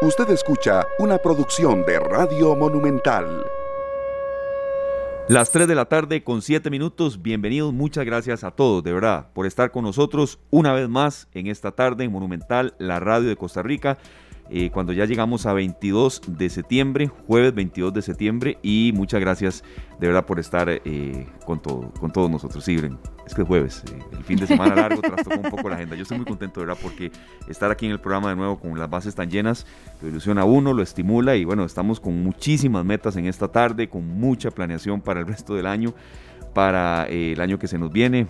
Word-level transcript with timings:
Usted 0.00 0.30
escucha 0.30 0.86
una 1.00 1.18
producción 1.18 1.84
de 1.84 1.98
Radio 1.98 2.54
Monumental. 2.54 3.44
Las 5.26 5.50
3 5.50 5.66
de 5.66 5.74
la 5.74 5.86
tarde 5.86 6.22
con 6.22 6.40
7 6.40 6.70
minutos, 6.70 7.20
bienvenidos, 7.20 7.72
muchas 7.72 8.04
gracias 8.04 8.44
a 8.44 8.52
todos, 8.52 8.84
de 8.84 8.92
verdad, 8.92 9.26
por 9.32 9.44
estar 9.44 9.72
con 9.72 9.82
nosotros 9.82 10.38
una 10.50 10.72
vez 10.72 10.88
más 10.88 11.26
en 11.34 11.48
esta 11.48 11.72
tarde 11.72 12.04
en 12.04 12.12
Monumental, 12.12 12.76
la 12.78 13.00
radio 13.00 13.28
de 13.28 13.34
Costa 13.34 13.60
Rica. 13.60 13.98
Eh, 14.50 14.70
cuando 14.70 14.92
ya 14.92 15.04
llegamos 15.04 15.44
a 15.46 15.52
22 15.52 16.22
de 16.26 16.48
septiembre, 16.48 17.08
jueves 17.26 17.54
22 17.54 17.92
de 17.92 18.02
septiembre, 18.02 18.58
y 18.62 18.92
muchas 18.94 19.20
gracias 19.20 19.62
de 20.00 20.06
verdad 20.06 20.24
por 20.24 20.38
estar 20.38 20.68
eh, 20.70 21.26
con, 21.44 21.60
todo, 21.60 21.92
con 22.00 22.10
todos 22.10 22.30
nosotros. 22.30 22.64
Sí, 22.64 22.76
es 23.26 23.34
que 23.34 23.42
es 23.42 23.48
jueves, 23.48 23.84
eh, 23.92 23.98
el 24.16 24.24
fin 24.24 24.38
de 24.38 24.46
semana 24.46 24.74
largo 24.74 25.00
trastocó 25.02 25.38
un 25.38 25.50
poco 25.50 25.68
la 25.68 25.76
agenda. 25.76 25.96
Yo 25.96 26.02
estoy 26.02 26.16
muy 26.16 26.26
contento 26.26 26.60
de 26.60 26.66
verdad 26.66 26.80
porque 26.82 27.12
estar 27.46 27.70
aquí 27.70 27.86
en 27.86 27.92
el 27.92 28.00
programa 28.00 28.30
de 28.30 28.36
nuevo 28.36 28.58
con 28.58 28.78
las 28.78 28.88
bases 28.88 29.14
tan 29.14 29.30
llenas 29.30 29.66
lo 30.00 30.08
ilusiona 30.08 30.42
a 30.42 30.44
uno, 30.44 30.72
lo 30.72 30.82
estimula 30.82 31.36
y 31.36 31.44
bueno, 31.44 31.64
estamos 31.64 32.00
con 32.00 32.22
muchísimas 32.22 32.84
metas 32.84 33.16
en 33.16 33.26
esta 33.26 33.48
tarde, 33.48 33.88
con 33.88 34.06
mucha 34.06 34.50
planeación 34.50 35.02
para 35.02 35.20
el 35.20 35.26
resto 35.26 35.54
del 35.54 35.66
año, 35.66 35.92
para 36.54 37.04
el 37.06 37.40
año 37.40 37.58
que 37.58 37.68
se 37.68 37.78
nos 37.78 37.92
viene. 37.92 38.26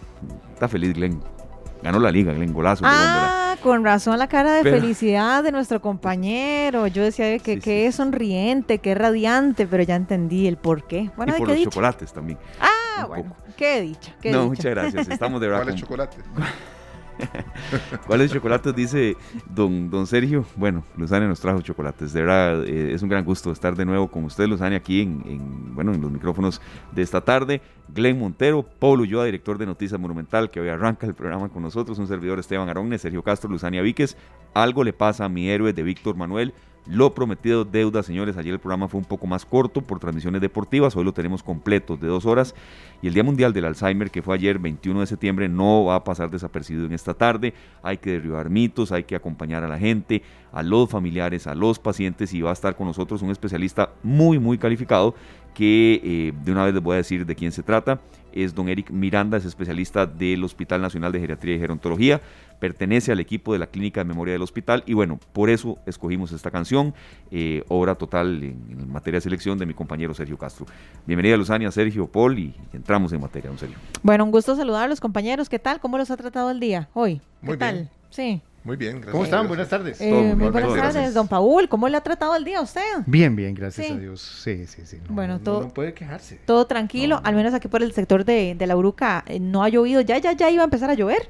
Está 0.54 0.66
feliz 0.66 0.94
Glenn. 0.94 1.37
Ganó 1.82 2.00
la 2.00 2.10
liga, 2.10 2.32
Glenn, 2.32 2.52
golazo. 2.52 2.84
Ah, 2.86 3.56
con 3.62 3.84
razón 3.84 4.18
la 4.18 4.28
cara 4.28 4.52
de 4.54 4.62
felicidad 4.62 5.42
de 5.42 5.52
nuestro 5.52 5.80
compañero. 5.80 6.86
Yo 6.86 7.02
decía 7.02 7.38
que, 7.38 7.60
que 7.60 7.86
es 7.86 7.96
sonriente, 7.96 8.78
que 8.78 8.92
es 8.92 8.98
radiante, 8.98 9.66
pero 9.66 9.82
ya 9.82 9.96
entendí 9.96 10.46
el 10.46 10.56
por 10.56 10.86
qué. 10.86 11.10
Bueno, 11.16 11.34
y 11.36 11.38
por 11.38 11.48
los 11.48 11.62
chocolates 11.62 12.12
también. 12.12 12.38
Ah, 12.60 13.06
bueno, 13.06 13.36
qué 13.56 13.80
dicha. 13.80 14.14
Qué 14.20 14.32
no, 14.32 14.46
muchas 14.46 14.66
gracias. 14.66 15.08
Estamos 15.08 15.40
de 15.40 15.46
verdad. 15.48 15.62
¿Cuál 15.64 15.74
es 15.74 15.80
chocolate? 15.80 16.16
¿Cuáles 18.06 18.32
chocolates? 18.32 18.74
Dice 18.74 19.16
don, 19.48 19.90
don 19.90 20.06
Sergio. 20.06 20.44
Bueno, 20.56 20.84
Luzania 20.96 21.28
nos 21.28 21.40
trajo 21.40 21.60
chocolates. 21.60 22.12
De 22.12 22.20
verdad, 22.22 22.64
eh, 22.64 22.94
es 22.94 23.02
un 23.02 23.08
gran 23.08 23.24
gusto 23.24 23.50
estar 23.50 23.76
de 23.76 23.84
nuevo 23.84 24.08
con 24.08 24.24
usted, 24.24 24.46
Luzania, 24.46 24.78
aquí 24.78 25.02
en, 25.02 25.74
bueno, 25.74 25.92
en 25.92 26.00
los 26.00 26.10
micrófonos 26.10 26.60
de 26.92 27.02
esta 27.02 27.20
tarde. 27.20 27.60
Glenn 27.88 28.18
Montero, 28.18 28.62
Paulo 28.62 29.02
Ulloa, 29.02 29.24
director 29.24 29.58
de 29.58 29.66
Noticias 29.66 29.98
Monumental, 30.00 30.50
que 30.50 30.60
hoy 30.60 30.68
arranca 30.68 31.06
el 31.06 31.14
programa 31.14 31.48
con 31.48 31.62
nosotros. 31.62 31.98
Un 31.98 32.06
servidor 32.06 32.38
Esteban 32.38 32.68
Aronne, 32.68 32.98
Sergio 32.98 33.22
Castro, 33.22 33.50
Luzania 33.50 33.82
Víquez. 33.82 34.16
Algo 34.54 34.84
le 34.84 34.92
pasa 34.92 35.24
a 35.24 35.28
mi 35.28 35.48
héroe 35.48 35.72
de 35.72 35.82
Víctor 35.82 36.16
Manuel. 36.16 36.54
Lo 36.86 37.14
prometido 37.14 37.64
deuda, 37.64 38.02
señores. 38.02 38.36
Ayer 38.36 38.54
el 38.54 38.60
programa 38.60 38.88
fue 38.88 38.98
un 38.98 39.04
poco 39.04 39.26
más 39.26 39.44
corto 39.44 39.82
por 39.82 39.98
transmisiones 39.98 40.40
deportivas. 40.40 40.96
Hoy 40.96 41.04
lo 41.04 41.12
tenemos 41.12 41.42
completo 41.42 41.96
de 41.96 42.06
dos 42.06 42.24
horas. 42.24 42.54
Y 43.02 43.08
el 43.08 43.14
Día 43.14 43.22
Mundial 43.22 43.52
del 43.52 43.66
Alzheimer, 43.66 44.10
que 44.10 44.22
fue 44.22 44.34
ayer, 44.34 44.58
21 44.58 45.00
de 45.00 45.06
septiembre, 45.06 45.48
no 45.48 45.84
va 45.84 45.96
a 45.96 46.04
pasar 46.04 46.30
desapercibido 46.30 46.86
en 46.86 46.92
esta 46.92 47.12
tarde. 47.12 47.52
Hay 47.82 47.98
que 47.98 48.12
derribar 48.12 48.48
mitos, 48.48 48.90
hay 48.90 49.04
que 49.04 49.16
acompañar 49.16 49.64
a 49.64 49.68
la 49.68 49.78
gente, 49.78 50.22
a 50.50 50.62
los 50.62 50.88
familiares, 50.88 51.46
a 51.46 51.54
los 51.54 51.78
pacientes. 51.78 52.32
Y 52.32 52.40
va 52.40 52.50
a 52.50 52.54
estar 52.54 52.74
con 52.74 52.86
nosotros 52.86 53.20
un 53.20 53.30
especialista 53.30 53.90
muy, 54.02 54.38
muy 54.38 54.56
calificado 54.56 55.14
que 55.54 56.00
eh, 56.04 56.32
de 56.44 56.52
una 56.52 56.64
vez 56.64 56.72
les 56.72 56.82
voy 56.82 56.94
a 56.94 56.98
decir 56.98 57.26
de 57.26 57.34
quién 57.34 57.52
se 57.52 57.62
trata. 57.62 58.00
Es 58.44 58.54
don 58.54 58.68
Eric 58.68 58.90
Miranda, 58.90 59.36
es 59.36 59.44
especialista 59.44 60.06
del 60.06 60.44
Hospital 60.44 60.80
Nacional 60.80 61.12
de 61.12 61.20
Geriatría 61.20 61.56
y 61.56 61.58
Gerontología 61.58 62.20
pertenece 62.58 63.12
al 63.12 63.20
equipo 63.20 63.52
de 63.52 63.58
la 63.58 63.66
Clínica 63.66 64.00
de 64.00 64.04
Memoria 64.04 64.32
del 64.32 64.42
Hospital 64.42 64.82
y 64.86 64.94
bueno, 64.94 65.18
por 65.32 65.50
eso 65.50 65.78
escogimos 65.86 66.32
esta 66.32 66.50
canción, 66.50 66.94
eh, 67.30 67.64
obra 67.68 67.94
total 67.94 68.42
en, 68.42 68.90
materia 68.90 69.18
de 69.18 69.22
selección 69.22 69.58
de 69.58 69.66
mi 69.66 69.74
compañero 69.74 70.14
Sergio 70.14 70.36
Castro. 70.36 70.66
Bienvenida 71.06 71.36
Luzania, 71.36 71.70
Sergio, 71.70 72.06
Paul 72.06 72.38
y 72.38 72.54
entramos 72.72 73.12
en 73.12 73.20
materia, 73.20 73.48
don 73.50 73.58
Sergio. 73.58 73.78
Bueno, 74.02 74.24
un 74.24 74.30
gusto 74.30 74.56
saludar 74.56 74.84
a 74.84 74.88
los 74.88 75.00
compañeros, 75.00 75.48
¿qué 75.48 75.58
tal? 75.58 75.80
¿Cómo 75.80 75.98
los 75.98 76.10
ha 76.10 76.16
tratado 76.16 76.50
el 76.50 76.60
día 76.60 76.88
hoy? 76.94 77.20
Muy 77.42 77.56
¿Qué 77.56 77.56
bien. 77.56 77.58
tal? 77.58 77.90
Sí. 78.10 78.42
Muy 78.64 78.76
bien, 78.76 78.96
gracias. 78.96 79.12
¿Cómo 79.12 79.24
están? 79.24 79.48
Buenas 79.48 79.68
tardes. 79.68 80.00
Eh, 80.00 80.34
muy 80.36 80.50
buenas 80.50 80.74
tardes, 80.74 81.14
don 81.14 81.28
Paul. 81.28 81.68
¿Cómo 81.68 81.88
le 81.88 81.96
ha 81.96 82.00
tratado 82.00 82.34
el 82.36 82.44
día 82.44 82.58
a 82.58 82.62
usted? 82.62 82.82
Bien, 83.06 83.34
bien, 83.34 83.54
gracias 83.54 83.90
a 83.90 83.96
Dios. 83.96 84.20
Sí, 84.20 84.66
sí, 84.66 84.82
sí. 84.84 84.98
bueno, 85.08 85.38
todo. 85.38 85.62
No, 85.62 85.68
puede 85.68 85.94
quejarse. 85.94 86.38
Todo 86.44 86.66
tranquilo, 86.66 87.20
al 87.24 87.34
menos 87.34 87.54
aquí 87.54 87.68
por 87.68 87.82
el 87.82 87.92
sector 87.92 88.24
de, 88.24 88.54
de 88.54 88.66
la 88.66 88.76
Uruca 88.76 89.24
eh, 89.26 89.40
no 89.40 89.62
ha 89.62 89.68
llovido. 89.68 90.00
Ya, 90.00 90.18
ya, 90.18 90.32
ya 90.32 90.50
iba 90.50 90.62
a 90.62 90.64
empezar 90.64 90.90
a 90.90 90.94
llover. 90.94 91.28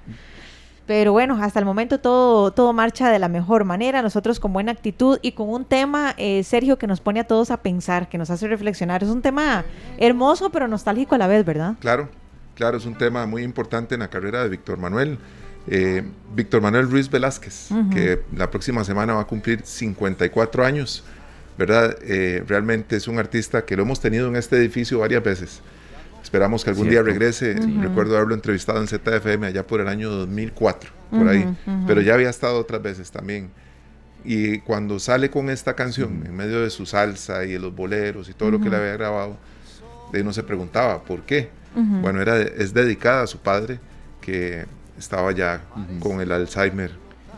Pero 0.88 1.12
bueno, 1.12 1.38
hasta 1.42 1.58
el 1.58 1.66
momento 1.66 2.00
todo, 2.00 2.50
todo 2.50 2.72
marcha 2.72 3.10
de 3.10 3.18
la 3.18 3.28
mejor 3.28 3.64
manera, 3.64 4.00
nosotros 4.00 4.40
con 4.40 4.54
buena 4.54 4.72
actitud 4.72 5.18
y 5.20 5.32
con 5.32 5.50
un 5.50 5.66
tema, 5.66 6.14
eh, 6.16 6.42
Sergio, 6.44 6.78
que 6.78 6.86
nos 6.86 7.02
pone 7.02 7.20
a 7.20 7.24
todos 7.24 7.50
a 7.50 7.58
pensar, 7.58 8.08
que 8.08 8.16
nos 8.16 8.30
hace 8.30 8.48
reflexionar. 8.48 9.02
Es 9.02 9.10
un 9.10 9.20
tema 9.20 9.66
hermoso 9.98 10.48
pero 10.48 10.66
nostálgico 10.66 11.14
a 11.14 11.18
la 11.18 11.26
vez, 11.26 11.44
¿verdad? 11.44 11.74
Claro, 11.78 12.08
claro, 12.54 12.78
es 12.78 12.86
un 12.86 12.96
tema 12.96 13.26
muy 13.26 13.42
importante 13.42 13.96
en 13.96 14.00
la 14.00 14.08
carrera 14.08 14.42
de 14.42 14.48
Víctor 14.48 14.78
Manuel. 14.78 15.18
Eh, 15.70 16.02
Víctor 16.34 16.62
Manuel 16.62 16.90
Ruiz 16.90 17.10
Velázquez, 17.10 17.68
que 17.92 18.22
la 18.34 18.50
próxima 18.50 18.84
semana 18.84 19.14
va 19.14 19.22
a 19.22 19.26
cumplir 19.26 19.60
54 19.64 20.64
años, 20.64 21.04
¿verdad? 21.58 21.96
Eh, 22.02 22.42
realmente 22.46 22.96
es 22.96 23.06
un 23.06 23.18
artista 23.18 23.64
que 23.64 23.76
lo 23.76 23.82
hemos 23.82 24.00
tenido 24.00 24.28
en 24.28 24.36
este 24.36 24.56
edificio 24.56 25.00
varias 25.00 25.22
veces. 25.22 25.60
Esperamos 26.22 26.64
que 26.64 26.70
algún 26.70 26.88
día 26.88 27.02
regrese. 27.02 27.54
Recuerdo 27.80 28.16
haberlo 28.16 28.34
entrevistado 28.34 28.80
en 28.80 28.86
ZFM 28.86 29.46
allá 29.46 29.66
por 29.66 29.80
el 29.80 29.88
año 29.88 30.10
2004, 30.10 30.90
por 31.10 31.28
ahí. 31.28 31.46
Pero 31.86 32.00
ya 32.00 32.14
había 32.14 32.30
estado 32.30 32.58
otras 32.58 32.82
veces 32.82 33.10
también. 33.10 33.50
Y 34.24 34.58
cuando 34.60 34.98
sale 34.98 35.30
con 35.30 35.48
esta 35.48 35.74
canción, 35.74 36.24
en 36.26 36.36
medio 36.36 36.60
de 36.60 36.70
su 36.70 36.86
salsa 36.86 37.44
y 37.44 37.52
de 37.52 37.58
los 37.58 37.74
boleros 37.74 38.28
y 38.28 38.34
todo 38.34 38.50
lo 38.50 38.60
que 38.60 38.68
le 38.68 38.76
había 38.76 38.92
grabado, 38.94 39.36
de 40.12 40.24
no 40.24 40.32
se 40.32 40.42
preguntaba 40.42 41.02
por 41.02 41.22
qué. 41.22 41.50
Bueno, 41.74 42.20
era, 42.20 42.40
es 42.40 42.74
dedicada 42.74 43.22
a 43.22 43.26
su 43.26 43.38
padre, 43.38 43.78
que 44.20 44.66
estaba 44.98 45.32
ya 45.32 45.62
con 46.00 46.20
el 46.20 46.32
Alzheimer 46.32 46.90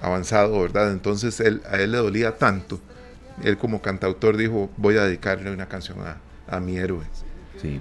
avanzado, 0.02 0.60
¿verdad? 0.62 0.92
Entonces 0.92 1.40
él, 1.40 1.62
a 1.70 1.76
él 1.76 1.92
le 1.92 1.98
dolía 1.98 2.36
tanto. 2.36 2.80
Él 3.42 3.56
como 3.56 3.80
cantautor 3.80 4.36
dijo, 4.36 4.70
voy 4.76 4.96
a 4.96 5.04
dedicarle 5.04 5.52
una 5.52 5.66
canción 5.66 5.98
a, 6.00 6.18
a 6.48 6.60
mi 6.60 6.76
héroe. 6.76 7.04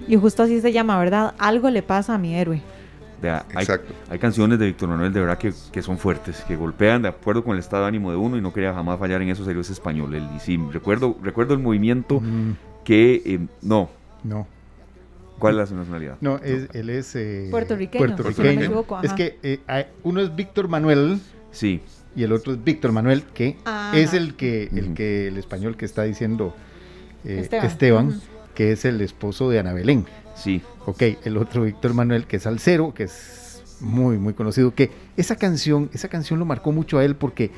Y 0.08 0.16
justo 0.16 0.42
así 0.42 0.60
se 0.60 0.72
llama, 0.72 0.98
¿verdad? 0.98 1.34
Algo 1.38 1.70
le 1.70 1.82
pasa 1.82 2.14
a 2.14 2.18
mi 2.18 2.34
héroe. 2.34 2.62
hay, 3.54 3.66
hay, 4.10 4.18
canciones 4.18 4.58
de 4.58 4.66
Víctor 4.66 4.88
Manuel 4.88 5.12
de 5.12 5.20
verdad 5.20 5.38
que, 5.38 5.52
que, 5.72 5.82
son 5.82 5.98
fuertes, 5.98 6.44
que 6.46 6.56
golpean 6.56 7.02
de 7.02 7.08
acuerdo 7.08 7.44
con 7.44 7.54
el 7.54 7.60
estado 7.60 7.82
de 7.82 7.88
ánimo 7.88 8.10
de 8.10 8.16
uno 8.16 8.36
y 8.36 8.40
no 8.40 8.52
quería 8.52 8.74
jamás 8.74 8.98
fallar 8.98 9.22
en 9.22 9.30
eso, 9.30 9.44
serio 9.44 9.60
es 9.60 9.70
español. 9.70 10.14
El, 10.14 10.24
y 10.36 10.40
sí, 10.40 10.58
recuerdo, 10.70 11.16
recuerdo 11.22 11.54
el 11.54 11.60
movimiento 11.60 12.20
mm. 12.20 12.56
que 12.84 13.22
eh, 13.24 13.46
no. 13.62 13.90
No. 14.22 14.46
¿Cuál 15.40 15.60
es 15.60 15.70
la 15.70 15.76
nacionalidad? 15.76 16.16
No, 16.20 16.38
él 16.38 16.90
es 16.90 17.16
eh, 17.16 17.48
puertorriqueño. 17.50 18.16
puertorriqueño. 18.16 18.84
es 19.02 19.12
que 19.14 19.38
eh, 19.42 19.86
uno 20.04 20.20
es 20.20 20.34
Víctor 20.34 20.68
Manuel. 20.68 21.20
Sí. 21.50 21.80
Y 22.14 22.22
el 22.22 22.32
otro 22.32 22.52
es 22.52 22.62
Víctor 22.62 22.92
Manuel, 22.92 23.24
que 23.34 23.56
ah. 23.64 23.92
es 23.94 24.14
el 24.14 24.34
que, 24.34 24.68
el 24.74 24.94
que 24.94 25.28
el 25.28 25.38
español 25.38 25.76
que 25.76 25.84
está 25.84 26.02
diciendo 26.04 26.54
Esteban 27.24 28.20
que 28.54 28.72
es 28.72 28.84
el 28.84 29.00
esposo 29.00 29.48
de 29.48 29.58
Ana 29.58 29.72
Belén. 29.72 30.06
Sí. 30.34 30.62
Ok, 30.84 31.02
el 31.24 31.36
otro 31.36 31.62
Víctor 31.62 31.94
Manuel, 31.94 32.26
que 32.26 32.36
es 32.36 32.46
Alcero, 32.46 32.92
que 32.92 33.04
es 33.04 33.62
muy, 33.80 34.18
muy 34.18 34.34
conocido, 34.34 34.74
que 34.74 34.90
esa 35.16 35.36
canción, 35.36 35.90
esa 35.92 36.08
canción 36.08 36.38
lo 36.38 36.44
marcó 36.44 36.72
mucho 36.72 36.98
a 36.98 37.04
él 37.04 37.16
porque 37.16 37.50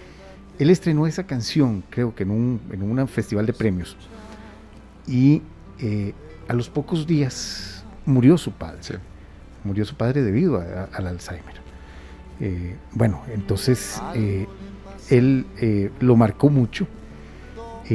él 0.59 0.71
estrenó 0.71 1.06
esa 1.06 1.25
canción, 1.26 1.82
creo 1.91 2.15
que 2.15 2.22
en 2.22 2.31
un, 2.31 2.60
en 2.71 2.82
un 2.82 3.09
festival 3.09 3.47
de 3.47 3.53
premios. 3.53 3.97
Y 5.06 5.42
eh, 5.81 6.15
a 6.48 6.53
los 6.53 6.69
pocos 6.69 7.06
días 7.06 7.84
murió 8.06 8.38
su 8.38 8.53
padre. 8.53 8.78
Sí. 8.80 8.94
Murió 9.64 9.84
su 9.84 9.94
padre 9.94 10.22
debido 10.22 10.60
al 10.92 11.06
Alzheimer. 11.06 11.62
Eh, 12.41 12.76
bueno, 12.92 13.22
entonces 13.32 14.03
eh, 14.14 14.48
él 15.10 15.47
lo 16.00 16.16
marcó 16.16 16.48
mucho 16.48 16.86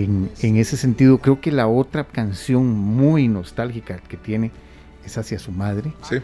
en, 0.04 0.58
ese 0.58 0.78
sentido, 0.78 1.20
creo 1.20 1.42
que 1.42 1.52
la 1.52 1.68
otra 1.68 2.04
canción 2.06 2.68
muy 2.68 3.28
nostálgica 3.28 3.98
que 3.98 4.18
tiene 4.18 4.52
es 5.06 5.18
hacia 5.18 5.40
su 5.40 5.52
madre, 5.52 5.94
sí. 6.02 6.18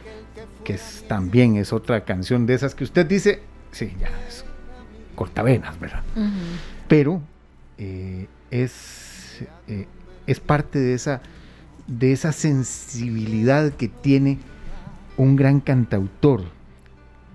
que 0.63 0.73
es, 0.73 1.05
también 1.07 1.55
es 1.55 1.71
otra 1.73 2.03
canción 2.03 2.45
de 2.45 2.53
esas 2.53 2.75
que 2.75 2.83
usted 2.83 3.05
dice, 3.05 3.41
sí, 3.71 3.93
ya 3.99 4.09
es 4.27 4.45
cortavenas, 5.15 5.79
¿verdad? 5.79 6.03
Pero 6.87 7.21
eh, 7.77 8.27
es, 8.51 9.43
eh, 9.67 9.87
es 10.27 10.39
parte 10.39 10.79
de 10.79 10.93
esa, 10.93 11.21
de 11.87 12.11
esa 12.11 12.31
sensibilidad 12.31 13.71
que 13.73 13.87
tiene 13.87 14.39
un 15.17 15.35
gran 15.35 15.59
cantautor 15.59 16.43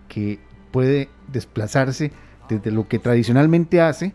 que 0.09 0.39
puede 0.71 1.09
desplazarse 1.33 2.12
desde 2.49 2.71
lo 2.71 2.89
que 2.89 2.99
tradicionalmente 2.99 3.81
hace, 3.81 4.15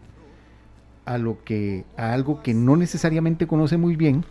a 1.06 1.18
lo 1.18 1.44
que 1.44 1.86
a 1.98 2.14
algo 2.14 2.42
que 2.42 2.54
no 2.54 2.76
necesariamente 2.76 3.48
conoce 3.48 3.78
muy 3.78 3.96
bien, 3.96 4.26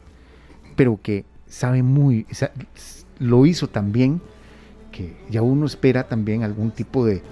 pero 0.77 0.99
que 1.03 1.25
sabe 1.47 1.83
muy 1.83 2.27
lo 3.19 3.47
hizo 3.47 3.69
también 3.69 4.21
que 4.91 5.17
ya 5.31 5.43
uno 5.43 5.67
espera 5.67 6.09
también 6.09 6.43
algún 6.43 6.71
tipo 6.71 7.07
de, 7.07 7.23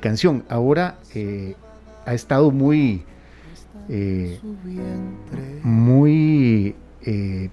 canción. 0.00 0.44
Ahora 0.48 1.00
eh, 1.14 1.56
ha 2.06 2.14
estado 2.14 2.52
muy 2.52 3.02
eh, 3.88 4.38
muy 5.64 6.76
eh, 7.02 7.50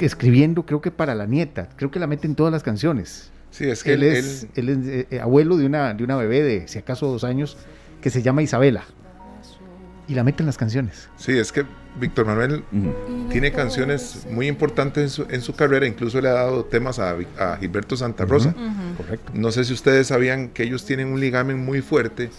escribiendo, 0.00 0.64
creo 0.64 0.80
que 0.80 0.90
para 0.90 1.14
la 1.14 1.26
nieta, 1.26 1.68
creo 1.76 1.90
que 1.90 1.98
la 1.98 2.06
mete 2.06 2.26
en 2.26 2.34
todas 2.34 2.52
las 2.52 2.62
canciones. 2.62 3.30
Sí, 3.50 3.64
es 3.68 3.82
que 3.82 3.94
él, 3.94 4.02
es, 4.02 4.46
él 4.56 5.06
es 5.10 5.20
abuelo 5.20 5.56
de 5.56 5.66
una, 5.66 5.94
de 5.94 6.04
una 6.04 6.16
bebé 6.16 6.42
de 6.42 6.68
si 6.68 6.78
acaso 6.78 7.06
dos 7.06 7.24
años 7.24 7.56
que 8.02 8.10
se 8.10 8.22
llama 8.22 8.42
Isabela. 8.42 8.84
y 10.08 10.14
la 10.14 10.24
mete 10.24 10.42
en 10.42 10.46
las 10.46 10.56
canciones. 10.56 11.08
Sí, 11.16 11.38
es 11.38 11.52
que 11.52 11.64
Víctor 12.00 12.26
Manuel 12.26 12.64
tiene 13.30 13.52
canciones 13.52 14.26
muy 14.30 14.48
importantes 14.48 15.02
en 15.04 15.10
su, 15.10 15.26
en 15.34 15.42
su 15.42 15.54
carrera, 15.54 15.86
incluso 15.86 16.20
le 16.20 16.28
ha 16.28 16.32
dado 16.32 16.64
temas 16.64 16.98
a, 16.98 17.16
a 17.38 17.56
Gilberto 17.58 17.96
Santa 17.96 18.24
Rosa. 18.24 18.54
Correcto. 18.96 19.32
No 19.34 19.50
sé 19.52 19.64
si 19.64 19.74
ustedes 19.74 20.06
sabían 20.06 20.48
que 20.48 20.62
ellos 20.62 20.86
tienen 20.86 21.08
un 21.08 21.20
ligamen 21.20 21.58
muy 21.64 21.82
fuerte 21.82 22.30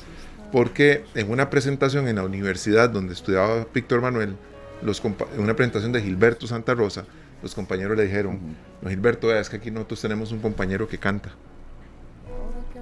porque 0.52 1.04
en 1.14 1.30
una 1.30 1.50
presentación 1.52 2.08
en 2.08 2.16
la 2.16 2.24
universidad 2.24 2.90
donde 2.90 3.14
estudiaba 3.14 3.68
Víctor 3.72 4.02
Manuel, 4.02 4.36
los 4.81 5.02
una 5.38 5.56
presentación 5.56 5.92
de 5.92 6.02
Gilberto 6.02 6.48
Santa 6.48 6.74
Rosa, 6.74 7.06
los 7.42 7.56
compañeros 7.56 7.98
le 7.98 8.04
dijeron, 8.04 8.40
no 8.81 8.90
Gilberto, 8.90 9.28
vea, 9.28 9.40
es 9.40 9.50
que 9.50 9.58
aquí 9.58 9.72
nosotros 9.72 10.02
tenemos 10.02 10.31
un 10.31 10.40
compañero 10.40 10.88
que 10.88 10.98
canta. 10.98 11.31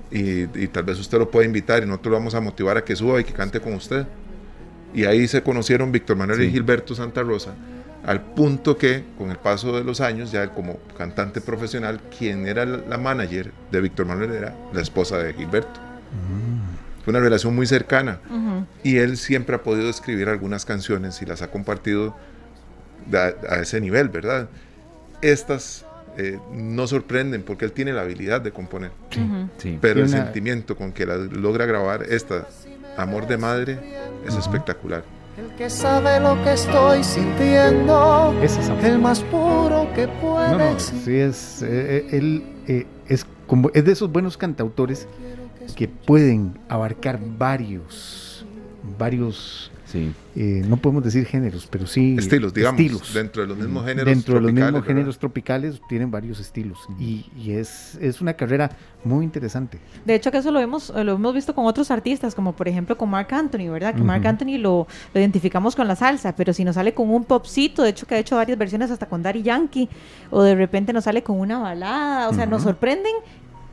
Y, 0.10 0.44
y 0.64 0.68
tal 0.68 0.84
vez 0.84 1.00
usted 1.00 1.18
lo 1.18 1.30
pueda 1.30 1.46
invitar 1.46 1.84
y 1.84 1.86
nosotros 1.86 2.12
lo 2.12 2.18
vamos 2.18 2.34
a 2.36 2.42
motivar 2.42 2.78
a 2.78 2.84
que 2.84 2.96
suba 2.96 3.20
y 3.20 3.24
que 3.24 3.34
cante 3.34 3.60
con 3.60 3.74
usted. 3.74 4.08
Y 4.94 5.06
ahí 5.06 5.28
se 5.28 5.44
conocieron 5.44 5.92
Víctor 5.92 6.16
Manuel 6.18 6.42
y 6.42 6.46
Sí. 6.46 6.52
Gilberto 6.54 6.96
Santa 6.96 7.22
Rosa, 7.24 7.56
al 8.04 8.22
punto 8.34 8.78
que 8.78 9.04
con 9.18 9.32
el 9.32 9.38
paso 9.38 9.76
de 9.76 9.84
los 9.84 10.00
años, 10.02 10.32
ya 10.32 10.54
como 10.54 10.78
cantante 10.98 11.42
profesional, 11.42 12.02
quien 12.18 12.48
era 12.48 12.66
la 12.66 12.98
manager 12.98 13.52
de 13.70 13.82
Víctor 13.82 14.06
Manuel 14.06 14.32
era 14.32 14.56
la 14.72 14.82
esposa 14.82 15.18
de 15.18 15.34
Gilberto. 15.34 15.80
Fue 17.08 17.14
una 17.14 17.22
relación 17.22 17.56
muy 17.56 17.66
cercana 17.66 18.20
y 18.84 18.98
él 18.98 19.16
siempre 19.16 19.56
ha 19.56 19.64
podido 19.64 19.90
escribir 19.90 20.28
algunas 20.28 20.66
canciones 20.66 21.22
y 21.22 21.26
las 21.26 21.42
ha 21.42 21.50
compartido 21.50 22.14
a, 23.14 23.56
ese 23.62 23.80
nivel, 23.80 24.10
¿verdad? 24.10 24.50
Estas 25.22 25.86
eh, 26.18 26.38
no 26.52 26.86
sorprenden 26.86 27.44
porque 27.44 27.64
él 27.64 27.72
tiene 27.72 27.94
la 27.94 28.02
habilidad 28.02 28.42
de 28.42 28.52
componer, 28.52 28.92
Ujú. 29.16 29.48
Sí. 29.58 29.78
pero 29.80 30.02
el 30.02 30.10
una- 30.10 30.18
sentimiento 30.26 30.76
con 30.76 30.92
que 30.92 31.06
la 31.06 31.16
logra 31.16 31.66
grabar 31.66 32.04
esta 32.10 32.46
Amor 32.98 33.26
de 33.26 33.38
Madre 33.38 33.80
es 34.28 34.36
espectacular. 34.36 35.06
El 35.38 35.56
que 35.56 35.70
sabe 35.70 36.20
lo 36.20 36.36
que 36.44 36.52
estoy 36.52 37.06
sintiendo, 37.06 38.38
es 38.44 38.58
el 38.84 39.00
más 39.00 39.22
puro 39.22 39.88
que 39.96 40.10
puede 40.10 40.58
No, 40.58 40.78
sí 40.78 41.16
es, 41.16 41.62
eh, 41.62 41.68
eh, 41.70 42.08
él 42.18 42.44
eh, 42.68 42.86
es, 43.08 43.26
como, 43.46 43.72
es 43.74 43.86
de 43.86 43.94
esos 43.94 44.12
buenos 44.12 44.36
cantautores 44.36 45.08
que 45.76 45.88
pueden 45.88 46.58
abarcar 46.70 47.20
varios, 47.38 48.46
varios, 48.98 49.72
Sí. 49.86 50.12
eh, 50.36 50.64
no 50.68 50.76
podemos 50.76 51.02
decir 51.02 51.26
géneros, 51.26 51.66
pero 51.72 51.88
sí 51.88 52.18
Estilos, 52.20 52.54
digamos, 52.54 52.82
estilos. 52.82 53.14
dentro 53.14 53.42
de 53.44 53.48
los 53.48 53.58
mismos 53.58 53.86
géneros 53.86 54.06
Dentro 54.06 54.34
de 54.36 54.42
los 54.42 54.50
tropicales, 54.50 54.54
mismos 54.54 54.82
¿verdad? 54.82 54.88
géneros 54.88 55.18
tropicales 55.18 55.82
tienen 55.88 56.12
varios 56.12 56.40
estilos 56.42 56.78
y, 57.00 57.26
y 57.38 57.52
es, 57.54 57.96
es 58.02 58.20
una 58.20 58.34
carrera 58.34 58.70
muy 59.06 59.24
interesante. 59.24 59.80
De 60.04 60.16
hecho, 60.16 60.30
que 60.30 60.40
eso 60.40 60.52
lo 60.52 60.60
hemos, 60.60 60.90
lo 60.90 61.14
hemos 61.14 61.34
visto 61.34 61.56
con 61.56 61.66
otros 61.68 61.90
artistas, 61.90 62.36
como 62.36 62.52
por 62.54 62.68
ejemplo 62.68 62.98
con 62.98 63.10
Mark 63.10 63.34
Anthony, 63.34 63.70
¿verdad? 63.72 63.96
Que 63.96 64.02
Mark. 64.04 64.28
Anthony 64.28 64.58
lo, 64.58 64.88
lo 65.14 65.20
identificamos 65.22 65.74
con 65.74 65.88
la 65.88 65.96
salsa, 65.96 66.36
pero 66.36 66.52
si 66.52 66.66
nos 66.66 66.76
sale 66.76 66.94
con 66.94 67.10
un 67.10 67.24
popcito, 67.24 67.82
de 67.84 67.92
hecho 67.92 68.06
que 68.06 68.16
ha 68.16 68.20
hecho 68.20 68.36
varias 68.36 68.58
versiones 68.58 68.92
hasta 68.92 69.06
con 69.06 69.24
Daddy 69.24 69.42
Yankee, 69.44 69.88
o 70.32 70.44
de 70.44 70.54
repente 70.56 70.92
nos 70.92 71.06
sale 71.06 71.24
con 71.24 71.40
una 71.40 71.60
balada, 71.60 72.28
o 72.28 72.34
sea, 72.34 72.46
nos 72.46 72.64
sorprenden, 72.64 73.14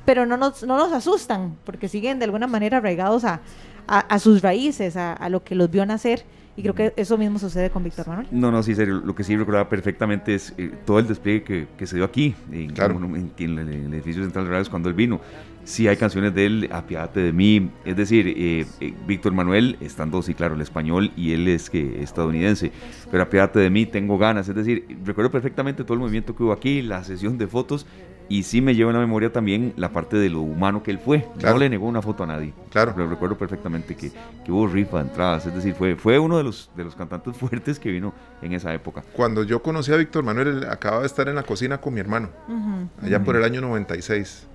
pero 0.04 0.26
no 0.26 0.36
nos, 0.36 0.62
no 0.64 0.76
nos 0.76 0.92
asustan, 0.92 1.56
porque 1.64 1.88
siguen 1.88 2.18
de 2.18 2.24
alguna 2.26 2.46
manera 2.46 2.78
arraigados 2.78 3.24
a, 3.24 3.40
a, 3.86 3.98
a 4.00 4.18
sus 4.18 4.42
raíces, 4.42 4.96
a, 4.96 5.12
a 5.12 5.28
lo 5.28 5.42
que 5.44 5.54
los 5.54 5.70
vio 5.70 5.84
nacer. 5.86 6.24
Y 6.56 6.62
creo 6.62 6.74
que 6.76 6.92
eso 6.96 7.18
mismo 7.18 7.40
sucede 7.40 7.68
con 7.68 7.82
Víctor 7.82 8.06
Manuel. 8.06 8.28
No, 8.30 8.52
no, 8.52 8.62
sí, 8.62 8.76
serio. 8.76 9.02
Lo 9.04 9.12
que 9.12 9.24
sí 9.24 9.36
recordaba 9.36 9.68
perfectamente 9.68 10.36
es 10.36 10.54
eh, 10.56 10.72
todo 10.86 11.00
el 11.00 11.08
despliegue 11.08 11.42
que, 11.42 11.66
que 11.76 11.84
se 11.84 11.96
dio 11.96 12.04
aquí, 12.04 12.32
en, 12.52 12.70
Claro. 12.70 12.94
en- 12.96 13.16
en- 13.16 13.32
en 13.36 13.58
el, 13.58 13.68
en 13.72 13.84
el 13.86 13.94
edificio 13.94 14.22
central 14.22 14.44
de 14.44 14.50
radios 14.52 14.68
cuando 14.68 14.88
él 14.88 14.94
vino. 14.94 15.20
Sí 15.64 15.88
hay 15.88 15.96
canciones 15.96 16.32
de 16.32 16.46
él, 16.46 16.68
Apiádate 16.70 17.20
de 17.20 17.32
mí, 17.32 17.70
es 17.84 17.96
decir, 17.96 18.28
eh, 18.28 18.66
eh, 18.80 18.94
Víctor 19.04 19.32
Manuel, 19.32 19.78
estando, 19.80 20.22
sí, 20.22 20.34
claro, 20.34 20.54
el 20.54 20.60
español 20.60 21.10
y 21.16 21.32
él 21.32 21.48
es 21.48 21.70
que 21.70 22.02
estadounidense, 22.02 22.70
pero 23.10 23.24
Apiádate 23.24 23.58
de 23.58 23.70
mí, 23.70 23.84
tengo 23.86 24.16
ganas, 24.18 24.46
es 24.48 24.54
decir, 24.54 24.86
recuerdo 25.04 25.32
perfectamente 25.32 25.82
todo 25.82 25.94
el 25.94 26.00
movimiento 26.00 26.36
que 26.36 26.42
hubo 26.44 26.52
aquí, 26.52 26.82
la 26.82 27.02
sesión 27.02 27.36
de 27.38 27.48
fotos, 27.48 27.84
y 28.28 28.42
sí 28.44 28.60
me 28.62 28.74
lleva 28.74 28.90
en 28.90 28.94
la 28.96 29.00
memoria 29.00 29.30
también 29.32 29.74
la 29.76 29.90
parte 29.90 30.16
de 30.16 30.30
lo 30.30 30.40
humano 30.40 30.82
que 30.82 30.90
él 30.90 30.98
fue. 30.98 31.26
Claro. 31.38 31.54
No 31.56 31.60
le 31.60 31.68
negó 31.68 31.86
una 31.86 32.00
foto 32.00 32.24
a 32.24 32.26
nadie. 32.26 32.52
Claro. 32.70 32.92
Pero 32.96 33.08
recuerdo 33.08 33.36
perfectamente 33.36 33.94
que, 33.94 34.10
que 34.44 34.50
hubo 34.52 34.66
rifa, 34.66 35.00
entradas, 35.00 35.44
es 35.46 35.54
decir, 35.54 35.74
fue, 35.74 35.94
fue 35.96 36.18
uno 36.18 36.38
de 36.38 36.44
los, 36.44 36.70
de 36.76 36.84
los 36.84 36.94
cantantes 36.94 37.36
fuertes 37.38 37.78
que 37.78 37.90
vino 37.90 38.14
en 38.40 38.52
esa 38.54 38.72
época. 38.72 39.02
Cuando 39.12 39.42
yo 39.42 39.62
conocí 39.62 39.92
a 39.92 39.96
Víctor 39.96 40.24
Manuel, 40.24 40.48
él 40.48 40.66
acababa 40.70 41.02
de 41.02 41.06
estar 41.06 41.28
en 41.28 41.34
la 41.34 41.42
cocina 41.42 41.78
con 41.80 41.92
mi 41.94 42.00
hermano, 42.00 42.30
Ujú, 42.48 42.88
allá 43.06 43.22
por 43.22 43.36
el 43.36 43.44
año 43.44 43.60
96. 43.60 44.46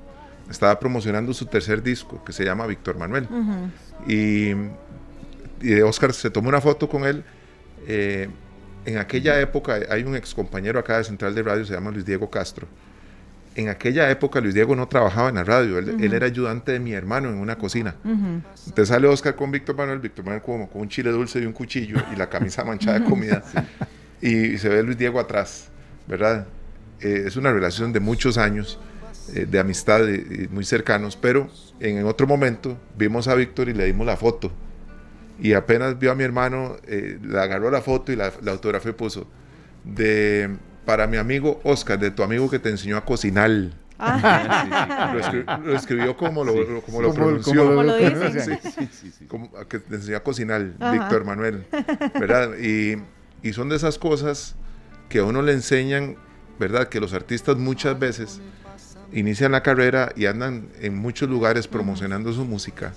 Estaba 0.49 0.79
promocionando 0.79 1.31
su 1.33 1.45
tercer 1.45 1.83
disco, 1.83 2.23
que 2.23 2.33
se 2.33 2.43
llama 2.43 2.65
Víctor 2.65 2.97
Manuel. 2.97 3.25
ujú. 3.29 3.69
Y, 4.11 4.55
y 5.61 5.81
Oscar 5.81 6.13
se 6.13 6.29
tomó 6.31 6.49
una 6.49 6.61
foto 6.61 6.89
con 6.89 7.03
él. 7.05 7.23
eh, 7.87 8.29
en 8.85 8.97
aquella 8.97 9.39
época, 9.39 9.77
hay 9.91 10.03
un 10.03 10.15
ex 10.15 10.33
compañero 10.33 10.79
acá 10.79 10.97
de 10.97 11.03
Central 11.03 11.35
de 11.35 11.43
Radio, 11.43 11.65
se 11.65 11.73
llama 11.73 11.91
Luis 11.91 12.05
Diego 12.05 12.29
Castro. 12.29 12.65
En 13.59 13.67
aquella 13.67 14.09
época, 14.09 14.39
Luis 14.39 14.53
Diego 14.53 14.73
no 14.75 14.87
trabajaba 14.87 15.27
en 15.27 15.35
la 15.35 15.43
radio, 15.43 15.79
él, 15.79 15.97
él 15.99 16.13
era 16.13 16.25
ayudante 16.27 16.71
de 16.71 16.79
mi 16.79 16.93
hermano 16.93 17.27
en 17.29 17.35
una 17.35 17.57
cocina. 17.57 17.95
Ujú. 18.05 18.41
Entonces 18.67 18.87
sale 18.87 19.05
Oscar 19.07 19.35
con 19.35 19.51
Víctor 19.51 19.75
Manuel, 19.75 19.99
Víctor 19.99 20.23
Manuel 20.23 20.41
como 20.41 20.69
con 20.69 20.81
un 20.83 20.87
chile 20.87 21.11
dulce 21.11 21.39
y 21.41 21.45
un 21.45 21.51
cuchillo 21.51 21.97
y 22.13 22.15
la 22.15 22.29
camisa 22.29 22.63
manchada 22.63 22.99
de 22.99 23.05
comida. 23.05 23.43
Y 24.21 24.57
se 24.57 24.67
ve 24.67 24.83
Luis 24.83 24.97
Diego 24.97 25.17
atrás, 25.19 25.69
¿verdad? 26.07 26.45
Eh, 27.01 27.23
es 27.27 27.37
una 27.37 27.51
relación 27.53 27.93
de 27.93 27.99
muchos 28.01 28.37
años, 28.37 28.77
eh, 29.33 29.45
de 29.49 29.59
amistad 29.59 30.05
y- 30.09 30.43
y 30.43 30.47
muy 30.49 30.65
cercanos, 30.65 31.15
pero 31.15 31.49
en 31.79 32.03
otro 32.05 32.27
momento 32.27 32.77
vimos 32.97 33.27
a 33.29 33.35
Víctor 33.35 33.69
y 33.69 33.73
le 33.73 33.85
dimos 33.85 34.05
la 34.05 34.17
foto. 34.17 34.51
Y 35.39 35.53
apenas 35.53 35.97
vio 35.99 36.11
a 36.11 36.15
mi 36.15 36.23
hermano, 36.25 36.75
eh, 36.87 37.17
le 37.21 37.39
agarró 37.39 37.71
la 37.71 37.81
foto 37.81 38.11
y 38.11 38.17
la, 38.17 38.31
la 38.41 38.51
autografía 38.51 38.91
y 38.91 38.93
puso 38.93 39.25
de 39.85 40.49
para 40.85 41.07
mi 41.07 41.17
amigo 41.17 41.59
Oscar, 41.63 41.99
de 41.99 42.11
tu 42.11 42.23
amigo 42.23 42.49
que 42.49 42.59
te 42.59 42.69
enseñó 42.69 42.97
a 42.97 43.05
cocinar. 43.05 43.51
Ah, 44.01 45.11
Lo, 45.13 45.19
escri- 45.19 45.63
lo 45.63 45.75
escribió 45.75 46.15
como 46.15 46.43
lo, 46.45 46.55
lo- 46.55 46.81
como 46.81 47.01
lo 47.01 47.13
pronunció. 47.13 47.65
Como 47.65 47.83
lo 47.83 47.97
dicen. 47.97 48.59
Sí. 48.91 49.25
Como 49.27 49.51
a 49.57 49.65
que 49.67 49.79
te 49.79 49.95
enseñó 49.95 50.17
a 50.17 50.21
cocinar, 50.23 50.71
Ajá. 50.79 50.91
Víctor 50.93 51.25
Manuel, 51.25 51.65
¿verdad? 52.19 52.51
Y, 52.57 52.95
y 53.43 53.53
son 53.53 53.67
de 53.69 53.75
esas 53.75 53.97
cosas 53.97 54.55
que 55.09 55.19
a 55.19 55.23
uno 55.25 55.41
le 55.41 55.51
enseñan, 55.51 56.15
¿verdad? 56.59 56.87
Que 56.87 56.99
los 57.01 57.13
artistas 57.13 57.57
muchas 57.57 57.99
veces 57.99 58.39
inician 59.11 59.51
la 59.51 59.63
carrera 59.63 60.11
y 60.15 60.27
andan 60.27 60.69
en 60.81 60.95
muchos 60.97 61.27
lugares 61.29 61.67
promocionando 61.67 62.31
su 62.31 62.45
música 62.45 62.93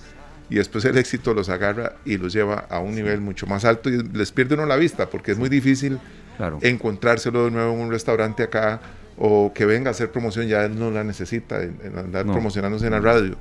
y 0.52 0.56
después 0.56 0.84
el 0.84 0.98
éxito 0.98 1.32
los 1.32 1.48
agarra 1.48 1.94
y 2.04 2.18
los 2.18 2.32
lleva 2.32 2.66
a 2.68 2.78
un 2.80 2.94
nivel 2.94 3.20
mucho 3.22 3.46
más 3.46 3.64
alto 3.64 3.88
y 3.88 4.02
les 4.02 4.32
pierde 4.32 4.54
uno 4.54 4.66
la 4.66 4.76
vista 4.76 5.08
porque 5.08 5.32
es 5.32 5.38
muy 5.38 5.48
difícil 5.48 5.98
Claro. 6.36 6.58
encontrárselo 6.62 7.44
de 7.46 7.50
nuevo 7.50 7.72
en 7.74 7.80
un 7.80 7.90
restaurante 7.90 8.42
acá 8.42 8.80
o 9.16 9.52
que 9.54 9.64
venga 9.66 9.88
a 9.88 9.92
hacer 9.92 10.10
promoción, 10.10 10.46
ya 10.48 10.64
él 10.64 10.78
no 10.78 10.90
la 10.90 11.04
necesita, 11.04 11.62
en, 11.62 11.78
en 11.84 11.98
andar 11.98 12.26
No. 12.26 12.32
promocionándose 12.32 12.86
en 12.86 12.92
la 12.92 13.00
radio. 13.00 13.36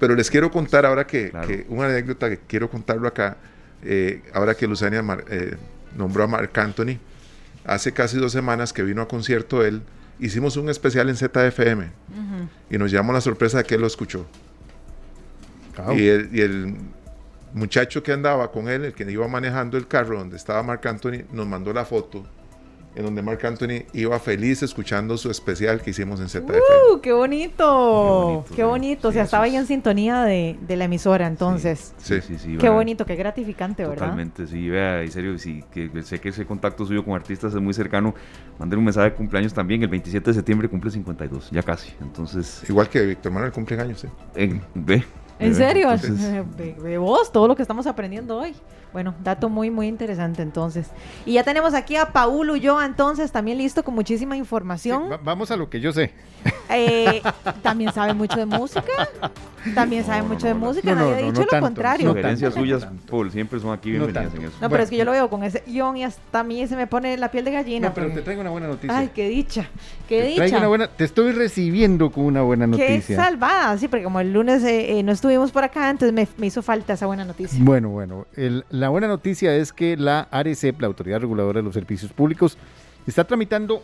Pero 0.00 0.14
les 0.14 0.30
quiero 0.30 0.50
contar 0.50 0.86
ahora 0.86 1.06
que, 1.06 1.30
Claro. 1.30 1.46
que 1.48 1.66
una 1.68 1.86
anécdota 1.86 2.28
que 2.30 2.38
quiero 2.46 2.68
contarlo 2.70 3.06
acá, 3.08 3.36
eh, 3.82 4.22
ahora 4.32 4.54
que 4.54 4.66
Luzania 4.66 5.02
Mar- 5.02 5.24
eh, 5.28 5.56
nombró 5.96 6.24
a 6.24 6.26
Marc 6.26 6.56
Anthony, 6.58 6.98
hace 7.64 7.92
casi 7.92 8.16
dos 8.18 8.32
semanas 8.32 8.72
que 8.72 8.82
vino 8.82 9.02
a 9.02 9.08
concierto 9.08 9.64
él, 9.64 9.82
hicimos 10.20 10.56
un 10.56 10.68
especial 10.68 11.08
en 11.10 11.16
ZFM 11.16 11.84
Ujú. 11.84 12.48
y 12.70 12.78
nos 12.78 12.90
llevamos 12.90 13.14
la 13.14 13.20
sorpresa 13.20 13.58
de 13.58 13.64
que 13.64 13.74
él 13.74 13.80
lo 13.82 13.86
escuchó. 13.88 14.26
Y, 15.96 16.06
el, 16.08 16.28
y 16.32 16.40
el 16.40 16.74
muchacho 17.52 18.02
que 18.02 18.12
andaba 18.12 18.50
con 18.50 18.68
él, 18.68 18.84
el 18.84 18.92
que 18.94 19.10
iba 19.10 19.26
manejando 19.28 19.76
el 19.76 19.86
carro 19.86 20.18
donde 20.18 20.36
estaba 20.36 20.62
Marc 20.62 20.84
Anthony, 20.86 21.24
nos 21.32 21.46
mandó 21.46 21.72
la 21.72 21.84
foto 21.84 22.24
en 22.96 23.02
donde 23.02 23.22
Marc 23.22 23.44
Anthony 23.44 23.82
iba 23.92 24.16
feliz 24.20 24.62
escuchando 24.62 25.16
su 25.16 25.28
especial 25.28 25.82
que 25.82 25.90
hicimos 25.90 26.20
en 26.20 26.28
ZFM. 26.28 26.58
Uh, 26.92 27.00
qué 27.00 27.12
bonito. 27.12 28.44
Qué 28.50 28.54
Qué 28.54 28.62
bonito. 28.62 28.68
bonito, 28.68 29.08
O 29.08 29.12
sea, 29.12 29.22
sí, 29.22 29.24
estaba 29.24 29.44
ahí 29.44 29.56
en 29.56 29.66
sintonía 29.66 30.22
de, 30.22 30.56
de 30.60 30.76
la 30.76 30.84
emisora, 30.84 31.26
entonces. 31.26 31.92
Sí. 31.98 32.20
sí, 32.20 32.38
sí, 32.38 32.50
Qué 32.56 32.68
vea, 32.68 32.70
bonito, 32.70 33.04
qué 33.04 33.16
gratificante, 33.16 33.82
¿verdad? 33.82 33.96
Totalmente, 33.96 34.46
sí, 34.46 34.68
vea, 34.68 35.02
en 35.02 35.10
serio, 35.10 35.36
sí, 35.38 35.64
que 35.72 35.90
que 35.90 36.02
sé 36.04 36.20
que 36.20 36.28
ese 36.28 36.46
contacto 36.46 36.86
suyo 36.86 37.04
con 37.04 37.14
artistas 37.14 37.52
es 37.52 37.60
muy 37.60 37.74
cercano. 37.74 38.14
Manden 38.60 38.78
un 38.78 38.84
mensaje 38.84 39.10
de 39.10 39.16
cumpleaños 39.16 39.52
también, 39.52 39.82
el 39.82 39.88
27 39.88 40.30
de 40.30 40.34
septiembre 40.34 40.68
cumple 40.68 40.92
52, 40.92 41.50
ya 41.50 41.64
casi. 41.64 41.92
Entonces, 42.00 42.62
Igual 42.68 42.88
que 42.88 43.04
Víctor 43.04 43.32
Manuel 43.32 43.50
cumple 43.50 43.80
años. 43.80 44.02
¿sí? 44.02 44.08
en- 44.36 44.62
ve. 44.72 45.02
¿En 45.38 45.54
serio? 45.54 45.90
entonces, 45.92 46.56
De, 46.82 46.98
vos, 46.98 47.30
todo 47.32 47.48
lo 47.48 47.56
que 47.56 47.62
estamos 47.62 47.86
aprendiendo 47.86 48.38
hoy. 48.38 48.54
Bueno, 48.92 49.12
dato 49.24 49.48
muy, 49.48 49.70
muy 49.70 49.88
interesante 49.88 50.40
entonces. 50.40 50.86
Y 51.26 51.32
ya 51.32 51.42
tenemos 51.42 51.74
aquí 51.74 51.96
a 51.96 52.06
Paul 52.12 52.50
Ulloa, 52.50 52.86
entonces, 52.86 53.32
también 53.32 53.58
listo 53.58 53.82
con 53.82 53.92
muchísima 53.94 54.36
Sí, 54.36 54.38
información. 54.38 55.10
va- 55.10 55.16
vamos 55.20 55.50
a 55.50 55.56
lo 55.56 55.68
que 55.68 55.80
yo 55.80 55.92
sé. 55.92 56.12
Eh, 56.70 57.20
también 57.62 57.92
sabe 57.92 58.14
mucho 58.14 58.36
de 58.36 58.46
música. 58.46 58.82
También 59.74 60.04
sabe 60.04 60.22
No, 60.22 60.28
mucho 60.28 60.46
no, 60.46 60.54
de 60.54 60.60
no, 60.60 60.66
música. 60.66 60.94
no, 60.94 60.96
Nadie 61.00 61.10
no, 61.10 61.16
ha 61.16 61.20
no, 61.22 61.26
dicho 61.26 61.40
no 61.40 61.44
lo 61.46 61.50
tanto, 61.50 61.66
contrario. 61.66 62.04
no 62.06 62.12
No, 62.12 62.18
Sugerencias 62.20 62.54
suyas, 62.54 62.92
no. 62.92 62.98
Paul, 63.10 63.30
siempre 63.32 63.58
son 63.58 63.72
aquí 63.72 63.90
No 63.92 64.04
bienvenidas 64.06 64.34
en 64.34 64.42
eso. 64.42 64.52
pero 64.60 64.68
Bueno. 64.68 64.84
es 64.84 64.90
que 64.90 64.96
yo 64.96 65.04
lo 65.04 65.10
veo 65.10 65.28
con 65.30 65.42
ese 65.42 65.62
guion 65.66 65.96
y 65.96 66.04
hasta 66.04 66.40
a 66.40 66.44
mí 66.44 66.64
se 66.68 66.76
me 66.76 66.86
pone 66.86 67.16
la 67.16 67.30
piel 67.32 67.44
de 67.46 67.50
gallina. 67.50 67.88
No, 67.88 67.94
pero 67.94 68.06
porque- 68.06 68.20
te 68.20 68.24
traigo 68.24 68.42
una 68.42 68.50
buena 68.50 68.68
noticia. 68.68 68.96
Ay, 68.96 69.10
qué 69.12 69.28
dicha. 69.28 69.68
Qué 70.08 70.20
te, 70.22 70.22
traigo 70.36 70.44
dicha. 70.44 70.58
una 70.58 70.68
buena, 70.68 70.86
te 70.88 71.02
estoy 71.04 71.32
recibiendo 71.32 72.10
con 72.12 72.26
una 72.26 72.42
buena 72.42 72.66
Qué 72.66 72.70
noticia. 72.90 73.16
salvada, 73.16 73.76
sí, 73.78 73.88
porque 73.88 74.04
como 74.04 74.20
el 74.20 74.32
lunes 74.32 74.62
eh, 74.64 74.98
eh, 74.98 75.02
nuestro 75.02 75.23
estuvimos 75.24 75.52
por 75.52 75.64
acá, 75.64 75.88
entonces 75.88 76.12
me, 76.12 76.28
me 76.36 76.48
hizo 76.48 76.60
falta 76.60 76.92
esa 76.92 77.06
buena 77.06 77.24
noticia. 77.24 77.58
Bueno, 77.62 77.88
bueno, 77.88 78.26
el- 78.36 78.62
la 78.68 78.90
buena 78.90 79.08
noticia 79.08 79.56
es 79.56 79.72
que 79.72 79.96
la 79.96 80.28
ARECEP, 80.30 80.82
la 80.82 80.86
Autoridad 80.86 81.18
Reguladora 81.20 81.60
de 81.60 81.64
los 81.64 81.72
Servicios 81.72 82.12
Públicos, 82.12 82.58
está 83.06 83.24
tramitando 83.24 83.82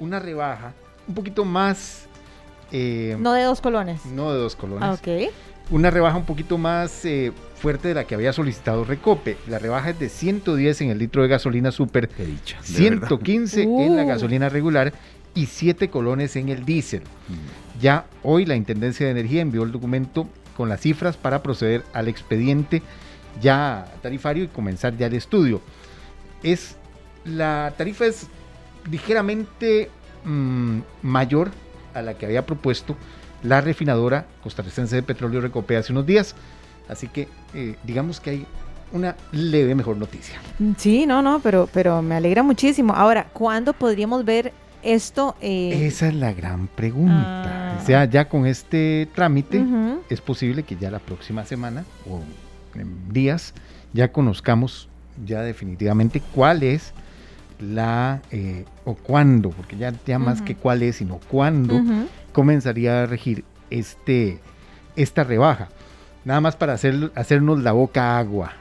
una 0.00 0.18
rebaja 0.18 0.72
un 1.06 1.14
poquito 1.14 1.44
más, 1.44 2.06
eh, 2.72 3.16
No 3.20 3.32
de 3.34 3.44
dos 3.44 3.60
colones. 3.60 4.04
no 4.06 4.32
de 4.32 4.38
dos 4.40 4.56
colones, 4.56 4.82
Ah, 4.82 4.92
ok. 4.94 5.30
una 5.70 5.90
rebaja 5.90 6.16
un 6.16 6.24
poquito 6.24 6.58
más 6.58 7.04
eh, 7.04 7.30
fuerte 7.54 7.86
de 7.86 7.94
la 7.94 8.02
que 8.04 8.16
había 8.16 8.32
solicitado 8.32 8.82
Recope. 8.84 9.36
La 9.48 9.60
rebaja 9.60 9.90
es 9.90 9.98
de 10.00 10.08
110 10.08 10.80
en 10.80 10.90
el 10.90 10.98
litro 10.98 11.22
de 11.22 11.28
gasolina 11.28 11.70
super, 11.70 12.08
Qué 12.08 12.26
dicha. 12.26 12.58
de 12.66 12.90
verdad. 12.90 13.06
115 13.08 13.62
en 13.62 13.96
la 13.96 14.02
Uh. 14.02 14.08
gasolina 14.08 14.48
regular 14.48 14.92
y 15.36 15.46
7 15.46 15.88
colones 15.88 16.34
en 16.34 16.48
el 16.48 16.64
diésel. 16.64 17.02
Ya 17.80 18.06
hoy 18.24 18.44
la 18.44 18.56
Intendencia 18.56 19.06
de 19.06 19.12
Energía 19.12 19.40
envió 19.42 19.62
el 19.62 19.70
documento 19.70 20.26
con 20.60 20.68
las 20.68 20.82
cifras 20.82 21.16
para 21.16 21.42
proceder 21.42 21.86
al 21.94 22.06
expediente 22.06 22.82
ya 23.40 23.86
tarifario 24.02 24.44
y 24.44 24.48
comenzar 24.48 24.94
ya 24.94 25.06
el 25.06 25.14
estudio. 25.14 25.62
Es 26.42 26.76
la 27.24 27.72
tarifa 27.78 28.04
es 28.04 28.26
ligeramente 28.90 29.88
mm, 30.22 30.80
mayor 31.00 31.50
a 31.94 32.02
la 32.02 32.12
que 32.12 32.26
había 32.26 32.44
propuesto 32.44 32.94
la 33.42 33.62
refinadora 33.62 34.26
costarricense 34.42 34.96
de 34.96 35.02
petróleo 35.02 35.40
Recope 35.40 35.78
hace 35.78 35.92
unos 35.92 36.04
días. 36.04 36.34
Así 36.90 37.08
que 37.08 37.26
eh, 37.54 37.76
digamos 37.82 38.20
que 38.20 38.28
hay 38.28 38.46
una 38.92 39.16
leve 39.32 39.74
mejor 39.74 39.96
noticia. 39.96 40.42
Sí, 40.76 41.06
no, 41.06 41.22
no, 41.22 41.40
pero, 41.40 41.70
pero 41.72 42.02
me 42.02 42.16
alegra 42.16 42.42
muchísimo. 42.42 42.92
Ahora, 42.92 43.28
¿cuándo 43.32 43.72
podríamos 43.72 44.26
ver 44.26 44.52
esto? 44.82 45.36
eh, 45.40 45.86
Esa 45.86 46.08
es 46.08 46.14
la 46.14 46.32
gran 46.32 46.66
pregunta. 46.68 47.74
Ah. 47.74 47.78
O 47.82 47.86
sea, 47.86 48.04
ya 48.04 48.28
con 48.28 48.46
este 48.46 49.08
trámite 49.14 49.64
es 50.08 50.20
posible 50.20 50.62
que 50.62 50.76
ya 50.76 50.90
la 50.90 50.98
próxima 50.98 51.44
semana 51.44 51.84
o 52.08 52.20
en 52.78 53.12
días 53.12 53.54
ya 53.92 54.12
conozcamos 54.12 54.88
ya 55.26 55.42
definitivamente 55.42 56.22
cuál 56.34 56.62
es 56.62 56.92
la 57.60 58.22
eh, 58.30 58.64
o 58.84 58.94
cuándo, 58.94 59.50
porque 59.50 59.76
ya, 59.76 59.92
ya 60.06 60.18
más 60.18 60.40
que 60.42 60.54
cuál 60.54 60.82
es, 60.82 60.96
sino 60.96 61.20
cuándo 61.30 61.80
comenzaría 62.32 63.02
a 63.02 63.06
regir 63.06 63.44
este 63.70 64.38
esta 64.96 65.24
rebaja. 65.24 65.68
Nada 66.24 66.40
más 66.40 66.56
para 66.56 66.74
hacer, 66.74 67.10
hacernos 67.14 67.60
la 67.60 67.72
boca 67.72 68.18
agua. 68.18 68.52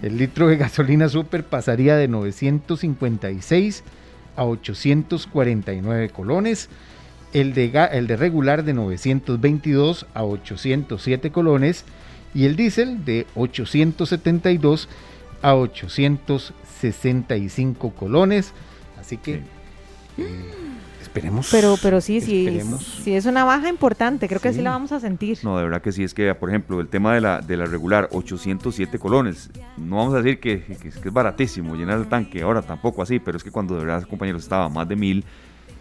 El 0.00 0.16
litro 0.16 0.48
de 0.48 0.56
gasolina 0.56 1.08
super 1.08 1.44
pasaría 1.44 1.96
de 1.96 2.08
956 2.08 3.84
a 4.36 4.44
849 4.44 6.10
colones. 6.10 6.68
El 7.32 7.54
de, 7.54 7.72
el 7.92 8.06
de 8.06 8.16
regular 8.16 8.62
de 8.64 8.74
922 8.74 10.06
a 10.14 10.22
807 10.24 11.32
colones. 11.32 11.84
Y 12.34 12.44
el 12.44 12.54
diésel 12.56 13.04
de 13.04 13.26
872 13.34 14.88
a 15.42 15.54
865 15.54 17.90
colones. 17.90 18.52
Así 18.98 19.16
que 19.16 19.34
eh, 19.34 19.42
esperemos. 21.16 21.48
Pero, 21.50 21.76
pero 21.82 22.00
sí, 22.00 22.20
sí, 22.20 22.44
sí 23.02 23.14
es 23.14 23.26
una 23.26 23.44
baja 23.44 23.68
importante. 23.68 24.28
Creo 24.28 24.40
que 24.40 24.52
sí 24.52 24.62
la 24.62 24.70
vamos 24.70 24.92
a 24.92 25.00
sentir. 25.00 25.38
No, 25.42 25.56
de 25.58 25.64
verdad 25.64 25.80
que 25.82 25.92
sí, 25.92 26.04
es 26.04 26.14
que, 26.14 26.34
por 26.34 26.48
ejemplo, 26.48 26.80
el 26.80 26.88
tema 26.88 27.14
de 27.14 27.20
la, 27.20 27.40
de 27.40 27.56
la 27.56 27.66
regular, 27.66 28.08
807 28.12 28.98
colones, 28.98 29.50
no 29.76 29.96
vamos 29.96 30.14
a 30.14 30.18
decir 30.22 30.40
que, 30.40 30.62
que- 30.62 30.76
que 30.76 30.88
es 30.88 31.12
baratísimo 31.12 31.74
llenar 31.74 31.98
el 31.98 32.06
tanque, 32.06 32.42
ahora 32.42 32.62
tampoco 32.62 33.02
así, 33.02 33.18
pero 33.18 33.36
es 33.36 33.44
que 33.44 33.50
cuando 33.50 33.74
de 33.78 33.84
verdad, 33.84 34.02
compañeros, 34.04 34.42
estaba 34.42 34.68
más 34.68 34.88
de 34.88 34.96
mil, 34.96 35.24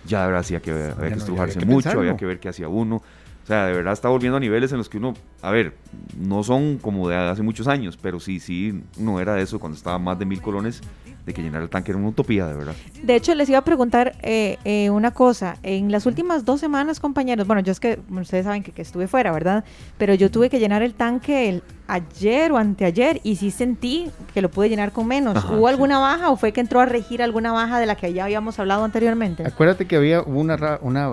ya 0.06 0.22
de 0.22 0.28
verdad 0.28 0.44
sí 0.44 0.56
había 0.56 0.62
que, 0.64 0.72
había 0.72 1.10
que 1.10 1.20
estrujarse 1.20 1.52
había 1.58 1.60
que 1.60 1.66
mucho, 1.66 1.90
había 2.00 2.18
que 2.18 2.26
ver 2.26 2.40
qué 2.40 2.50
hacía 2.50 2.68
uno. 2.70 3.02
O 3.46 3.48
sea, 3.48 3.68
de 3.68 3.74
verdad 3.74 3.94
está 3.94 4.10
volviendo 4.10 4.38
a 4.38 4.40
niveles 4.40 4.72
en 4.72 4.80
los 4.80 4.90
que 4.90 4.98
uno, 4.98 5.14
a 5.44 5.52
ver, 5.52 5.76
no 6.20 6.44
son 6.44 6.80
como 6.80 7.08
de 7.10 7.16
hace 7.16 7.44
muchos 7.44 7.68
años, 7.68 7.96
pero 7.96 8.20
sí, 8.20 8.40
sí, 8.40 8.82
no 8.98 9.20
era 9.20 9.36
de 9.36 9.44
eso 9.44 9.60
cuando 9.60 9.78
estaba 9.78 10.00
más 10.00 10.18
de 10.18 10.26
mil 10.26 10.42
colones, 10.42 10.82
de 11.28 11.32
que 11.32 11.44
llenar 11.44 11.62
el 11.62 11.70
tanque 11.70 11.92
era 11.92 12.00
una 12.00 12.10
utopía, 12.10 12.48
de 12.48 12.56
verdad. 12.56 12.74
De 13.04 13.16
hecho, 13.16 13.36
les 13.36 13.48
iba 13.48 13.60
a 13.60 13.64
preguntar 13.64 14.16
eh, 14.24 14.58
eh, 14.66 14.90
una 14.90 15.12
cosa. 15.12 15.58
En 15.62 15.92
las 15.92 16.08
últimas 16.08 16.44
dos 16.44 16.60
semanas, 16.60 17.00
compañeros, 17.00 17.46
bueno, 17.46 17.62
yo 17.62 17.72
es 17.72 17.80
que 17.80 18.00
ustedes 18.10 18.46
saben 18.46 18.64
que, 18.64 18.72
que 18.72 18.82
estuve 18.82 19.08
fuera, 19.08 19.32
¿verdad? 19.32 19.64
Pero 20.00 20.16
yo 20.16 20.32
tuve 20.32 20.50
que 20.50 20.60
llenar 20.60 20.82
el 20.82 20.96
tanque 20.96 21.48
el, 21.50 21.64
ayer 21.88 22.52
o 22.52 22.58
anteayer 22.58 23.22
y 23.24 23.36
sí 23.36 23.52
sentí 23.52 24.10
que 24.34 24.42
lo 24.42 24.50
pude 24.50 24.70
llenar 24.70 24.92
con 24.92 25.06
menos. 25.06 25.36
Ajá, 25.38 25.54
¿Hubo 25.56 25.68
sí. 25.68 25.72
alguna 25.72 26.00
baja 26.00 26.32
o 26.32 26.36
fue 26.36 26.52
que 26.52 26.62
entró 26.62 26.80
a 26.80 26.86
regir 26.88 27.22
alguna 27.22 27.52
baja 27.52 27.80
de 27.80 27.86
la 27.86 27.96
que 27.96 28.12
ya 28.12 28.24
habíamos 28.26 28.58
hablado 28.60 28.84
anteriormente? 28.84 29.46
Acuérdate 29.46 29.86
que 29.86 29.96
había 29.98 30.22
hubo 30.22 30.40
una, 30.40 30.58
ra- 30.58 30.80
una, 30.82 31.12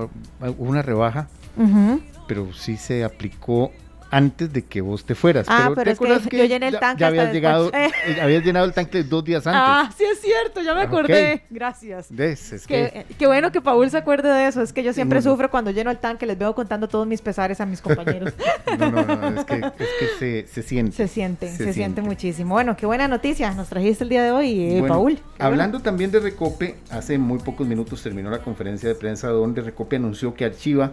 una 0.57 0.81
rebaja, 0.81 1.29
Ujú. 1.57 2.01
Pero 2.27 2.53
sí 2.53 2.77
se 2.77 3.05
aplicó 3.05 3.71
antes 4.15 4.53
de 4.53 4.63
que 4.63 4.83
vos 4.83 5.07
te 5.07 5.15
fueras. 5.15 5.47
Ah, 5.49 5.69
¿te 5.71 5.75
pero 5.75 5.91
es 6.15 6.27
que 6.29 6.37
yo 6.37 6.45
llené 6.45 6.69
el 6.69 6.79
tanque 6.79 7.01
Ya, 7.01 7.07
habías 7.07 7.33
llegado, 7.33 7.71
eh, 7.75 7.91
habías 8.21 8.45
llenado 8.45 8.67
el 8.67 8.75
tanque 8.75 9.03
dos 9.05 9.25
días 9.25 9.47
antes. 9.47 9.63
Ah, 9.65 9.91
sí 9.97 10.05
es 10.05 10.21
cierto, 10.21 10.61
ya 10.61 10.75
me 10.75 10.83
Ah, 10.83 10.85
acordé. 10.85 11.45
Gracias. 11.49 12.09
Que- 12.09 12.37
Qué, 12.69 13.07
qué 13.19 13.27
bueno 13.27 13.51
que 13.51 13.63
Paul 13.63 13.89
se 13.91 13.97
acuerde 13.97 14.29
de 14.29 14.49
eso. 14.49 14.61
Es 14.61 14.75
que 14.75 14.83
yo 14.83 14.93
siempre 14.93 15.23
sufro 15.23 15.51
cuando 15.51 15.71
lleno 15.71 15.91
el 15.91 15.97
tanque. 15.97 16.27
Les 16.27 16.37
veo 16.37 16.55
contando 16.55 16.89
todos 16.89 17.07
mis 17.07 17.23
pesares 17.23 17.59
a 17.63 17.65
mis 17.65 17.81
compañeros. 17.81 18.35
no, 18.79 18.91
no, 18.91 19.03
no, 19.31 19.41
es 19.41 19.47
que, 19.47 19.55
es 19.55 19.89
que 19.99 20.07
se, 20.19 20.47
se 20.47 20.63
siente. 20.63 20.93
se 20.95 21.09
siente, 21.09 21.47
se, 21.49 21.57
siente. 21.57 21.73
siente. 21.73 22.03
muchísimo. 22.03 22.53
Bueno, 22.53 22.77
qué 22.77 22.85
buena 22.85 23.09
noticia 23.09 23.55
nos 23.55 23.71
trajiste 23.71 24.05
el 24.05 24.11
día 24.11 24.25
de 24.25 24.31
hoy, 24.31 24.61
eh, 24.63 24.81
Bueno, 24.81 24.95
Paul. 24.95 25.19
Hablando 25.39 25.81
también 25.81 26.11
de 26.11 26.21
Recope, 26.21 26.75
hace 26.91 27.17
muy 27.17 27.39
pocos 27.39 27.67
minutos 27.67 28.03
terminó 28.03 28.29
la 28.29 28.41
conferencia 28.43 28.91
de 28.91 28.95
prensa 28.95 29.29
donde 29.29 29.63
Recope 29.63 29.97
anunció 29.97 30.35
que 30.35 30.45
archiva 30.45 30.93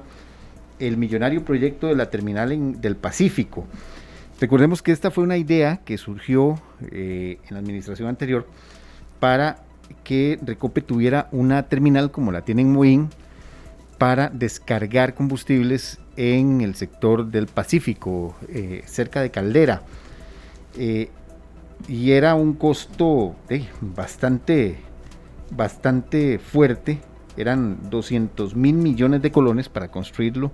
el 0.79 0.97
millonario 0.97 1.43
proyecto 1.43 1.87
de 1.87 1.95
la 1.95 2.09
terminal 2.09 2.81
del 2.81 2.95
Pacífico. 2.95 3.65
Recordemos 4.39 4.81
que 4.81 4.91
esta 4.91 5.11
fue 5.11 5.23
una 5.23 5.37
idea 5.37 5.81
que 5.83 5.97
surgió 5.97 6.61
eh, 6.91 7.39
en 7.47 7.53
la 7.53 7.59
administración 7.59 8.07
anterior 8.07 8.47
para 9.19 9.57
que 10.03 10.39
Recope 10.41 10.81
tuviera 10.81 11.27
una 11.31 11.63
terminal 11.63 12.11
como 12.11 12.31
la 12.31 12.41
tiene 12.41 12.61
en 12.61 12.71
Moín 12.71 13.09
para 13.97 14.29
descargar 14.29 15.13
combustibles 15.13 15.99
en 16.15 16.61
el 16.61 16.75
sector 16.75 17.25
del 17.25 17.47
Pacífico, 17.47 18.35
eh, 18.47 18.83
cerca 18.85 19.21
de 19.21 19.29
Caldera. 19.29 19.81
Eh, 20.77 21.09
y 21.87 22.11
era 22.11 22.35
un 22.35 22.53
costo 22.53 23.35
bastante, 23.81 24.77
bastante 25.51 26.39
fuerte. 26.39 26.99
Eran 27.39 27.89
200 27.89 28.55
mil 28.55 28.75
millones 28.75 29.21
de 29.21 29.31
colones 29.31 29.69
para 29.69 29.87
construirlo, 29.89 30.51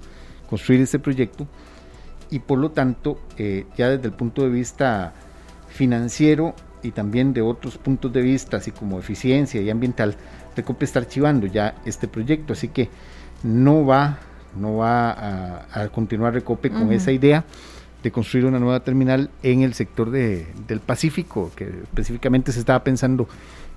construir 0.49 0.81
ese 0.81 0.99
proyecto. 0.99 1.47
Y 2.31 2.39
por 2.39 2.59
lo 2.59 2.71
tanto, 2.71 3.19
eh, 3.37 3.65
ya 3.77 3.89
desde 3.89 4.07
el 4.07 4.13
punto 4.13 4.41
de 4.43 4.49
vista 4.49 5.13
financiero 5.69 6.55
y 6.83 6.91
también 6.91 7.33
de 7.33 7.41
otros 7.41 7.77
puntos 7.77 8.13
de 8.13 8.21
vista, 8.21 8.57
así 8.57 8.71
como 8.71 8.99
eficiencia 8.99 9.61
y 9.61 9.69
ambiental, 9.69 10.15
Recope 10.55 10.85
está 10.85 10.99
archivando 10.99 11.47
ya 11.47 11.75
este 11.85 12.07
proyecto. 12.07 12.53
Así 12.53 12.67
que 12.69 12.89
no 13.43 13.85
va, 13.85 14.19
no 14.57 14.77
va 14.77 15.11
a, 15.11 15.65
a 15.83 15.89
continuar 15.89 16.33
Recope 16.33 16.69
con 16.69 16.91
esa 16.93 17.11
idea 17.11 17.43
de 18.03 18.11
construir 18.11 18.45
una 18.45 18.59
nueva 18.59 18.79
terminal 18.81 19.29
en 19.41 19.63
el 19.63 19.73
sector 19.73 20.11
de- 20.11 20.47
del 20.67 20.79
Pacífico, 20.79 21.51
que 21.55 21.65
específicamente 21.65 22.51
se 22.51 22.59
estaba 22.59 22.83
pensando 22.83 23.27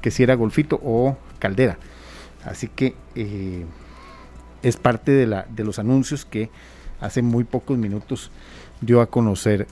que 0.03 0.11
si 0.11 0.23
era 0.23 0.35
Golfito 0.35 0.79
o 0.85 1.17
Caldera. 1.39 1.79
Así 2.45 2.69
que 2.69 2.95
eh, 3.15 3.65
es 4.63 4.77
parte 4.77 5.13
de, 5.13 5.27
la, 5.27 5.47
de 5.49 5.65
los 5.65 5.79
anuncios 5.79 6.25
que 6.25 6.51
hace 7.01 7.23
muy 7.23 7.45
pocos 7.45 7.79
minutos 7.79 8.31
dio 8.81 9.01
a 9.01 9.07
conocer 9.07 9.67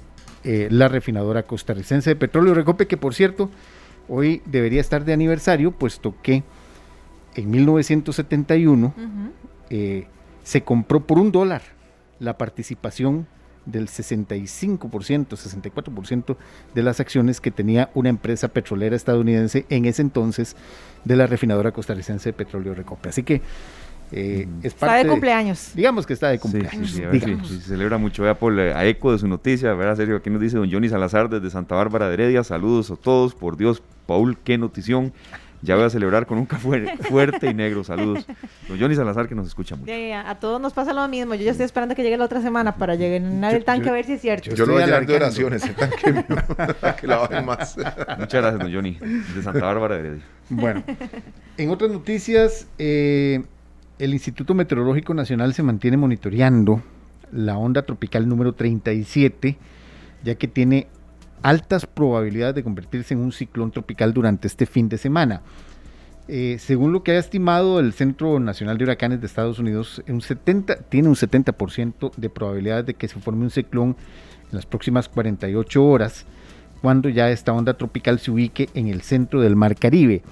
eh, 0.44 0.68
la 0.70 0.88
refinadora 0.88 1.42
costarricense 1.42 2.10
de 2.10 2.16
petróleo 2.16 2.54
Recope, 2.54 2.86
que 2.86 2.96
por 2.96 3.14
cierto, 3.14 3.50
hoy 4.08 4.42
debería 4.46 4.80
estar 4.80 5.04
de 5.04 5.12
aniversario, 5.12 5.72
puesto 5.72 6.14
que 6.22 6.44
en 7.34 7.50
1971 7.50 8.94
bueno. 8.96 9.10
Ujú. 9.10 9.32
eh, 9.70 10.06
se 10.44 10.62
compró 10.62 11.04
por 11.06 11.18
un 11.18 11.32
dólar 11.32 11.62
la 12.20 12.38
participación 12.38 13.26
del 13.66 13.88
65%, 13.88 14.78
64% 15.28 16.36
de 16.74 16.82
las 16.82 17.00
acciones 17.00 17.40
que 17.40 17.50
tenía 17.50 17.90
una 17.94 18.08
empresa 18.08 18.48
petrolera 18.48 18.96
estadounidense 18.96 19.66
en 19.68 19.84
ese 19.84 20.02
entonces 20.02 20.56
de 21.04 21.16
la 21.16 21.26
refinadora 21.26 21.72
costarricense 21.72 22.30
de 22.30 22.32
petróleo 22.32 22.74
Recope. 22.74 23.08
Así 23.10 23.22
que 23.22 23.42
eh, 24.12 24.46
es 24.60 24.66
Está 24.72 24.86
parte 24.86 25.04
de 25.04 25.10
cumpleaños. 25.10 25.72
digamos 25.74 26.06
que 26.06 26.12
está 26.12 26.28
de 26.28 26.38
cumpleaños. 26.38 26.90
sí, 26.90 26.98
sí, 26.98 27.02
a 27.02 27.08
ver 27.08 27.20
si- 27.20 27.26
digamos. 27.26 27.48
si 27.48 27.56
se 27.56 27.68
celebra 27.68 27.98
mucho. 27.98 28.22
Vea 28.22 28.38
por 28.38 28.58
a 28.58 28.84
eco 28.86 29.10
de 29.12 29.18
su 29.18 29.26
noticia, 29.26 29.74
¿verdad? 29.74 29.96
Serio, 29.96 30.16
aquí 30.16 30.30
nos 30.30 30.40
dice 30.40 30.56
don 30.56 30.70
Johnny 30.70 30.88
Salazar 30.88 31.28
desde 31.28 31.50
Santa 31.50 31.74
Bárbara 31.74 32.06
de 32.08 32.14
Heredia. 32.14 32.44
Saludos 32.44 32.90
a 32.92 32.96
todos. 32.96 33.34
Por 33.34 33.56
Dios, 33.56 33.82
Paul, 34.06 34.38
qué 34.44 34.58
notición. 34.58 35.12
Ya 35.66 35.74
voy 35.76 35.84
a 35.84 35.90
celebrar 35.90 36.26
con 36.26 36.38
un 36.38 36.46
café 36.46 36.96
fuerte 37.08 37.50
y 37.50 37.54
negro. 37.54 37.82
Saludos. 37.84 38.26
Don 38.68 38.78
Johnny 38.78 38.94
Salazar 38.94 39.28
que 39.28 39.34
nos 39.34 39.46
escucha 39.46 39.76
mucho. 39.76 39.86
Ya, 39.90 40.28
A 40.30 40.36
todos 40.38 40.60
nos 40.60 40.72
pasa 40.72 40.92
lo 40.92 41.06
mismo. 41.08 41.34
Yo 41.34 41.42
ya 41.44 41.50
estoy 41.50 41.66
esperando 41.66 41.94
que 41.94 42.02
llegue 42.02 42.16
la 42.16 42.24
otra 42.24 42.40
semana 42.40 42.76
para 42.76 42.94
llenar 42.94 43.54
el 43.54 43.64
tanque 43.64 43.86
yo- 43.86 43.90
a 43.90 43.94
ver 43.94 44.04
si 44.06 44.12
es 44.14 44.20
cierto. 44.20 44.50
yo- 44.50 44.54
Yo 44.56 44.66
lo 44.66 44.74
voy 44.74 44.82
a 44.82 45.00
de 45.00 45.14
oraciones, 45.14 45.64
el 45.64 45.74
tanque 45.74 46.12
mío, 46.12 46.24
para 46.80 46.96
que 46.96 47.06
la 47.06 47.42
más. 47.44 47.76
Muchas 47.76 48.42
gracias, 48.42 48.58
don 48.58 48.72
Johnny, 48.72 48.98
de 49.34 49.42
Santa 49.42 49.64
Bárbara 49.66 49.94
de 49.96 50.00
Heredia. 50.00 50.24
Bueno, 50.48 50.82
en 51.56 51.70
otras 51.70 51.90
noticias, 51.90 52.66
eh, 52.78 53.42
el 53.98 54.12
Instituto 54.12 54.54
Meteorológico 54.54 55.14
Nacional 55.14 55.54
se 55.54 55.62
mantiene 55.62 55.96
monitoreando 55.96 56.82
la 57.32 57.58
onda 57.58 57.82
tropical 57.82 58.28
número 58.28 58.52
37, 58.52 59.56
ya 60.22 60.34
que 60.36 60.46
tiene 60.48 60.86
altas 61.42 61.86
probabilidades 61.86 62.54
de 62.54 62.64
convertirse 62.64 63.14
en 63.14 63.20
un 63.20 63.32
ciclón 63.32 63.70
tropical 63.70 64.12
durante 64.12 64.46
este 64.46 64.66
fin 64.66 64.88
de 64.88 64.98
semana. 64.98 65.42
Eh, 66.28 66.56
según 66.58 66.92
lo 66.92 67.04
que 67.04 67.12
ha 67.12 67.18
estimado 67.18 67.78
el 67.78 67.92
Centro 67.92 68.40
Nacional 68.40 68.78
de 68.78 68.84
Huracanes 68.84 69.20
de 69.20 69.26
Estados 69.26 69.60
Unidos, 69.60 70.02
un 70.08 70.20
70, 70.20 70.76
tiene 70.88 71.08
un 71.08 71.14
70% 71.14 72.12
de 72.16 72.30
probabilidades 72.30 72.86
de 72.86 72.94
que 72.94 73.06
se 73.06 73.20
forme 73.20 73.44
un 73.44 73.50
ciclón 73.50 73.96
en 74.50 74.56
las 74.56 74.66
próximas 74.66 75.08
48 75.08 75.84
horas, 75.84 76.26
cuando 76.82 77.08
ya 77.08 77.30
esta 77.30 77.52
onda 77.52 77.74
tropical 77.74 78.18
se 78.18 78.30
ubique 78.32 78.68
en 78.74 78.88
el 78.88 79.02
centro 79.02 79.40
del 79.40 79.54
Mar 79.54 79.76
Caribe. 79.76 80.22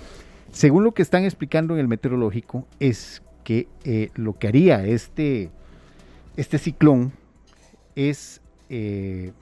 Según 0.51 0.85
lo 0.85 0.95
que 0.95 1.03
están 1.03 1.25
explicando 1.25 1.75
en 1.75 1.81
el 1.81 1.89
meteorológico, 1.89 2.67
es 2.81 3.23
que 3.45 3.69
eh, 3.85 4.11
lo 4.15 4.37
que 4.37 4.49
haría 4.49 4.85
este, 4.85 5.51
este 6.37 6.59
ciclón 6.59 7.13
es 7.95 8.41
eh, 8.69 9.33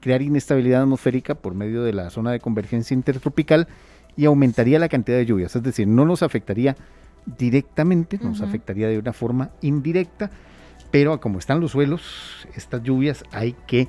crear 0.00 0.22
inestabilidad 0.22 0.82
atmosférica 0.82 1.34
por 1.34 1.54
medio 1.54 1.82
de 1.82 1.92
la 1.92 2.10
zona 2.10 2.32
de 2.32 2.40
convergencia 2.40 2.94
intertropical 2.94 3.68
y 4.16 4.24
aumentaría 4.24 4.78
la 4.78 4.88
cantidad 4.88 5.18
de 5.18 5.26
lluvias. 5.26 5.54
Es 5.54 5.62
decir, 5.62 5.86
no 5.86 6.04
nos 6.04 6.22
afectaría 6.22 6.76
directamente, 7.38 8.18
nos 8.22 8.40
afectaría 8.40 8.88
de 8.88 8.98
una 8.98 9.12
forma 9.12 9.50
indirecta, 9.60 10.30
pero 10.90 11.20
como 11.20 11.38
están 11.38 11.60
los 11.60 11.72
suelos, 11.72 12.46
estas 12.56 12.82
lluvias 12.82 13.24
hay 13.30 13.54
que 13.66 13.88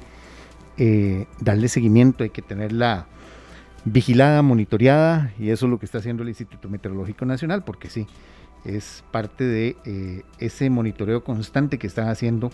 eh, 0.77 1.25
darle 1.39 1.67
seguimiento, 1.67 2.23
hay 2.23 2.29
que 2.29 2.41
tenerla 2.41 3.07
vigilada, 3.85 4.41
monitoreada, 4.41 5.33
y 5.39 5.49
eso 5.49 5.65
es 5.65 5.69
lo 5.71 5.79
que 5.79 5.85
está 5.85 5.97
haciendo 5.97 6.23
el 6.23 6.29
Instituto 6.29 6.69
Meteorológico 6.69 7.25
Nacional, 7.25 7.63
porque 7.63 7.89
sí, 7.89 8.05
es 8.63 9.03
parte 9.11 9.43
de 9.43 9.75
eh, 9.85 10.23
ese 10.37 10.69
monitoreo 10.69 11.23
constante 11.23 11.79
que 11.79 11.87
están 11.87 12.07
haciendo 12.09 12.51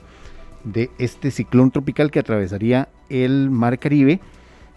de 0.64 0.90
este 0.98 1.32
ciclón 1.32 1.72
tropical 1.72 2.12
que 2.12 2.20
atravesaría 2.20 2.90
el 3.10 3.50
Mar 3.50 3.80
Caribe. 3.80 4.20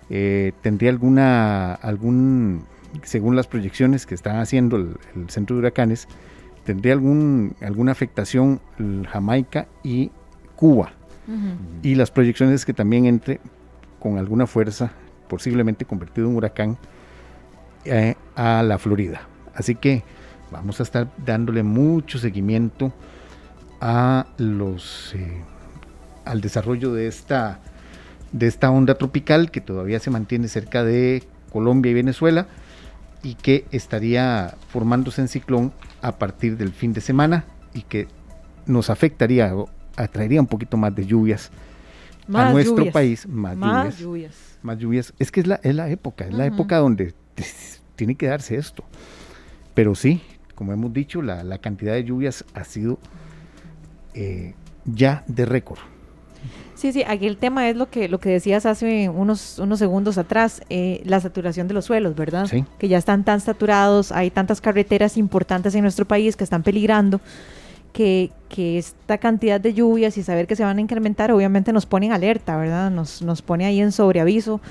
Eh, 0.09 0.53
tendría 0.63 0.91
alguna, 0.91 1.75
algún, 1.75 2.65
según 3.03 3.37
las 3.37 3.47
proyecciones 3.47 4.07
que 4.07 4.15
están 4.15 4.37
haciendo 4.37 4.77
el, 4.77 4.97
centro 5.29 5.57
de 5.57 5.61
huracanes, 5.61 6.09
tendría 6.65 6.93
algún, 6.93 7.55
alguna 7.61 7.93
afectación 7.93 8.61
Jamaica 9.11 9.67
y 9.83 10.11
Cuba. 10.57 10.93
Y 11.85 11.95
las 11.95 12.11
proyecciones 12.11 12.65
que 12.67 12.73
también 12.73 13.07
entre 13.07 13.39
con 14.01 14.19
alguna 14.19 14.49
fuerza, 14.49 14.91
posiblemente 15.29 15.85
convertido 15.85 16.29
en 16.29 16.35
huracán, 16.35 16.77
eh, 17.85 18.17
a 18.35 18.65
la 18.65 18.79
Florida. 18.79 19.29
Así 19.55 19.77
que 19.77 20.03
vamos 20.51 20.81
a 20.81 20.83
estar 20.83 21.09
dándole 21.25 21.63
mucho 21.63 22.19
seguimiento 22.19 22.93
a 23.81 24.27
los 24.39 25.15
eh, 25.15 25.43
al 26.25 26.41
desarrollo 26.41 26.93
de 26.93 27.07
esta 27.07 27.61
de 28.33 28.47
esta 28.47 28.71
onda 28.71 28.95
tropical 28.95 29.51
que 29.51 29.61
todavía 29.61 29.99
se 29.99 30.11
mantiene 30.11 30.47
cerca 30.47 30.85
de 30.85 31.25
Colombia 31.53 31.91
y 31.91 31.95
Venezuela 31.95 32.47
y 33.23 33.35
que 33.35 33.67
estaría 33.73 34.55
formándose 34.69 35.21
en 35.21 35.29
ciclón 35.29 35.73
a 36.01 36.13
partir 36.13 36.57
del 36.57 36.71
fin 36.73 36.93
de 36.93 37.01
semana 37.01 37.45
y 37.75 37.83
que 37.83 38.07
nos 38.67 38.89
afectaría 38.89 39.55
o 39.55 39.69
atraería 39.97 40.41
un 40.41 40.47
poquito 40.47 40.77
más 40.77 40.95
de 40.95 41.07
lluvias 41.07 41.51
a 42.33 42.53
nuestro 42.53 42.91
país, 42.93 43.27
más, 43.27 43.57
lluvias, 43.99 44.59
Más 44.63 44.79
lluvias. 44.79 45.13
Es 45.19 45.33
que 45.33 45.41
es 45.41 45.47
la, 45.47 45.57
es 45.63 45.75
la 45.75 45.89
época, 45.89 46.27
es 46.27 46.33
la 46.33 46.47
época 46.47 46.79
donde 46.79 47.15
tiene 47.97 48.15
que 48.15 48.27
darse 48.27 48.57
esto. 48.57 48.85
Pero 49.75 49.95
sí, 49.95 50.23
como 50.55 50.73
hemos 50.73 50.93
dicho, 50.93 51.23
la, 51.23 51.59
cantidad 51.59 51.95
de 51.95 52.05
lluvias 52.05 52.45
ha 52.55 52.65
sido 52.65 52.99
eh, 54.15 54.55
ya 54.85 55.25
de 55.27 55.45
récord. 55.45 55.81
Sí, 56.81 56.95
sí, 56.95 57.05
aquí 57.07 57.27
el 57.27 57.37
tema 57.37 57.69
es 57.69 57.77
lo 57.77 57.91
que 57.91 58.09
lo 58.09 58.21
que 58.21 58.31
decías 58.31 58.65
hace 58.65 59.11
unos, 59.11 59.59
unos 59.59 59.79
segundos 59.79 60.17
atrás, 60.17 60.63
eh, 60.71 61.03
la 61.05 61.21
saturación 61.21 61.69
de 61.69 61.75
los 61.75 61.85
suelos, 61.85 62.17
¿verdad? 62.17 62.47
Sí. 62.47 62.65
Que 62.79 62.89
ya 62.89 62.97
están 62.97 63.23
tan 63.23 63.43
saturados, 63.43 64.13
hay 64.13 64.31
tantas 64.31 64.63
carreteras 64.63 65.19
importantes 65.19 65.75
en 65.75 65.83
nuestro 65.83 66.07
país 66.07 66.37
que 66.37 66.45
están 66.45 66.63
peligrando, 66.63 67.21
que, 67.93 68.31
que 68.49 68.79
esta 68.79 69.19
cantidad 69.19 69.61
de 69.61 69.75
lluvias 69.75 70.17
y 70.17 70.23
saber 70.23 70.47
que 70.47 70.57
se 70.57 70.65
van 70.65 70.79
a 70.79 70.81
incrementar 70.81 71.31
obviamente 71.33 71.71
nos 71.71 71.85
pone 71.85 72.07
en 72.07 72.13
alerta, 72.13 72.57
¿verdad? 72.57 72.91
Nos, 72.91 73.21
nos 73.21 73.43
pone 73.43 73.67
ahí 73.67 73.79
en 73.83 73.93
sobreaviso. 73.93 74.63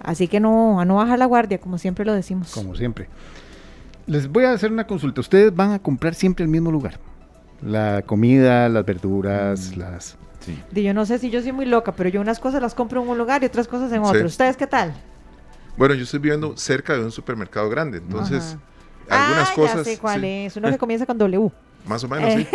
Así 0.00 0.28
que 0.28 0.38
no, 0.38 0.78
a 0.78 0.84
no 0.84 0.94
bajar 0.94 1.18
la 1.18 1.26
guardia, 1.26 1.58
como 1.58 1.78
siempre 1.78 2.04
lo 2.04 2.12
decimos. 2.12 2.52
Como 2.52 2.76
siempre. 2.76 3.08
Les 4.06 4.28
voy 4.28 4.44
a 4.44 4.52
hacer 4.52 4.70
una 4.70 4.86
consulta. 4.86 5.20
Ustedes 5.20 5.52
van 5.52 5.72
a 5.72 5.80
comprar 5.80 6.14
siempre 6.14 6.44
el 6.44 6.48
mismo 6.48 6.70
lugar. 6.70 7.00
La 7.60 8.02
comida, 8.06 8.68
las 8.68 8.86
verduras, 8.86 9.72
mm. 9.74 9.80
las... 9.80 10.16
Sí. 10.46 10.82
Yo 10.82 10.94
no 10.94 11.04
sé 11.04 11.18
si 11.18 11.30
yo 11.30 11.42
soy 11.42 11.52
muy 11.52 11.66
loca, 11.66 11.92
pero 11.92 12.08
yo 12.08 12.20
unas 12.20 12.38
cosas 12.38 12.62
las 12.62 12.74
compro 12.74 13.02
en 13.02 13.08
un 13.08 13.18
lugar 13.18 13.42
y 13.42 13.46
otras 13.46 13.68
cosas 13.68 13.92
en 13.92 14.02
otro. 14.02 14.24
¿Ustedes 14.24 14.56
qué 14.56 14.66
tal? 14.66 14.94
Bueno, 15.76 15.94
yo 15.94 16.04
estoy 16.04 16.20
viviendo 16.20 16.56
cerca 16.56 16.94
de 16.94 17.04
un 17.04 17.12
supermercado 17.12 17.68
grande, 17.68 17.98
entonces 17.98 18.56
algunas 19.08 19.50
ah, 19.50 19.54
cosas... 19.54 19.76
Ya 19.78 19.84
sé 19.84 19.98
cuál 19.98 20.24
es, 20.24 20.56
uno 20.56 20.70
que 20.70 20.78
comienza 20.78 21.04
con 21.04 21.18
W. 21.18 21.50
Más 21.86 22.02
o 22.02 22.08
menos, 22.08 22.32
sí. 22.34 22.48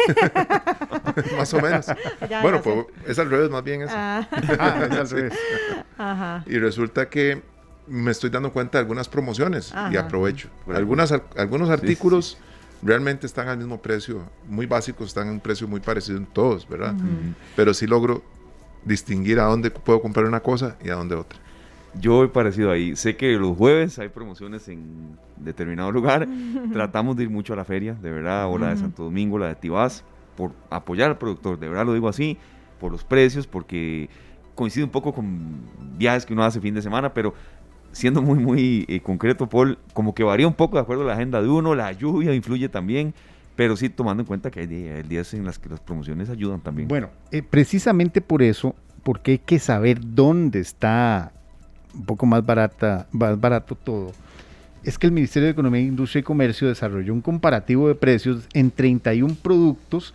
más 1.37 1.53
o 1.53 1.61
menos. 1.61 1.85
bueno, 2.41 2.61
pues 2.61 2.85
es 3.07 3.19
al 3.19 3.29
revés, 3.29 3.49
más 3.49 3.63
bien 3.63 3.83
eso. 3.83 3.93
Ah. 3.95 4.27
ah 4.59 4.87
es 4.89 4.97
al 4.97 5.09
revés. 5.09 5.33
Ajá. 5.97 6.43
Y 6.47 6.57
resulta 6.57 7.07
que 7.09 7.41
me 7.87 8.11
estoy 8.11 8.29
dando 8.29 8.51
cuenta 8.51 8.77
de 8.77 8.83
algunas 8.83 9.07
promociones 9.07 9.73
y 9.91 9.97
aprovecho. 9.97 10.49
Algunas, 10.73 11.13
algunos 11.37 11.69
artículos 11.69 12.37
realmente 12.83 13.27
están 13.27 13.47
al 13.47 13.57
mismo 13.57 13.81
precio, 13.81 14.23
muy 14.47 14.65
básicos, 14.65 15.07
están 15.07 15.27
en 15.27 15.33
un 15.33 15.39
precio 15.39 15.67
muy 15.67 15.79
parecido 15.79 16.17
en 16.17 16.25
todos, 16.25 16.67
¿verdad? 16.67 16.95
Pero 17.55 17.73
sí 17.73 17.87
logro 17.87 18.23
distinguir 18.83 19.39
a 19.39 19.43
dónde 19.43 19.71
puedo 19.71 20.01
comprar 20.01 20.25
una 20.25 20.39
cosa 20.39 20.77
y 20.83 20.89
a 20.89 20.95
dónde 20.95 21.15
otra. 21.15 21.39
Yo 21.93 22.23
he 22.23 22.29
parecido 22.29 22.71
ahí. 22.71 22.95
Sé 22.95 23.17
que 23.17 23.33
los 23.33 23.57
jueves 23.57 23.99
hay 23.99 24.09
promociones 24.09 24.67
en 24.69 25.17
determinado 25.37 25.91
lugar. 25.91 26.27
Tratamos 26.73 27.17
de 27.17 27.23
ir 27.23 27.29
mucho 27.29 27.53
a 27.53 27.55
la 27.55 27.65
feria, 27.65 27.93
de 27.93 28.11
verdad, 28.11 28.49
o 28.49 28.57
la 28.57 28.69
de 28.69 28.77
Santo 28.77 29.03
Domingo, 29.03 29.37
la 29.37 29.47
de 29.47 29.55
Tibás, 29.55 30.03
por 30.37 30.51
apoyar 30.69 31.09
al 31.09 31.17
productor. 31.17 31.59
De 31.59 31.67
verdad 31.67 31.85
lo 31.85 31.93
digo 31.93 32.07
así, 32.07 32.37
por 32.79 32.91
los 32.91 33.03
precios, 33.03 33.45
porque 33.45 34.09
coincide 34.55 34.83
un 34.83 34.89
poco 34.89 35.13
con 35.13 35.61
viajes 35.97 36.25
que 36.25 36.33
uno 36.33 36.43
hace 36.43 36.61
fin 36.61 36.73
de 36.73 36.81
semana, 36.81 37.13
pero 37.13 37.33
siendo 37.91 38.21
muy, 38.21 38.39
muy 38.39 38.85
eh, 38.87 39.01
concreto, 39.01 39.47
Paul, 39.47 39.77
como 39.93 40.13
que 40.13 40.23
varía 40.23 40.47
un 40.47 40.53
poco 40.53 40.77
de 40.77 40.83
acuerdo 40.83 41.03
a 41.03 41.07
la 41.07 41.13
agenda 41.13 41.41
de 41.41 41.49
uno, 41.49 41.75
la 41.75 41.91
lluvia 41.91 42.33
influye 42.33 42.69
también, 42.69 43.13
pero 43.55 43.75
sí 43.75 43.89
tomando 43.89 44.21
en 44.21 44.27
cuenta 44.27 44.49
que 44.49 44.61
hay 44.61 45.03
días 45.03 45.33
en 45.33 45.45
las 45.45 45.59
que 45.59 45.69
las 45.69 45.79
promociones 45.79 46.29
ayudan 46.29 46.61
también. 46.61 46.87
Bueno, 46.87 47.09
eh, 47.31 47.43
precisamente 47.43 48.21
por 48.21 48.41
eso, 48.41 48.75
porque 49.03 49.31
hay 49.31 49.37
que 49.39 49.59
saber 49.59 49.99
dónde 50.01 50.59
está 50.59 51.31
un 51.93 52.05
poco 52.05 52.25
más 52.25 52.45
barata, 52.45 53.07
más 53.11 53.39
barato 53.39 53.75
todo, 53.75 54.13
es 54.83 54.97
que 54.97 55.05
el 55.05 55.13
Ministerio 55.13 55.47
de 55.47 55.51
Economía, 55.51 55.81
Industria 55.81 56.21
y 56.21 56.23
Comercio 56.23 56.67
desarrolló 56.67 57.13
un 57.13 57.21
comparativo 57.21 57.87
de 57.87 57.95
precios 57.95 58.47
en 58.53 58.71
31 58.71 59.35
productos 59.41 60.13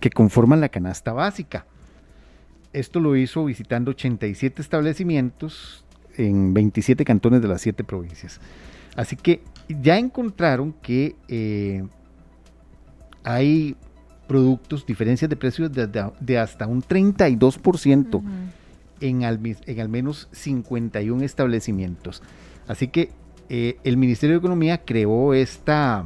que 0.00 0.10
conforman 0.10 0.60
la 0.60 0.68
canasta 0.68 1.12
básica. 1.12 1.66
Esto 2.72 3.00
lo 3.00 3.14
hizo 3.16 3.44
visitando 3.44 3.90
87 3.90 4.62
establecimientos 4.62 5.84
en 6.16 6.54
27 6.54 7.04
cantones 7.04 7.42
de 7.42 7.48
las 7.48 7.60
7 7.62 7.84
provincias. 7.84 8.40
Así 8.96 9.16
que 9.16 9.42
ya 9.68 9.98
encontraron 9.98 10.72
que 10.82 11.16
eh, 11.28 11.84
hay 13.22 13.76
productos, 14.26 14.86
diferencias 14.86 15.28
de 15.28 15.36
precios 15.36 15.70
de, 15.72 16.38
hasta 16.38 16.66
un 16.66 16.82
32% 16.82 18.22
en, 19.00 19.24
al, 19.24 19.40
en 19.44 19.80
al 19.80 19.88
menos 19.88 20.28
51 20.32 21.24
establecimientos. 21.24 22.22
Así 22.68 22.88
que 22.88 23.10
eh, 23.48 23.78
el 23.82 23.96
Ministerio 23.96 24.34
de 24.36 24.38
Economía 24.38 24.78
creó 24.84 25.34
esta, 25.34 26.04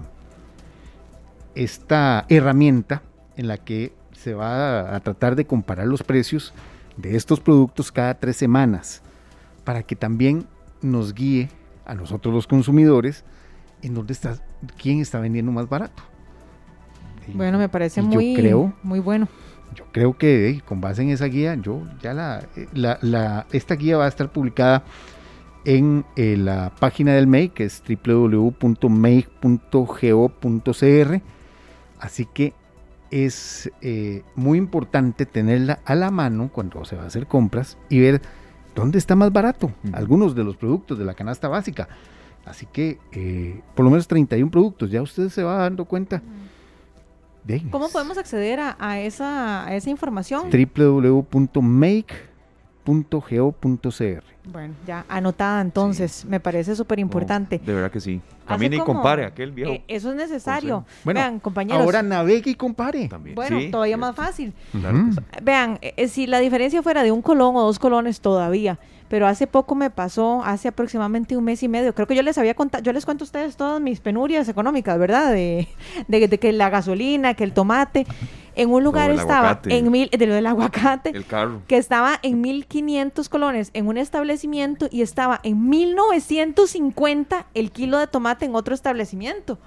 esta 1.54 2.24
herramienta 2.28 3.02
en 3.36 3.48
la 3.48 3.58
que 3.58 3.92
se 4.12 4.32
va 4.32 4.94
a 4.94 5.00
tratar 5.00 5.36
de 5.36 5.44
comparar 5.44 5.86
los 5.86 6.02
precios 6.02 6.54
de 6.96 7.16
estos 7.16 7.40
productos 7.40 7.92
cada 7.92 8.14
tres 8.14 8.36
semanas 8.36 9.02
para 9.64 9.82
que 9.82 9.96
también 9.96 10.46
nos 10.82 11.14
guíe 11.14 11.48
a 11.86 11.94
nosotros 11.94 12.34
los 12.34 12.46
consumidores 12.46 13.24
en 13.82 13.94
dónde 13.94 14.12
está, 14.12 14.36
quién 14.80 15.00
está 15.00 15.20
vendiendo 15.20 15.52
más 15.52 15.68
barato. 15.68 16.02
bueno, 17.34 17.58
me 17.58 17.68
parece 17.68 18.00
muy, 18.02 18.36
muy 18.82 19.00
bueno. 19.00 19.28
Yo 19.74 19.84
creo 19.92 20.16
que 20.16 20.62
con 20.64 20.80
base 20.80 21.02
en 21.02 21.10
esa 21.10 21.26
guía, 21.26 21.54
yo 21.56 21.82
ya 22.00 22.14
la, 22.14 22.46
la, 22.72 23.46
esta 23.52 23.74
guía 23.74 23.96
va 23.96 24.04
a 24.04 24.08
estar 24.08 24.30
publicada 24.30 24.84
en 25.64 26.04
eh, 26.16 26.36
la 26.36 26.72
página 26.78 27.12
del 27.14 27.26
MEI, 27.26 27.48
que 27.48 27.64
es 27.64 27.82
www.mei.go.cr. 27.86 28.82
Así 31.98 32.26
que 32.26 32.52
es 33.10 33.70
eh, 33.80 34.22
muy 34.34 34.58
importante 34.58 35.26
tenerla 35.26 35.80
a 35.84 35.94
la 35.94 36.10
mano 36.10 36.50
cuando 36.52 36.84
se 36.84 36.96
va 36.96 37.04
a 37.04 37.06
hacer 37.06 37.26
compras 37.26 37.78
y 37.88 38.00
ver 38.00 38.20
¿dónde 38.74 38.98
está 38.98 39.14
más 39.16 39.32
barato? 39.32 39.72
Algunos 39.92 40.34
de 40.34 40.44
los 40.44 40.56
productos 40.56 40.98
de 40.98 41.04
la 41.04 41.14
canasta 41.14 41.48
básica. 41.48 41.88
Así 42.44 42.66
que 42.66 42.98
eh, 43.12 43.60
por 43.74 43.84
lo 43.84 43.90
menos 43.90 44.06
31 44.06 44.50
productos, 44.50 44.90
ya 44.90 45.00
usted 45.00 45.28
se 45.28 45.42
va 45.42 45.56
dando 45.56 45.84
cuenta 45.86 46.22
de. 47.44 47.62
¿Cómo 47.70 47.88
podemos 47.88 48.18
acceder 48.18 48.60
a, 48.60 48.76
a 48.78 49.00
esa, 49.00 49.66
a 49.66 49.74
esa 49.74 49.90
información? 49.90 50.50
www.make.go.cr. 52.84 54.22
Bueno, 54.46 54.74
ya 54.86 55.06
anotada 55.08 55.62
entonces, 55.62 56.24
me 56.26 56.38
parece 56.38 56.76
súper 56.76 56.98
importante. 56.98 57.58
de 57.58 57.72
verdad 57.74 57.90
que 57.90 58.00
sí. 58.00 58.20
Camine 58.46 58.76
y 58.76 58.80
compare 58.80 59.24
aquel 59.24 59.52
viejo. 59.52 59.72
Eh, 59.72 59.84
eso 59.88 60.10
es 60.10 60.16
necesario. 60.16 60.84
Bueno, 61.02 61.20
Vean, 61.20 61.40
compañeros. 61.40 61.82
Ahora 61.82 62.02
navegue 62.02 62.50
y 62.50 62.54
compare. 62.54 63.08
también. 63.08 63.34
bueno, 63.34 63.58
Sí, 63.58 63.70
todavía 63.70 63.96
cierto. 63.96 64.06
más 64.06 64.16
fácil. 64.16 64.52
Claro 64.78 64.98
sí. 65.12 65.20
Vean, 65.42 65.78
eh, 65.80 66.08
si 66.08 66.26
la 66.26 66.40
diferencia 66.40 66.82
fuera 66.82 67.02
de 67.02 67.10
un 67.10 67.22
colón 67.22 67.56
o 67.56 67.62
dos 67.62 67.78
colones 67.78 68.20
todavía, 68.20 68.78
pero 69.08 69.26
hace 69.26 69.46
poco 69.46 69.74
me 69.74 69.88
pasó, 69.88 70.42
hace 70.44 70.68
aproximadamente 70.68 71.36
un 71.38 71.44
mes 71.44 71.62
y 71.62 71.68
medio, 71.68 71.94
creo 71.94 72.06
que 72.06 72.14
yo 72.14 72.22
les 72.22 72.36
había 72.36 72.52
contado, 72.54 72.82
yo 72.84 72.92
les 72.92 73.06
cuento 73.06 73.24
a 73.24 73.26
ustedes 73.26 73.56
todas 73.56 73.80
mis 73.80 74.00
penurias 74.00 74.46
económicas, 74.48 74.98
¿verdad? 74.98 75.32
De, 75.32 75.68
de, 76.08 76.28
de 76.28 76.38
que 76.38 76.52
la 76.52 76.68
gasolina, 76.68 77.32
que 77.32 77.44
el 77.44 77.52
tomate, 77.54 78.06
en 78.56 78.70
un 78.70 78.84
lugar 78.84 79.10
el 79.10 79.18
estaba 79.18 79.50
aguacate. 79.50 79.76
en 79.76 79.90
mil, 79.90 80.10
de 80.10 80.26
lo 80.26 80.34
del 80.34 80.46
aguacate, 80.46 81.10
El 81.10 81.26
carro. 81.26 81.62
que 81.66 81.76
estaba 81.76 82.18
en 82.22 82.40
1500 82.40 83.28
colones 83.28 83.70
en 83.74 83.86
un 83.86 83.98
establecimiento 83.98 84.88
y 84.90 85.02
estaba 85.02 85.40
en 85.42 85.68
1950 85.68 87.46
el 87.54 87.70
kilo 87.70 87.98
de 87.98 88.06
tomate 88.06 88.44
en 88.44 88.54
otro 88.54 88.74
establecimiento. 88.74 89.58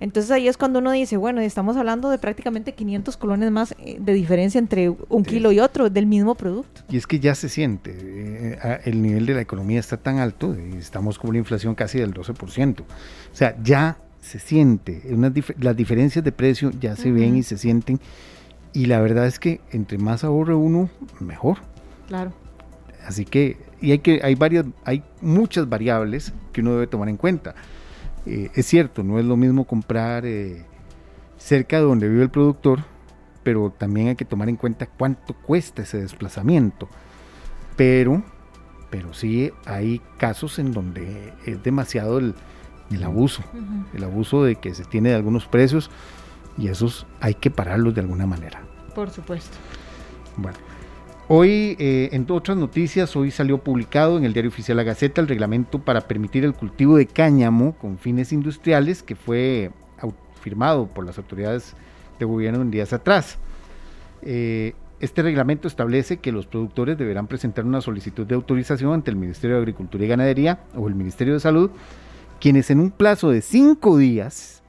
Entonces 0.00 0.32
ahí 0.32 0.48
es 0.48 0.56
cuando 0.56 0.80
uno 0.80 0.90
dice, 0.90 1.16
bueno, 1.16 1.40
estamos 1.40 1.76
hablando 1.76 2.10
de 2.10 2.18
prácticamente 2.18 2.72
500 2.72 3.16
colones 3.16 3.52
más 3.52 3.72
eh, 3.78 3.98
de 4.00 4.12
diferencia 4.12 4.58
entre 4.58 4.88
un 4.90 5.24
kilo 5.24 5.52
y 5.52 5.60
otro 5.60 5.90
del 5.90 6.06
mismo 6.06 6.34
producto. 6.34 6.80
Y 6.90 6.96
es 6.96 7.06
que 7.06 7.20
ya 7.20 7.36
se 7.36 7.48
siente, 7.48 7.96
eh, 7.96 8.80
el 8.84 9.00
nivel 9.00 9.26
de 9.26 9.34
la 9.34 9.42
economía 9.42 9.78
está 9.78 9.96
tan 9.96 10.18
alto, 10.18 10.56
y 10.56 10.76
estamos 10.76 11.20
con 11.20 11.30
una 11.30 11.38
inflación 11.38 11.76
casi 11.76 12.00
del 12.00 12.12
12%. 12.12 12.80
O 12.80 12.84
sea, 13.32 13.56
ya 13.62 13.96
se 14.22 14.38
siente, 14.38 15.02
unas 15.10 15.34
dif- 15.34 15.54
las 15.58 15.76
diferencias 15.76 16.24
de 16.24 16.30
precio 16.30 16.70
ya 16.80 16.94
se 16.96 17.10
ven 17.10 17.36
y 17.36 17.42
se 17.42 17.58
sienten. 17.58 18.00
Y 18.72 18.86
la 18.86 19.00
verdad 19.00 19.26
es 19.26 19.38
que 19.38 19.60
entre 19.72 19.98
más 19.98 20.24
ahorre 20.24 20.54
uno, 20.54 20.88
mejor. 21.20 21.58
Claro. 22.08 22.32
Así 23.04 23.24
que, 23.24 23.58
y 23.80 23.90
hay 23.90 23.98
que, 23.98 24.20
hay 24.22 24.36
varias, 24.36 24.64
hay 24.84 25.02
muchas 25.20 25.68
variables 25.68 26.32
que 26.52 26.60
uno 26.60 26.72
debe 26.74 26.86
tomar 26.86 27.08
en 27.08 27.16
cuenta. 27.16 27.54
Eh, 28.24 28.50
es 28.54 28.64
cierto, 28.66 29.02
no 29.02 29.18
es 29.18 29.24
lo 29.24 29.36
mismo 29.36 29.66
comprar 29.66 30.24
eh, 30.24 30.64
cerca 31.36 31.78
de 31.78 31.82
donde 31.82 32.08
vive 32.08 32.22
el 32.22 32.30
productor, 32.30 32.84
pero 33.42 33.74
también 33.76 34.06
hay 34.06 34.14
que 34.14 34.24
tomar 34.24 34.48
en 34.48 34.56
cuenta 34.56 34.86
cuánto 34.86 35.34
cuesta 35.34 35.82
ese 35.82 36.00
desplazamiento. 36.00 36.88
Pero, 37.76 38.22
pero 38.88 39.12
sí 39.12 39.50
hay 39.66 40.00
casos 40.16 40.60
en 40.60 40.72
donde 40.72 41.32
es 41.44 41.60
demasiado 41.64 42.18
el, 42.18 42.36
el 42.96 43.04
abuso, 43.04 43.42
el 43.94 44.04
abuso 44.04 44.44
de 44.44 44.56
que 44.56 44.74
se 44.74 44.84
tiene 44.84 45.10
de 45.10 45.14
algunos 45.16 45.46
precios 45.46 45.90
y 46.58 46.68
esos 46.68 47.06
hay 47.20 47.34
que 47.34 47.50
pararlos 47.50 47.94
de 47.94 48.00
alguna 48.00 48.26
manera. 48.26 48.62
Por 48.94 49.10
supuesto. 49.10 49.56
Bueno, 50.36 50.58
hoy, 51.28 51.76
eh, 51.78 52.10
en 52.12 52.26
otras 52.28 52.56
noticias, 52.56 53.14
hoy 53.16 53.30
salió 53.30 53.58
publicado 53.58 54.18
en 54.18 54.24
el 54.24 54.32
diario 54.32 54.50
oficial 54.50 54.76
La 54.76 54.82
Gaceta 54.82 55.20
el 55.20 55.28
reglamento 55.28 55.78
para 55.78 56.02
permitir 56.02 56.44
el 56.44 56.54
cultivo 56.54 56.96
de 56.96 57.06
cáñamo 57.06 57.74
con 57.78 57.98
fines 57.98 58.32
industriales 58.32 59.02
que 59.02 59.16
fue 59.16 59.70
firmado 60.42 60.88
por 60.88 61.06
las 61.06 61.16
autoridades 61.18 61.74
de 62.18 62.24
gobierno 62.24 62.60
en 62.60 62.70
días 62.70 62.92
atrás. 62.92 63.38
Eh, 64.22 64.74
este 65.00 65.22
reglamento 65.22 65.66
establece 65.66 66.18
que 66.18 66.30
los 66.30 66.46
productores 66.46 66.96
deberán 66.96 67.26
presentar 67.26 67.64
una 67.64 67.80
solicitud 67.80 68.26
de 68.26 68.34
autorización 68.34 68.92
ante 68.92 69.10
el 69.10 69.16
Ministerio 69.16 69.56
de 69.56 69.62
Agricultura 69.62 70.04
y 70.04 70.08
Ganadería 70.08 70.60
o 70.76 70.86
el 70.86 70.94
Ministerio 70.94 71.34
de 71.34 71.40
Salud, 71.40 71.70
quienes 72.42 72.72
en 72.72 72.80
un 72.80 72.90
plazo 72.90 73.30
de 73.30 73.40
cinco 73.40 73.96
días 73.96 74.64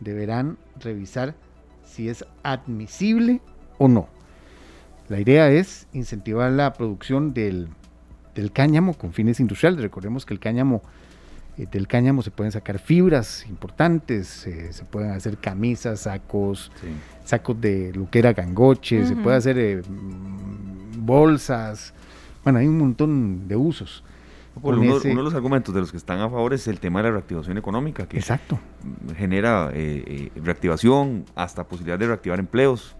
deberán 0.00 0.58
revisar 0.80 1.36
si 1.84 2.08
es 2.08 2.24
admisible 2.42 3.40
o 3.78 3.86
no. 3.86 4.08
La 5.08 5.20
idea 5.20 5.48
es 5.48 5.86
incentivar 5.92 6.50
la 6.50 6.72
producción 6.72 7.34
del, 7.34 7.68
del 8.34 8.50
cáñamo 8.50 8.94
con 8.94 9.12
fines 9.12 9.38
industriales. 9.38 9.80
Recordemos 9.80 10.26
que 10.26 10.34
el 10.34 10.40
cáñamo, 10.40 10.82
eh, 11.56 11.68
del 11.70 11.86
cáñamo 11.86 12.20
se 12.22 12.32
pueden 12.32 12.50
sacar 12.50 12.80
fibras 12.80 13.46
importantes, 13.48 14.44
eh, 14.48 14.72
se 14.72 14.84
pueden 14.84 15.12
hacer 15.12 15.38
camisas, 15.38 16.00
sacos, 16.00 16.72
Sí. 16.80 16.88
sacos 17.24 17.60
de 17.60 17.92
lo 17.94 18.10
que 18.10 18.18
era 18.18 18.32
gangoche, 18.32 19.06
se 19.06 19.14
puede 19.14 19.36
hacer 19.36 19.56
eh, 19.56 19.82
mm, 19.88 21.06
bolsas. 21.06 21.94
Bueno, 22.42 22.58
hay 22.58 22.66
un 22.66 22.78
montón 22.78 23.46
de 23.46 23.54
usos. 23.54 24.02
Uno, 24.62 24.96
ese- 24.96 25.10
uno 25.10 25.20
de 25.20 25.24
los 25.24 25.34
argumentos 25.34 25.74
de 25.74 25.80
los 25.80 25.90
que 25.90 25.96
están 25.96 26.20
a 26.20 26.28
favor 26.28 26.52
es 26.54 26.66
el 26.68 26.80
tema 26.80 27.00
de 27.00 27.04
la 27.04 27.12
reactivación 27.12 27.58
económica, 27.58 28.06
que 28.06 28.16
Exacto. 28.18 28.58
genera 29.16 29.70
eh, 29.72 30.30
eh, 30.34 30.40
reactivación, 30.42 31.24
hasta 31.34 31.64
posibilidad 31.64 31.98
de 31.98 32.06
reactivar 32.06 32.38
empleos. 32.38 32.94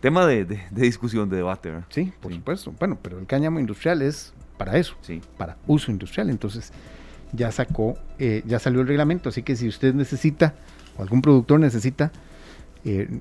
Tema 0.00 0.24
de, 0.26 0.44
de- 0.46 0.60
de 0.70 0.82
discusión, 0.82 1.28
de 1.28 1.36
debate, 1.36 1.70
¿verdad? 1.70 1.86
Sí, 1.90 2.12
por 2.20 2.32
Sí. 2.32 2.38
supuesto. 2.38 2.74
Bueno, 2.78 2.98
pero 3.02 3.18
el 3.18 3.26
cáñamo 3.26 3.60
industrial 3.60 4.02
es 4.02 4.32
para 4.56 4.76
eso. 4.78 4.94
Sí. 5.02 5.20
para 5.38 5.56
uso 5.66 5.90
industrial. 5.90 6.28
Entonces 6.30 6.72
ya 7.32 7.50
sacó, 7.52 7.96
eh, 8.18 8.42
ya 8.46 8.58
salió 8.58 8.80
el 8.80 8.88
reglamento, 8.88 9.28
así 9.28 9.42
que 9.42 9.56
si 9.56 9.68
usted 9.68 9.94
necesita 9.94 10.54
o 10.96 11.02
algún 11.02 11.22
productor 11.22 11.60
necesita, 11.60 12.12
eh, 12.84 13.20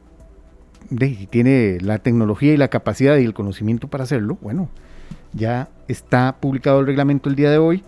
de, 0.89 1.08
y 1.08 1.27
tiene 1.27 1.77
la 1.82 1.99
tecnología 1.99 2.53
y 2.53 2.58
la 2.58 2.69
capacidad 2.69 3.17
y 3.17 3.25
el 3.25 3.34
conocimiento 3.34 3.88
para 3.89 4.05
hacerlo, 4.05 4.38
bueno, 4.41 4.69
ya 5.33 5.69
está 5.87 6.35
publicado 6.39 6.79
el 6.79 6.87
reglamento 6.87 7.29
el 7.29 7.35
día 7.35 7.51
de 7.51 7.57
hoy 7.57 7.83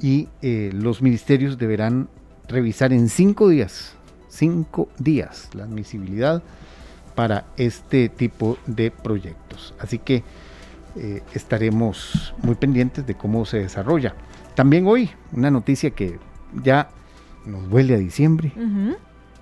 y 0.00 0.28
eh, 0.42 0.70
los 0.74 1.02
ministerios 1.02 1.58
deberán 1.58 2.08
revisar 2.48 2.92
en 2.92 3.08
cinco 3.08 3.48
días, 3.48 3.94
cinco 4.28 4.88
días, 4.98 5.48
la 5.54 5.64
admisibilidad 5.64 6.42
para 7.14 7.44
este 7.56 8.08
tipo 8.08 8.58
de 8.66 8.90
proyectos. 8.90 9.74
Así 9.78 9.98
que 9.98 10.24
eh, 10.96 11.22
estaremos 11.34 12.34
muy 12.42 12.54
pendientes 12.54 13.06
de 13.06 13.14
cómo 13.14 13.44
se 13.46 13.58
desarrolla. 13.58 14.14
También 14.54 14.86
hoy, 14.86 15.10
una 15.32 15.50
noticia 15.50 15.90
que 15.90 16.18
ya 16.62 16.90
nos 17.46 17.68
huele 17.68 17.94
a 17.94 17.98
diciembre, 17.98 18.52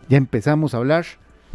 ya 0.08 0.16
empezamos 0.16 0.74
a 0.74 0.78
hablar. 0.78 1.06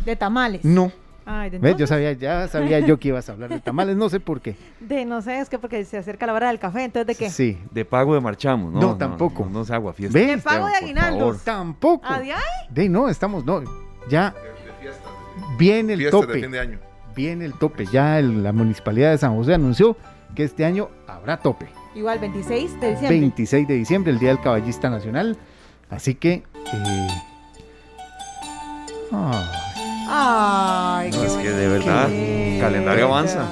De 0.04 0.16
tamales. 0.16 0.66
No, 0.66 0.92
Ay, 1.28 1.50
de, 1.50 1.58
¿ves? 1.60 1.76
yo 1.78 1.88
sabía, 1.88 2.12
ya 2.14 2.48
sabía 2.48 2.80
yo 2.80 3.00
que 3.00 3.08
ibas 3.08 3.28
a 3.30 3.32
hablar 3.34 3.50
de 3.50 3.60
tamales, 3.62 3.96
no 3.96 4.10
sé 4.10 4.20
por 4.20 4.42
qué. 4.42 4.56
de 4.80 5.06
no 5.06 5.22
sé, 5.22 5.40
es 5.40 5.50
que 5.50 5.58
porque 5.58 5.84
se 5.84 5.98
acerca 5.98 6.28
la 6.28 6.34
hora 6.34 6.50
del 6.50 6.60
café, 6.60 6.84
entonces 6.84 7.08
¿de 7.08 7.16
qué? 7.16 7.30
Sí, 7.32 7.58
De 7.72 7.84
pago 7.84 8.14
de 8.14 8.22
marchamos, 8.22 8.72
¿no? 8.72 8.80
No, 8.80 8.96
tampoco. 8.98 9.46
No, 9.46 9.50
no 9.60 9.66
se 9.66 9.74
agua 9.74 9.94
fiesta. 9.94 10.18
¿Ves? 10.18 10.28
De 10.28 10.38
pago 10.38 10.68
de 10.68 10.76
aguinaldos. 10.76 11.44
tampoco. 11.44 12.06
¿Ah, 12.08 12.20
de 12.20 12.32
ahí? 12.34 12.40
De 12.70 12.88
no, 12.90 13.10
estamos, 13.10 13.44
no, 13.46 13.64
ya 14.10 14.34
viene 15.58 15.94
el 15.94 16.00
Fiestas 16.00 16.22
de 16.22 16.28
tope. 16.28 16.42
fin 16.42 16.52
de 16.52 16.60
año. 16.60 16.80
Viene 17.16 17.46
el 17.46 17.54
tope. 17.54 17.86
Ya 17.86 18.20
el- 18.20 18.44
la 18.44 18.52
municipalidad 18.52 19.12
de 19.12 19.18
San 19.18 19.36
José 19.36 19.54
anunció 19.54 19.96
que 20.36 20.44
este 20.44 20.66
año 20.66 20.90
habrá 21.08 21.38
tope. 21.38 21.68
Igual, 21.96 22.20
26 22.20 22.80
de 22.82 22.90
diciembre. 22.92 23.20
26 23.20 23.68
de 23.68 23.74
diciembre, 23.74 24.12
el 24.12 24.20
Día 24.20 24.30
del 24.30 24.42
Caballista 24.42 24.90
Nacional. 24.90 25.38
Así 25.90 26.14
que. 26.16 26.44
eh, 26.74 27.08
ah, 29.14 29.50
Ay, 30.08 31.12
No, 31.12 31.22
qué 31.22 31.28
es 31.28 31.34
que 31.34 31.50
de 31.52 31.68
verdad, 31.68 32.08
Qué 32.10 32.58
calendario 32.62 33.06
avanza. 33.06 33.46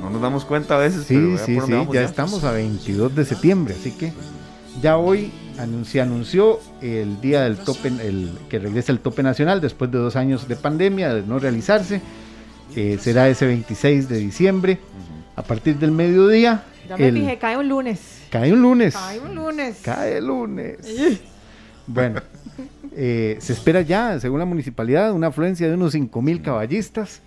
No 0.00 0.10
nos 0.10 0.20
damos 0.20 0.44
cuenta 0.44 0.74
a 0.74 0.78
veces, 0.78 1.04
pero 1.06 1.20
sí, 1.20 1.26
vea 1.34 1.38
sí, 1.46 1.60
sí, 1.66 1.72
vamos 1.72 1.94
ya 1.94 2.02
estamos 2.02 2.42
a 2.44 2.50
22 2.52 3.14
de 3.14 3.24
septiembre, 3.24 3.74
así 3.78 3.92
que 3.92 4.12
ya 4.80 4.96
hoy 4.96 5.30
se 5.84 6.00
anunció 6.00 6.58
el 6.80 7.20
día 7.20 7.42
del 7.42 7.58
tope, 7.58 7.88
el 7.88 8.32
que 8.48 8.58
regresa 8.58 8.90
el 8.90 8.98
tope 8.98 9.22
nacional 9.22 9.60
después 9.60 9.90
de 9.92 9.98
dos 9.98 10.16
años 10.16 10.48
de 10.48 10.56
pandemia, 10.56 11.14
de 11.14 11.22
no 11.22 11.38
realizarse. 11.38 12.00
Eh, 12.74 12.98
será 13.00 13.28
ese 13.28 13.46
26 13.46 14.08
de 14.08 14.16
diciembre, 14.18 14.80
a 15.36 15.42
partir 15.42 15.76
del 15.78 15.92
mediodía. 15.92 16.64
Ya 16.88 16.96
me 16.96 17.08
el- 17.08 17.14
fijé, 17.18 17.38
cae 17.38 17.56
un 17.58 17.68
lunes. 17.68 18.00
cae 18.30 18.52
un 18.52 18.60
lunes. 18.62 18.94
Cae 18.94 19.20
un 19.20 19.34
lunes. 19.36 19.76
Cae 19.82 20.16
el 20.18 20.26
lunes. 20.26 20.78
Bueno, 21.84 22.20
eh, 22.96 23.36
se 23.40 23.52
espera 23.52 23.80
ya, 23.82 24.18
según 24.20 24.38
la 24.38 24.44
municipalidad, 24.44 25.12
una 25.12 25.28
afluencia 25.28 25.68
de 25.68 25.74
unos 25.74 25.92
5 25.92 26.22
mil 26.22 26.42
caballistas 26.42 27.22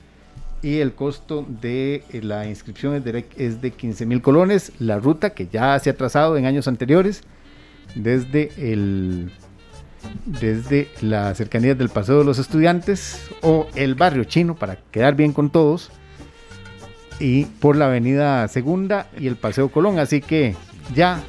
y 0.62 0.80
el 0.80 0.93
costo 0.93 1.45
de 1.62 2.04
eh, 2.12 2.21
la 2.21 2.47
inscripción 2.47 2.95
es 2.95 3.04
de, 3.04 3.25
es 3.38 3.62
de 3.62 3.71
15 3.71 4.06
mil 4.06 4.21
colones. 4.21 4.71
La 4.80 4.99
ruta 4.99 5.32
que 5.32 5.47
ya 5.47 5.78
se 5.80 5.89
ha 5.89 5.97
trazado 5.97 6.38
en 6.38 6.45
años 6.45 6.67
anteriores, 6.67 7.21
desde 7.95 8.51
el 8.58 9.32
desde 10.25 10.88
las 11.01 11.38
cercanías 11.38 11.78
del 11.78 11.89
Paseo 11.89 12.19
de 12.19 12.25
los 12.25 12.38
Estudiantes 12.38 13.28
o 13.41 13.67
el 13.75 13.95
barrio 13.95 14.23
chino 14.23 14.56
para 14.56 14.78
quedar 14.91 15.15
bien 15.15 15.34
con 15.34 15.49
todos 15.49 15.89
y 17.19 17.45
por 17.45 17.75
la 17.75 17.88
avenida 17.88 18.47
Segunda 18.47 19.08
y 19.17 19.25
el 19.25 19.36
Paseo 19.36 19.69
Colón, 19.69 19.97
así 19.97 20.21
que 20.21 20.56
ya 20.93 21.21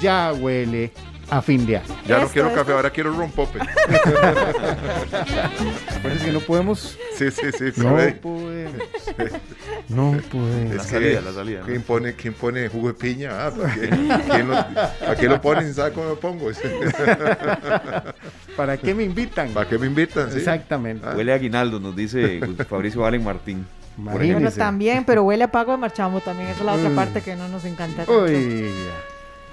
ya 0.00 0.32
huele 0.32 0.92
a 1.30 1.42
fin 1.42 1.66
de 1.66 1.76
año. 1.78 1.86
Ya 2.06 2.20
no 2.20 2.28
quiero 2.28 2.48
esto. 2.48 2.60
café, 2.60 2.72
ahora 2.72 2.90
quiero 2.90 3.12
rompope. 3.12 3.58
Parece 6.02 6.24
que 6.26 6.32
no 6.32 6.40
podemos 6.40 6.96
Sí, 7.16 7.30
sí, 7.30 7.46
sí. 7.56 7.72
no 7.76 7.96
podemos 8.20 8.74
No, 9.88 10.16
pues. 10.30 10.74
La 10.74 10.82
salida, 10.82 11.20
la 11.20 11.32
salida, 11.32 11.62
¿Quién 11.64 11.78
¿no? 11.78 11.82
pone, 11.84 12.14
quién 12.14 12.34
pone 12.34 12.68
jugo 12.68 12.88
de 12.88 12.94
piña? 12.94 13.46
Ah, 13.46 13.50
¿para 13.50 13.74
qué, 13.74 13.80
¿Quién 14.30 14.48
lo, 14.48 14.54
¿para 14.54 15.16
qué 15.16 15.28
lo 15.28 15.40
ponen? 15.40 15.74
¿Sabe 15.74 15.92
cómo 15.92 16.10
me 16.10 16.16
pongo? 16.16 16.50
¿Para 18.56 18.76
qué 18.76 18.94
me 18.94 19.04
invitan? 19.04 19.50
¿Para 19.50 19.68
qué 19.68 19.78
me 19.78 19.86
invitan? 19.86 20.30
sí? 20.30 20.38
Exactamente. 20.38 21.06
Ah. 21.08 21.14
Huele 21.16 21.32
a 21.32 21.36
aguinaldo, 21.36 21.80
nos 21.80 21.94
dice 21.96 22.40
Fabricio 22.68 23.00
Valen 23.02 23.24
Martín. 23.24 23.66
Bueno, 23.96 24.50
también, 24.50 25.04
pero 25.04 25.24
huele 25.24 25.44
a 25.44 25.52
pago 25.52 25.72
de 25.72 25.78
marchamo 25.78 26.20
también. 26.20 26.48
Esa 26.50 26.60
es 26.60 26.66
la 26.66 26.72
otra 26.72 26.90
parte 26.90 27.20
que 27.20 27.36
no 27.36 27.48
nos 27.48 27.64
encanta. 27.64 28.04
tanto. 28.04 28.24
Uy, 28.24 28.70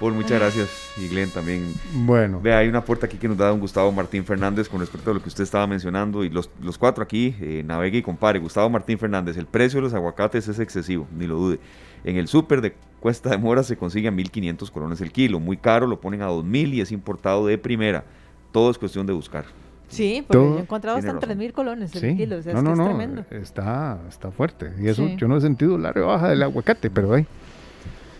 Paul, 0.00 0.14
muchas 0.14 0.38
gracias. 0.38 0.68
Y 0.96 1.08
Glenn 1.08 1.30
también. 1.30 1.74
bueno. 1.92 2.40
Vea, 2.40 2.58
hay 2.58 2.68
una 2.68 2.84
puerta 2.84 3.06
aquí 3.06 3.16
que 3.16 3.26
nos 3.28 3.36
da 3.36 3.48
don 3.48 3.58
Gustavo 3.58 3.90
Martín 3.90 4.24
Fernández 4.24 4.68
con 4.68 4.78
respecto 4.80 5.10
a 5.10 5.14
lo 5.14 5.20
que 5.20 5.28
usted 5.28 5.42
estaba 5.42 5.66
mencionando. 5.66 6.22
Y 6.24 6.30
los, 6.30 6.50
los 6.62 6.78
cuatro 6.78 7.02
aquí, 7.02 7.34
eh, 7.40 7.62
navegue 7.66 7.98
y 7.98 8.02
compare. 8.02 8.38
Gustavo 8.38 8.70
Martín 8.70 8.98
Fernández, 8.98 9.36
el 9.36 9.46
precio 9.46 9.78
de 9.78 9.82
los 9.82 9.94
aguacates 9.94 10.46
es 10.46 10.58
excesivo, 10.60 11.06
ni 11.16 11.26
lo 11.26 11.36
dude. 11.36 11.58
En 12.04 12.16
el 12.16 12.28
súper 12.28 12.60
de 12.60 12.74
Cuesta 13.00 13.30
de 13.30 13.38
Mora 13.38 13.62
se 13.64 13.76
consigue 13.76 14.08
a 14.08 14.12
1.500 14.12 14.70
colones 14.70 15.00
el 15.00 15.10
kilo. 15.10 15.40
Muy 15.40 15.56
caro, 15.56 15.86
lo 15.86 16.00
ponen 16.00 16.22
a 16.22 16.28
2.000 16.28 16.74
y 16.74 16.80
es 16.80 16.92
importado 16.92 17.46
de 17.46 17.58
primera. 17.58 18.04
Todo 18.52 18.70
es 18.70 18.78
cuestión 18.78 19.04
de 19.06 19.12
buscar. 19.12 19.44
Sí, 19.88 20.22
porque 20.26 20.38
Todo- 20.38 20.52
yo 20.54 20.58
he 20.58 20.62
encontrado 20.62 20.98
hasta 20.98 21.08
en 21.10 21.16
razón. 21.16 21.28
3 21.28 21.38
mil 21.38 21.52
colones 21.52 21.94
el 21.94 22.00
Sí. 22.02 22.16
kilo. 22.16 22.36
O 22.36 22.42
sea, 22.42 22.52
no, 22.52 22.58
es 22.58 22.64
no, 22.64 22.70
que 22.70 22.72
es 22.72 22.78
no. 22.78 22.84
tremendo. 22.96 23.24
Está, 23.30 23.98
está 24.08 24.30
fuerte. 24.30 24.70
Y 24.80 24.86
eso 24.88 25.06
Sí. 25.06 25.16
yo 25.16 25.26
no 25.28 25.36
he 25.36 25.40
sentido 25.40 25.76
la 25.78 25.92
rebaja 25.92 26.28
del 26.28 26.42
aguacate, 26.42 26.90
pero 26.90 27.14
ahí 27.14 27.26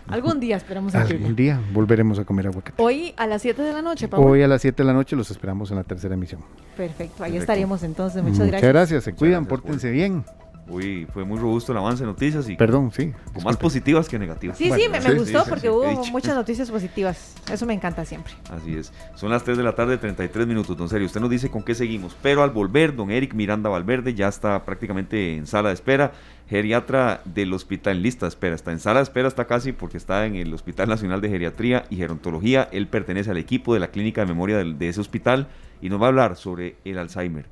Algún 0.09 0.39
día 0.39 0.57
esperamos 0.57 0.93
algún 0.95 1.09
sentirlo. 1.09 1.35
día 1.35 1.61
volveremos 1.73 2.19
a 2.19 2.25
comer 2.25 2.47
aguacate. 2.47 2.81
Hoy 2.81 3.13
a 3.17 3.27
las 3.27 3.41
7 3.41 3.61
de 3.61 3.73
la 3.73 3.81
noche, 3.81 4.07
Pablo. 4.07 4.27
Hoy 4.27 4.41
a 4.41 4.47
las 4.47 4.61
7 4.61 4.81
de 4.83 4.87
la 4.87 4.93
noche 4.93 5.15
los 5.15 5.29
esperamos 5.31 5.69
en 5.71 5.77
la 5.77 5.83
tercera 5.83 6.13
emisión. 6.15 6.41
Perfecto, 6.75 7.23
ahí 7.23 7.31
Perfecto. 7.31 7.37
estaremos 7.39 7.83
entonces. 7.83 8.21
Muchas, 8.21 8.39
Muchas 8.39 8.51
gracias. 8.51 8.73
gracias. 8.73 9.03
Se 9.03 9.13
cuidan, 9.13 9.43
gracias, 9.45 9.61
pórtense 9.61 9.91
bien. 9.91 10.23
Uy, 10.69 11.07
fue 11.13 11.23
muy 11.25 11.39
robusto 11.39 11.71
el 11.71 11.77
avance 11.79 12.03
de 12.03 12.07
noticias 12.07 12.47
y 12.47 12.55
Perdón, 12.55 12.91
sí. 12.91 13.11
con 13.33 13.43
más 13.43 13.57
positivas 13.57 14.07
que 14.07 14.19
negativas. 14.19 14.57
Sí, 14.57 14.65
sí, 14.71 14.83
me, 14.89 14.99
me 14.99 15.01
sí, 15.01 15.17
gustó 15.17 15.39
sí, 15.39 15.43
sí, 15.45 15.49
porque 15.49 15.69
hubo 15.69 16.05
muchas 16.11 16.35
noticias 16.35 16.69
positivas. 16.69 17.35
Eso 17.51 17.65
me 17.65 17.73
encanta 17.73 18.05
siempre. 18.05 18.33
Así 18.51 18.75
es. 18.75 18.93
Son 19.15 19.29
las 19.31 19.43
3 19.43 19.57
de 19.57 19.63
la 19.63 19.73
tarde, 19.73 19.97
33 19.97 20.45
minutos, 20.47 20.77
don 20.77 20.87
Serio. 20.89 21.07
Usted 21.07 21.21
nos 21.21 21.29
dice 21.29 21.49
con 21.49 21.63
qué 21.63 21.73
seguimos. 21.75 22.15
Pero 22.21 22.43
al 22.43 22.51
volver, 22.51 22.95
don 22.95 23.09
Eric 23.11 23.33
Miranda 23.33 23.69
Valverde 23.69 24.13
ya 24.13 24.27
está 24.27 24.63
prácticamente 24.63 25.35
en 25.35 25.47
sala 25.47 25.69
de 25.69 25.75
espera. 25.75 26.11
Geriatra 26.49 27.21
del 27.25 27.53
hospital 27.53 27.97
en 27.97 28.03
lista 28.03 28.25
de 28.25 28.29
espera. 28.29 28.55
Está 28.55 28.71
en 28.71 28.79
sala 28.79 28.99
de 28.99 29.03
espera, 29.03 29.27
está 29.27 29.45
casi 29.45 29.71
porque 29.71 29.97
está 29.97 30.25
en 30.25 30.35
el 30.35 30.51
Hospital 30.53 30.89
Nacional 30.89 31.21
de 31.21 31.29
Geriatría 31.29 31.85
y 31.91 31.95
Gerontología. 31.97 32.67
Él 32.71 32.87
pertenece 32.87 33.29
al 33.31 33.37
equipo 33.37 33.73
de 33.73 33.79
la 33.79 33.89
clínica 33.89 34.21
de 34.21 34.27
memoria 34.27 34.57
del- 34.57 34.77
de, 34.79 34.89
ese 34.89 34.99
hospital 34.99 35.47
y 35.81 35.89
nos 35.89 36.01
va 36.01 36.05
a 36.05 36.09
hablar 36.09 36.35
sobre 36.35 36.75
el 36.85 36.97
Alzheimer. 36.97 37.45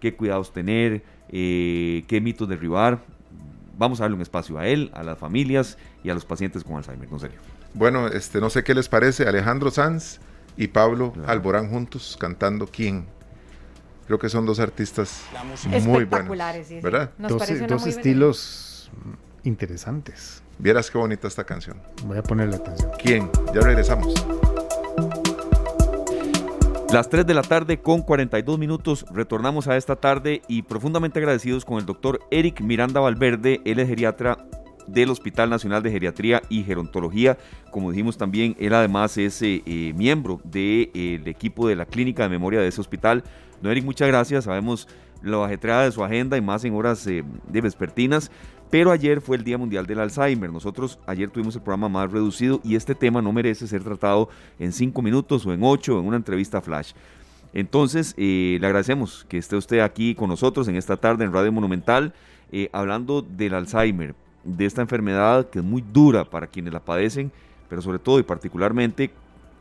Qué 0.00 0.14
cuidados 0.14 0.52
tener, 0.52 1.02
eh, 1.32 2.04
qué 2.06 2.20
mitos 2.20 2.48
derribar. 2.48 3.00
Vamos 3.78 4.00
a 4.00 4.04
darle 4.04 4.16
un 4.16 4.22
espacio 4.22 4.58
a 4.58 4.66
él, 4.68 4.90
a 4.94 5.02
las 5.02 5.18
familias 5.18 5.78
y 6.04 6.10
a 6.10 6.14
los 6.14 6.24
pacientes 6.24 6.62
con 6.62 6.76
Alzheimer, 6.76 7.08
don 7.08 7.18
Serio. 7.18 7.38
Bueno, 7.74 8.06
este, 8.08 8.40
no 8.40 8.50
sé 8.50 8.62
qué 8.62 8.74
les 8.74 8.88
parece 8.88 9.26
Alejandro 9.26 9.70
Sanz 9.70 10.20
y 10.56 10.68
Pablo 10.68 11.12
Claro. 11.12 11.30
Alborán 11.30 11.70
juntos 11.70 12.16
cantando 12.20 12.66
¿Quién? 12.66 13.06
Creo 14.06 14.18
que 14.18 14.28
son 14.28 14.44
dos 14.44 14.60
artistas 14.60 15.22
muy 15.84 16.02
Espectaculares, 16.02 16.68
buenos, 16.68 16.68
sí, 16.68 16.74
sí. 16.76 16.80
¿verdad? 16.82 17.10
Nos 17.18 17.32
dos 17.32 17.80
muy 17.82 17.90
estilos 17.90 18.90
interesantes. 19.44 20.42
Vieras 20.58 20.90
qué 20.90 20.98
bonita 20.98 21.28
esta 21.28 21.44
canción. 21.44 21.78
Voy 22.04 22.18
a 22.18 22.22
ponerle 22.22 22.56
atención. 22.56 22.90
¿Quién? 23.02 23.30
Ya 23.54 23.60
regresamos. 23.62 24.12
Las 26.92 27.08
3 27.08 27.24
de 27.24 27.32
la 27.32 27.40
tarde 27.40 27.80
con 27.80 28.02
42 28.02 28.58
minutos 28.58 29.06
retornamos 29.10 29.66
a 29.66 29.78
esta 29.78 29.96
tarde 29.96 30.42
y 30.46 30.60
profundamente 30.60 31.20
agradecidos 31.20 31.64
con 31.64 31.78
el 31.78 31.86
doctor 31.86 32.20
Eric 32.30 32.60
Miranda 32.60 33.00
Valverde, 33.00 33.62
él 33.64 33.78
es 33.78 33.88
geriatra 33.88 34.36
del 34.86 35.08
Hospital 35.08 35.48
Nacional 35.48 35.82
de 35.82 35.90
Geriatría 35.90 36.42
y 36.50 36.64
Gerontología. 36.64 37.38
Como 37.70 37.92
dijimos 37.92 38.18
también, 38.18 38.54
él 38.58 38.74
además 38.74 39.16
es 39.16 39.40
eh, 39.40 39.62
eh, 39.64 39.94
miembro 39.96 40.42
del 40.44 41.26
equipo 41.26 41.66
de 41.66 41.76
la 41.76 41.86
clínica 41.86 42.24
de 42.24 42.28
memoria 42.28 42.60
de 42.60 42.68
ese 42.68 42.82
hospital. 42.82 43.24
Don 43.62 43.72
Eric, 43.72 43.86
muchas 43.86 44.08
gracias. 44.08 44.44
Sabemos 44.44 44.86
lo 45.22 45.44
ajetreada 45.44 45.84
de 45.84 45.92
su 45.92 46.04
agenda 46.04 46.36
y 46.36 46.42
más 46.42 46.62
en 46.62 46.74
horas 46.74 47.06
eh, 47.06 47.24
de 47.48 47.60
vespertinas. 47.62 48.30
Pero 48.72 48.90
ayer 48.90 49.20
fue 49.20 49.36
el 49.36 49.44
Día 49.44 49.58
Mundial 49.58 49.86
del 49.86 50.00
Alzheimer. 50.00 50.50
Nosotros 50.50 50.98
ayer 51.06 51.28
tuvimos 51.28 51.54
el 51.54 51.60
programa 51.60 51.90
más 51.90 52.10
reducido 52.10 52.58
y 52.64 52.74
este 52.74 52.94
tema 52.94 53.20
no 53.20 53.30
merece 53.30 53.66
ser 53.66 53.84
tratado 53.84 54.30
en 54.58 54.72
cinco 54.72 55.02
minutos 55.02 55.44
o 55.44 55.52
en 55.52 55.62
ocho 55.62 56.00
en 56.00 56.06
una 56.06 56.16
entrevista 56.16 56.62
flash. 56.62 56.92
Entonces, 57.52 58.14
eh, 58.16 58.56
le 58.58 58.66
agradecemos 58.66 59.26
que 59.28 59.36
esté 59.36 59.56
usted 59.56 59.80
aquí 59.80 60.14
con 60.14 60.30
nosotros 60.30 60.68
en 60.68 60.76
esta 60.76 60.96
tarde 60.96 61.22
en 61.22 61.34
Radio 61.34 61.52
Monumental, 61.52 62.14
eh, 62.50 62.70
hablando 62.72 63.20
del 63.20 63.52
Alzheimer, 63.52 64.14
de 64.42 64.64
esta 64.64 64.80
enfermedad 64.80 65.50
que 65.50 65.58
es 65.58 65.64
muy 65.66 65.84
dura 65.92 66.24
para 66.24 66.46
quienes 66.46 66.72
la 66.72 66.80
padecen, 66.80 67.30
pero 67.68 67.82
sobre 67.82 67.98
todo 67.98 68.20
y 68.20 68.22
particularmente 68.22 69.10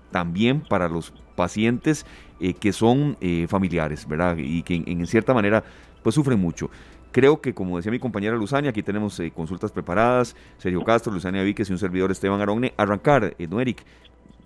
también 0.09 0.61
para 0.61 0.87
los 0.87 1.11
pacientes 1.35 2.05
eh, 2.39 2.53
que 2.53 2.71
son 2.71 3.17
eh, 3.19 3.45
familiares, 3.49 4.07
¿verdad? 4.07 4.37
Y 4.37 4.63
que 4.63 4.75
en, 4.75 4.87
en 4.87 5.05
cierta 5.05 5.33
manera 5.33 5.65
pues 6.01 6.15
sufren 6.15 6.39
mucho. 6.39 6.69
Creo 7.11 7.41
que, 7.41 7.53
como 7.53 7.75
decía 7.75 7.91
mi 7.91 7.99
compañera 7.99 8.35
Luzania, 8.35 8.69
aquí 8.69 8.83
tenemos 8.83 9.19
eh, 9.19 9.31
consultas 9.31 9.71
preparadas, 9.71 10.35
Sergio 10.57 10.83
Castro, 10.83 11.11
Luzania 11.11 11.43
Víquez 11.43 11.69
y 11.69 11.73
un 11.73 11.79
servidor 11.79 12.09
Esteban 12.09 12.39
Aronne. 12.39 12.73
Arrancar, 12.77 13.35
eh, 13.37 13.47
don 13.47 13.59
Eric, 13.59 13.83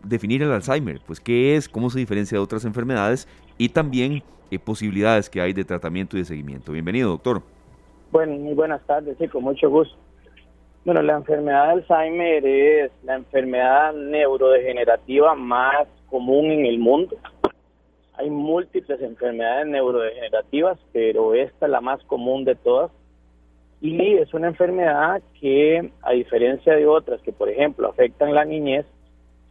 definir 0.04 0.42
el 0.42 0.52
Alzheimer, 0.52 1.00
pues 1.06 1.20
qué 1.20 1.56
es, 1.56 1.70
cómo 1.70 1.90
se 1.90 2.00
diferencia 2.00 2.38
de 2.38 2.44
otras 2.44 2.66
enfermedades 2.66 3.28
y 3.58 3.70
también 3.70 4.24
eh, 4.50 4.58
posibilidades 4.58 5.30
que 5.30 5.42
hay 5.42 5.54
de 5.54 5.64
tratamiento 5.64 6.18
y 6.18 6.22
de 6.22 6.26
seguimiento. 6.26 6.72
Bienvenido, 6.72 7.10
doctor. 7.10 7.44
Bueno, 8.12 8.34
muy 8.34 8.54
buenas 8.54 8.86
tardes, 8.88 9.16
sí, 9.20 9.28
con 9.28 9.44
mucho 9.44 9.70
gusto. 9.70 9.96
Bueno, 10.86 11.02
la 11.02 11.18
enfermedad 11.18 11.68
de 11.68 11.72
Alzheimer 11.74 12.46
es 12.46 12.92
la 13.04 13.16
enfermedad 13.16 13.94
neurodegenerativa 13.94 15.36
más 15.36 15.88
común 16.10 16.52
en 16.52 16.66
el 16.66 16.80
mundo. 16.80 17.16
Hay 18.18 18.30
múltiples 18.30 19.02
enfermedades 19.02 19.68
neurodegenerativas, 19.68 20.80
pero 20.94 21.34
esta 21.34 21.66
es 21.66 21.72
la 21.72 21.82
más 21.82 22.04
común 22.04 22.46
de 22.46 22.56
todas. 22.56 22.92
Y 23.82 24.14
es 24.16 24.34
una 24.34 24.48
enfermedad 24.48 25.22
que, 25.40 25.92
a 26.02 26.12
diferencia 26.12 26.76
de 26.76 26.88
otras 26.88 27.22
que, 27.22 27.34
por 27.34 27.50
ejemplo, 27.50 27.90
afectan 27.90 28.34
la 28.34 28.46
niñez, 28.46 28.86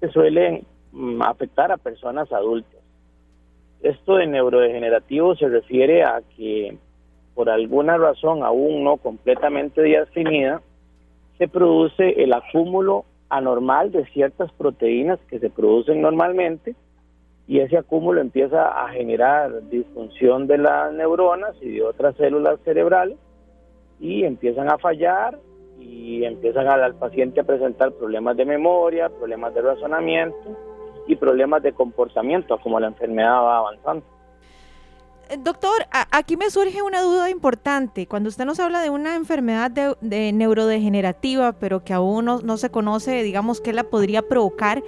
se 0.00 0.08
suelen 0.08 0.64
mm, 0.92 1.22
afectar 1.22 1.70
a 1.70 1.76
personas 1.76 2.32
adultas. 2.32 2.80
Esto 3.82 4.16
de 4.16 4.26
neurodegenerativo 4.26 5.36
se 5.36 5.48
refiere 5.48 6.02
a 6.04 6.22
que 6.36 6.78
por 7.34 7.50
alguna 7.50 7.98
razón 7.98 8.42
aún 8.42 8.84
no 8.84 8.96
completamente 8.96 9.82
definida, 9.82 10.62
se 11.36 11.48
produce 11.48 12.22
el 12.22 12.32
acúmulo 12.32 13.04
anormal 13.28 13.90
de 13.90 14.06
ciertas 14.06 14.52
proteínas 14.52 15.18
que 15.28 15.40
se 15.40 15.50
producen 15.50 16.00
normalmente 16.00 16.76
y 17.46 17.60
ese 17.60 17.76
acúmulo 17.76 18.20
empieza 18.20 18.84
a 18.84 18.88
generar 18.88 19.68
disfunción 19.68 20.46
de 20.46 20.58
las 20.58 20.92
neuronas 20.92 21.54
y 21.60 21.72
de 21.72 21.82
otras 21.82 22.16
células 22.16 22.58
cerebrales 22.64 23.18
y 24.00 24.24
empiezan 24.24 24.70
a 24.70 24.78
fallar 24.78 25.38
y 25.78 26.24
empiezan 26.24 26.66
al, 26.68 26.82
al 26.82 26.94
paciente 26.94 27.40
a 27.40 27.44
presentar 27.44 27.92
problemas 27.92 28.36
de 28.36 28.46
memoria, 28.46 29.10
problemas 29.10 29.54
de 29.54 29.62
razonamiento 29.62 30.56
y 31.06 31.16
problemas 31.16 31.62
de 31.62 31.72
comportamiento 31.72 32.58
como 32.58 32.80
la 32.80 32.86
enfermedad 32.86 33.42
va 33.42 33.58
avanzando. 33.58 34.06
Eh, 35.28 35.36
Doctor, 35.38 35.86
aquí 36.10 36.36
me 36.36 36.50
surge 36.50 36.82
una 36.82 37.02
duda 37.02 37.30
importante. 37.30 38.06
Cuando 38.06 38.28
usted 38.28 38.44
nos 38.44 38.60
habla 38.60 38.80
de 38.80 38.90
una 38.90 39.16
enfermedad 39.16 39.70
de, 39.70 39.94
de 40.00 40.32
neurodegenerativa, 40.32 41.52
pero 41.52 41.84
que 41.84 41.92
aún 41.92 42.24
no, 42.24 42.40
no 42.40 42.56
se 42.56 42.70
conoce, 42.70 43.22
digamos, 43.22 43.60
qué 43.60 43.72
la 43.72 43.84
podría 43.84 44.22
provocar, 44.22 44.82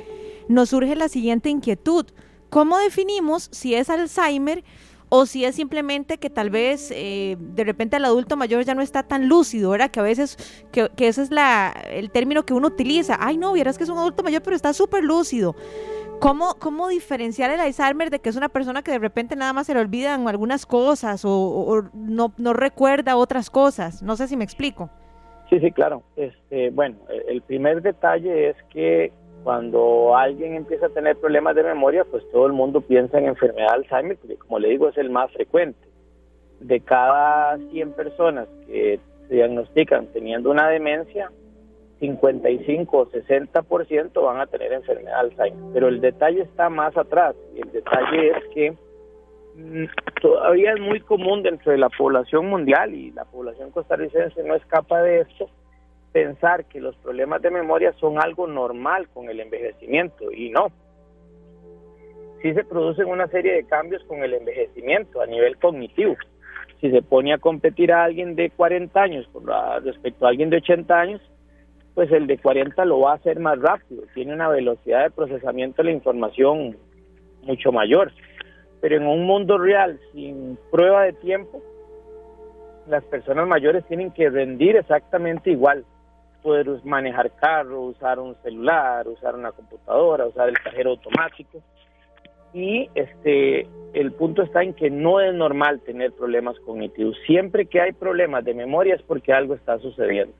nos 0.49 0.71
surge 0.71 0.97
la 0.97 1.09
siguiente 1.09 1.51
inquietud. 1.51 2.07
¿Cómo 2.51 2.79
definimos 2.79 3.49
si 3.53 3.75
es 3.75 3.91
Alzheimer 3.91 4.65
o 5.09 5.27
si 5.27 5.45
es 5.45 5.55
simplemente 5.55 6.19
que 6.19 6.31
tal 6.31 6.51
vez 6.51 6.91
eh, 6.95 7.37
de 7.39 7.65
repente 7.65 7.97
el 7.97 8.05
adulto 8.05 8.37
mayor 8.37 8.65
ya 8.65 8.75
no 8.75 8.83
está 8.83 9.03
tan 9.03 9.29
lúcido, 9.29 9.71
¿verdad? 9.71 9.91
Que 9.91 10.01
a 10.01 10.03
veces, 10.03 10.37
que, 10.73 10.91
ese 10.99 11.23
es 11.23 11.31
la, 11.31 11.73
el 11.91 12.11
término 12.11 12.45
que 12.45 12.55
uno 12.55 12.69
utiliza. 12.69 13.17
Ay, 13.21 13.37
no, 13.37 13.53
vieras 13.53 13.79
que 13.79 13.85
es 13.85 13.91
un 13.91 13.99
adulto 13.99 14.23
mayor, 14.23 14.43
pero 14.43 14.57
está 14.57 14.73
súper 14.73 15.05
lúcido. 15.05 15.55
¿Cómo, 16.19 16.55
¿Cómo 16.59 16.89
diferenciar 16.89 17.51
el 17.51 17.61
Alzheimer 17.61 18.11
de 18.11 18.21
que 18.21 18.31
es 18.31 18.37
una 18.37 18.49
persona 18.49 18.83
que 18.83 18.91
de 18.91 18.99
repente 18.99 19.37
nada 19.37 19.53
más 19.53 19.67
se 19.67 19.75
le 19.75 19.81
olvidan 19.81 20.27
algunas 20.29 20.65
cosas 20.65 21.23
o, 21.25 21.83
no, 21.93 22.33
no 22.39 22.53
recuerda 22.55 23.17
otras 23.17 23.51
cosas? 23.51 24.03
No 24.03 24.17
sé 24.17 24.27
si 24.27 24.37
me 24.37 24.45
explico. 24.45 24.91
Sí, 25.51 25.61
sí, 25.61 25.71
claro. 25.71 26.03
Este, 26.17 26.71
bueno, 26.71 26.97
el 27.29 27.43
primer 27.43 27.83
detalle 27.83 28.49
es 28.49 28.57
que 28.71 29.13
cuando 29.42 30.16
alguien 30.16 30.55
empieza 30.55 30.87
a 30.87 30.90
tener 30.90 31.16
problemas 31.16 31.55
de 31.55 31.62
memoria, 31.62 32.05
pues 32.05 32.29
todo 32.31 32.46
el 32.46 32.53
mundo 32.53 32.81
piensa 32.81 33.18
en 33.18 33.27
enfermedad 33.27 33.68
de 33.68 33.75
Alzheimer, 33.75 34.16
porque 34.18 34.37
como 34.37 34.59
le 34.59 34.68
digo, 34.68 34.88
es 34.88 34.99
el 34.99 35.11
más 35.11 35.31
frecuente. 35.33 35.79
De 36.61 36.81
cada 36.81 37.59
100 37.70 37.92
personas 37.92 38.49
que 38.66 38.99
se 39.29 39.35
diagnostican 39.35 40.07
teniendo 40.09 40.51
una 40.51 40.68
demencia, 40.68 41.31
55 42.01 42.99
o 42.99 43.07
60% 43.07 44.22
van 44.22 44.40
a 44.40 44.46
tener 44.46 44.72
enfermedad 44.72 45.22
de 45.22 45.29
Alzheimer. 45.29 45.72
Pero 45.72 45.88
el 45.88 46.01
detalle 46.01 46.42
está 46.42 46.68
más 46.68 46.96
atrás. 46.96 47.37
Y 47.55 47.61
el 47.61 47.72
detalle 47.72 48.31
es 48.31 48.44
que 48.53 48.70
mm, 49.55 49.85
todavía 50.20 50.72
es 50.72 50.81
muy 50.81 51.01
común 51.01 51.42
dentro 51.42 51.72
de 51.72 51.79
la 51.79 51.88
población 51.88 52.46
mundial 52.46 52.94
y 52.94 53.12
la 53.12 53.25
población 53.25 53.70
costarricense 53.70 54.42
no 54.42 54.55
escapa 54.55 55.03
de 55.03 55.20
esto, 55.20 55.49
pensar 56.16 56.64
que 56.64 56.81
los 56.81 56.96
problemas 56.96 57.42
de 57.42 57.50
memoria 57.50 57.92
son 58.00 58.18
algo 58.18 58.46
normal 58.46 59.07
con 59.12 59.29
el 59.29 59.38
envejecimiento 59.38 60.33
y 60.33 60.48
no. 60.48 60.68
Sí 62.40 62.55
se 62.55 62.64
producen 62.64 63.09
una 63.09 63.26
serie 63.26 63.52
de 63.52 63.66
cambios 63.66 64.02
con 64.05 64.24
el 64.24 64.33
envejecimiento 64.33 65.20
a 65.20 65.26
nivel 65.26 65.59
cognitivo. 65.59 66.16
Si 66.81 66.90
se 66.90 67.02
pone 67.02 67.35
a 67.35 67.38
competir 67.38 67.92
a 67.92 68.05
alguien 68.05 68.35
de 68.35 68.48
40 68.48 68.98
años 68.98 69.29
respecto 69.85 70.24
a 70.24 70.31
alguien 70.31 70.48
de 70.48 70.57
80 70.57 70.98
años, 70.98 71.20
pues 71.94 72.11
el 72.11 72.26
de 72.26 72.38
40 72.38 72.83
lo 72.87 73.00
va 73.00 73.12
a 73.12 73.16
hacer 73.16 73.38
más 73.38 73.61
rápido, 73.61 74.05
tiene 74.14 74.33
una 74.33 74.48
velocidad 74.48 75.02
de 75.02 75.11
procesamiento 75.11 75.83
de 75.83 75.90
la 75.90 75.96
información 75.96 76.79
mucho 77.42 77.72
mayor. 77.72 78.11
Pero 78.81 78.96
en 78.96 79.07
un 79.07 79.26
mundo 79.26 79.59
real, 79.59 80.00
sin 80.14 80.59
prueba 80.70 81.02
de 81.02 81.12
tiempo, 81.12 81.62
las 82.88 83.05
personas 83.05 83.46
mayores 83.46 83.85
tienen 83.87 84.12
que 84.12 84.31
rendir 84.31 84.76
exactamente 84.76 85.50
igual. 85.50 85.85
Poder 86.47 86.69
manejar 86.85 87.33
carro, 87.41 87.81
usar 87.81 88.21
un 88.21 88.37
celular, 88.45 89.09
usar 89.09 89.35
una 89.35 89.51
computadora, 89.51 90.27
usar 90.27 90.49
el 90.49 90.57
cajero 90.57 90.91
automático. 90.91 91.61
Y 92.55 92.89
este, 92.95 93.67
el 93.95 94.13
punto 94.13 94.43
está 94.43 94.63
en 94.63 94.73
que 94.73 94.89
no 94.89 95.21
es 95.21 95.35
normal 95.35 95.81
tener 95.81 96.13
problemas 96.13 96.57
cognitivos. 96.61 97.17
Siempre 97.27 97.67
que 97.67 97.81
hay 97.81 97.91
problemas 97.91 98.45
de 98.45 98.55
memoria 98.55 98.95
es 98.95 99.03
porque 99.03 99.33
algo 99.33 99.55
está 99.55 99.81
sucediendo. 99.81 100.37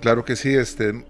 Claro 0.00 0.24
que 0.24 0.34
sí, 0.34 0.52
este, 0.52 1.04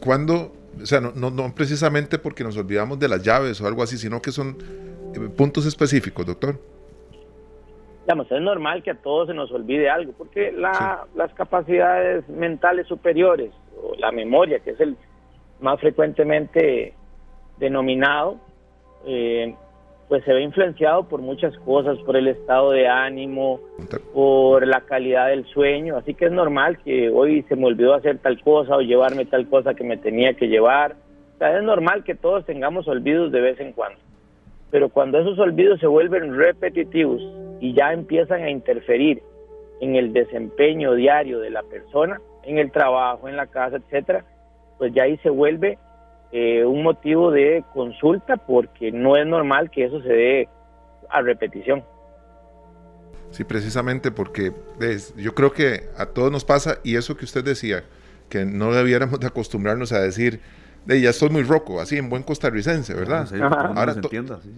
cuando, 0.00 0.52
o 0.82 0.86
sea, 0.86 1.00
no, 1.00 1.12
no, 1.14 1.30
no 1.30 1.54
precisamente 1.54 2.18
porque 2.18 2.42
nos 2.42 2.56
olvidamos 2.56 2.98
de 2.98 3.06
las 3.06 3.22
llaves 3.22 3.60
o 3.60 3.68
algo 3.68 3.84
así, 3.84 3.96
sino 3.96 4.20
que 4.20 4.32
son 4.32 4.56
eh, 5.14 5.28
puntos 5.36 5.64
específicos, 5.64 6.26
doctor 6.26 6.58
es 8.18 8.42
normal 8.42 8.82
que 8.82 8.90
a 8.90 8.94
todos 9.02 9.28
se 9.28 9.34
nos 9.34 9.50
olvide 9.52 9.88
algo, 9.90 10.12
porque 10.16 10.52
la, 10.52 11.06
las 11.14 11.32
capacidades 11.34 12.28
mentales 12.28 12.86
superiores, 12.86 13.52
o 13.80 13.94
la 13.98 14.12
memoria, 14.12 14.58
que 14.60 14.70
es 14.70 14.80
el 14.80 14.96
más 15.60 15.78
frecuentemente 15.80 16.94
denominado, 17.58 18.36
eh, 19.06 19.54
pues 20.08 20.24
se 20.24 20.32
ve 20.32 20.42
influenciado 20.42 21.04
por 21.04 21.20
muchas 21.20 21.56
cosas, 21.58 21.96
por 21.98 22.16
el 22.16 22.26
estado 22.26 22.72
de 22.72 22.88
ánimo, 22.88 23.60
por 24.12 24.66
la 24.66 24.80
calidad 24.80 25.28
del 25.28 25.46
sueño, 25.46 25.96
así 25.96 26.14
que 26.14 26.26
es 26.26 26.32
normal 26.32 26.78
que 26.82 27.10
hoy 27.10 27.42
se 27.48 27.54
me 27.54 27.66
olvidó 27.66 27.94
hacer 27.94 28.18
tal 28.18 28.40
cosa 28.42 28.76
o 28.76 28.80
llevarme 28.80 29.24
tal 29.24 29.48
cosa 29.48 29.74
que 29.74 29.84
me 29.84 29.96
tenía 29.96 30.34
que 30.34 30.48
llevar. 30.48 30.96
O 31.36 31.38
sea, 31.38 31.56
es 31.56 31.62
normal 31.62 32.02
que 32.02 32.16
todos 32.16 32.44
tengamos 32.44 32.88
olvidos 32.88 33.30
de 33.30 33.40
vez 33.40 33.60
en 33.60 33.72
cuando, 33.72 34.00
pero 34.70 34.88
cuando 34.88 35.20
esos 35.20 35.38
olvidos 35.38 35.78
se 35.78 35.86
vuelven 35.86 36.36
repetitivos 36.36 37.22
y 37.60 37.74
ya 37.74 37.92
empiezan 37.92 38.42
a 38.42 38.50
interferir 38.50 39.22
en 39.80 39.96
el 39.96 40.12
desempeño 40.12 40.94
diario 40.94 41.40
de 41.40 41.50
la 41.50 41.62
persona, 41.62 42.20
en 42.42 42.58
el 42.58 42.70
trabajo, 42.70 43.28
en 43.28 43.36
la 43.36 43.46
casa, 43.46 43.76
etcétera, 43.76 44.24
pues 44.78 44.92
ya 44.94 45.04
ahí 45.04 45.18
se 45.18 45.30
vuelve 45.30 45.78
eh, 46.32 46.64
un 46.64 46.82
motivo 46.82 47.30
de 47.30 47.64
consulta 47.72 48.36
porque 48.36 48.92
no 48.92 49.16
es 49.16 49.26
normal 49.26 49.70
que 49.70 49.84
eso 49.84 50.00
se 50.02 50.08
dé 50.08 50.48
a 51.08 51.20
repetición. 51.22 51.84
Sí, 53.30 53.44
precisamente 53.44 54.10
porque 54.10 54.52
yo 55.16 55.34
creo 55.34 55.52
que 55.52 55.84
a 55.96 56.06
todos 56.06 56.32
nos 56.32 56.44
pasa 56.44 56.78
y 56.82 56.96
eso 56.96 57.16
que 57.16 57.24
usted 57.24 57.44
decía, 57.44 57.84
que 58.28 58.44
no 58.44 58.72
debiéramos 58.72 59.20
de 59.20 59.26
acostumbrarnos 59.26 59.92
a 59.92 60.00
decir, 60.00 60.40
de 60.84 61.00
ya 61.00 61.10
estoy 61.10 61.30
muy 61.30 61.42
roco, 61.42 61.80
así 61.80 61.96
en 61.96 62.08
buen 62.08 62.22
costarricense, 62.22 62.94
¿verdad? 62.94 63.28
Ahora 63.76 63.94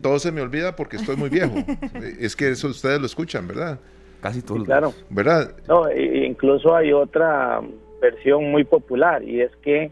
todo 0.00 0.18
se 0.18 0.32
me 0.32 0.40
olvida 0.40 0.76
porque 0.76 0.96
estoy 0.96 1.16
muy 1.16 1.28
viejo. 1.28 1.54
es 2.20 2.37
que 2.37 2.50
eso 2.50 2.68
ustedes 2.68 3.00
lo 3.00 3.06
escuchan, 3.06 3.46
¿verdad? 3.48 3.78
Casi 4.20 4.42
todos. 4.42 4.64
claro. 4.64 4.92
¿Verdad? 5.11 5.54
No, 5.68 5.90
incluso 5.92 6.76
hay 6.76 6.92
otra 6.92 7.61
versión 8.00 8.50
muy 8.50 8.64
popular 8.64 9.22
y 9.22 9.40
es 9.40 9.50
que 9.62 9.90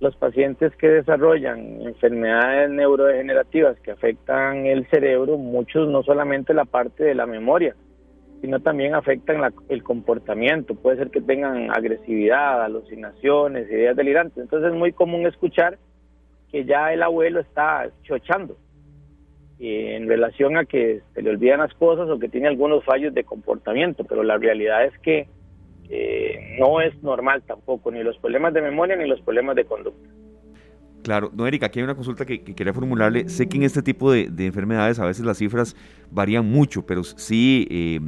los 0.00 0.14
pacientes 0.16 0.74
que 0.76 0.88
desarrollan 0.88 1.80
enfermedades 1.80 2.70
neurodegenerativas 2.70 3.78
que 3.80 3.92
afectan 3.92 4.66
el 4.66 4.86
cerebro, 4.88 5.38
muchos 5.38 5.88
no 5.88 6.02
solamente 6.02 6.52
la 6.52 6.66
parte 6.66 7.04
de 7.04 7.14
la 7.14 7.26
memoria, 7.26 7.74
sino 8.40 8.60
también 8.60 8.94
afectan 8.94 9.52
el 9.68 9.82
comportamiento. 9.82 10.74
Puede 10.74 10.98
ser 10.98 11.10
que 11.10 11.20
tengan 11.20 11.70
agresividad, 11.70 12.62
alucinaciones, 12.62 13.70
ideas 13.70 13.96
delirantes. 13.96 14.38
Entonces 14.38 14.72
es 14.72 14.78
muy 14.78 14.92
común 14.92 15.26
escuchar 15.26 15.78
que 16.50 16.64
ya 16.64 16.92
el 16.92 17.02
abuelo 17.02 17.40
está 17.40 17.90
chochando 18.02 18.56
en 19.58 20.06
relación 20.06 20.58
a 20.58 20.66
que 20.66 21.00
se 21.14 21.22
le 21.22 21.30
olvidan 21.30 21.60
las 21.60 21.72
cosas 21.74 22.10
o 22.10 22.18
que 22.18 22.28
tiene 22.28 22.48
algunos 22.48 22.84
fallos 22.84 23.14
de 23.14 23.24
comportamiento, 23.24 24.04
pero 24.04 24.22
la 24.22 24.36
realidad 24.36 24.84
es 24.84 24.98
que 24.98 25.28
eh, 25.88 26.56
no 26.58 26.80
es 26.80 27.02
normal 27.02 27.42
tampoco, 27.46 27.90
ni 27.90 28.02
los 28.02 28.18
problemas 28.18 28.52
de 28.52 28.60
memoria 28.60 28.96
ni 28.96 29.08
los 29.08 29.20
problemas 29.22 29.56
de 29.56 29.64
conducta. 29.64 30.08
Claro, 31.06 31.30
no, 31.32 31.46
Erika, 31.46 31.66
aquí 31.66 31.78
hay 31.78 31.84
una 31.84 31.94
consulta 31.94 32.26
que, 32.26 32.42
quería 32.42 32.72
formularle. 32.72 33.28
Sé 33.28 33.46
que 33.46 33.58
en 33.58 33.62
este 33.62 33.80
tipo 33.80 34.10
de, 34.10 34.28
enfermedades 34.38 34.98
a 34.98 35.04
veces 35.04 35.24
las 35.24 35.38
cifras 35.38 35.76
varían 36.10 36.50
mucho, 36.50 36.84
pero 36.84 37.04
sí 37.04 37.64
eh, 37.70 38.00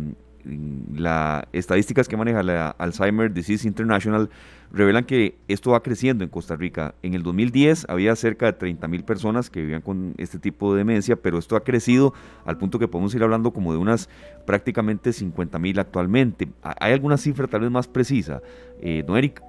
las 0.97 1.45
estadísticas 1.53 2.09
que 2.09 2.17
maneja 2.17 2.43
la 2.43 2.71
Alzheimer 2.71 3.33
Disease 3.33 3.69
International 3.69 4.29
revelan 4.73 5.05
que 5.05 5.37
esto 5.47 5.71
va 5.71 5.83
creciendo 5.85 6.25
en 6.25 6.31
Costa 6.31 6.57
Rica. 6.57 6.97
En 7.05 7.15
el 7.15 7.23
2010 7.23 7.87
había 7.89 8.17
cerca 8.17 8.47
de 8.47 8.55
30 8.55 8.89
mil 8.89 9.05
personas 9.05 9.49
que 9.49 9.61
vivían 9.61 9.81
con 9.81 10.15
este 10.19 10.41
tipo 10.41 10.73
de 10.73 10.79
demencia, 10.79 11.15
pero 11.15 11.39
esto 11.39 11.55
ha 11.55 11.63
crecido 11.63 12.15
al 12.47 12.59
punto 12.59 12.81
que 12.81 12.89
podemos 12.89 13.15
ir 13.15 13.23
hablando 13.23 13.53
como 13.53 13.71
de 13.71 13.79
unas 13.79 14.09
prácticamente 14.45 15.13
50 15.13 15.57
mil 15.61 15.79
actualmente. 15.79 16.49
¿Hay 16.63 16.95
alguna 16.95 17.17
cifra 17.17 17.47
tal 17.47 17.61
vez 17.61 17.71
más 17.71 17.87
precisa, 17.87 18.43
eh, 18.81 19.05
don 19.07 19.17
Erika? 19.17 19.45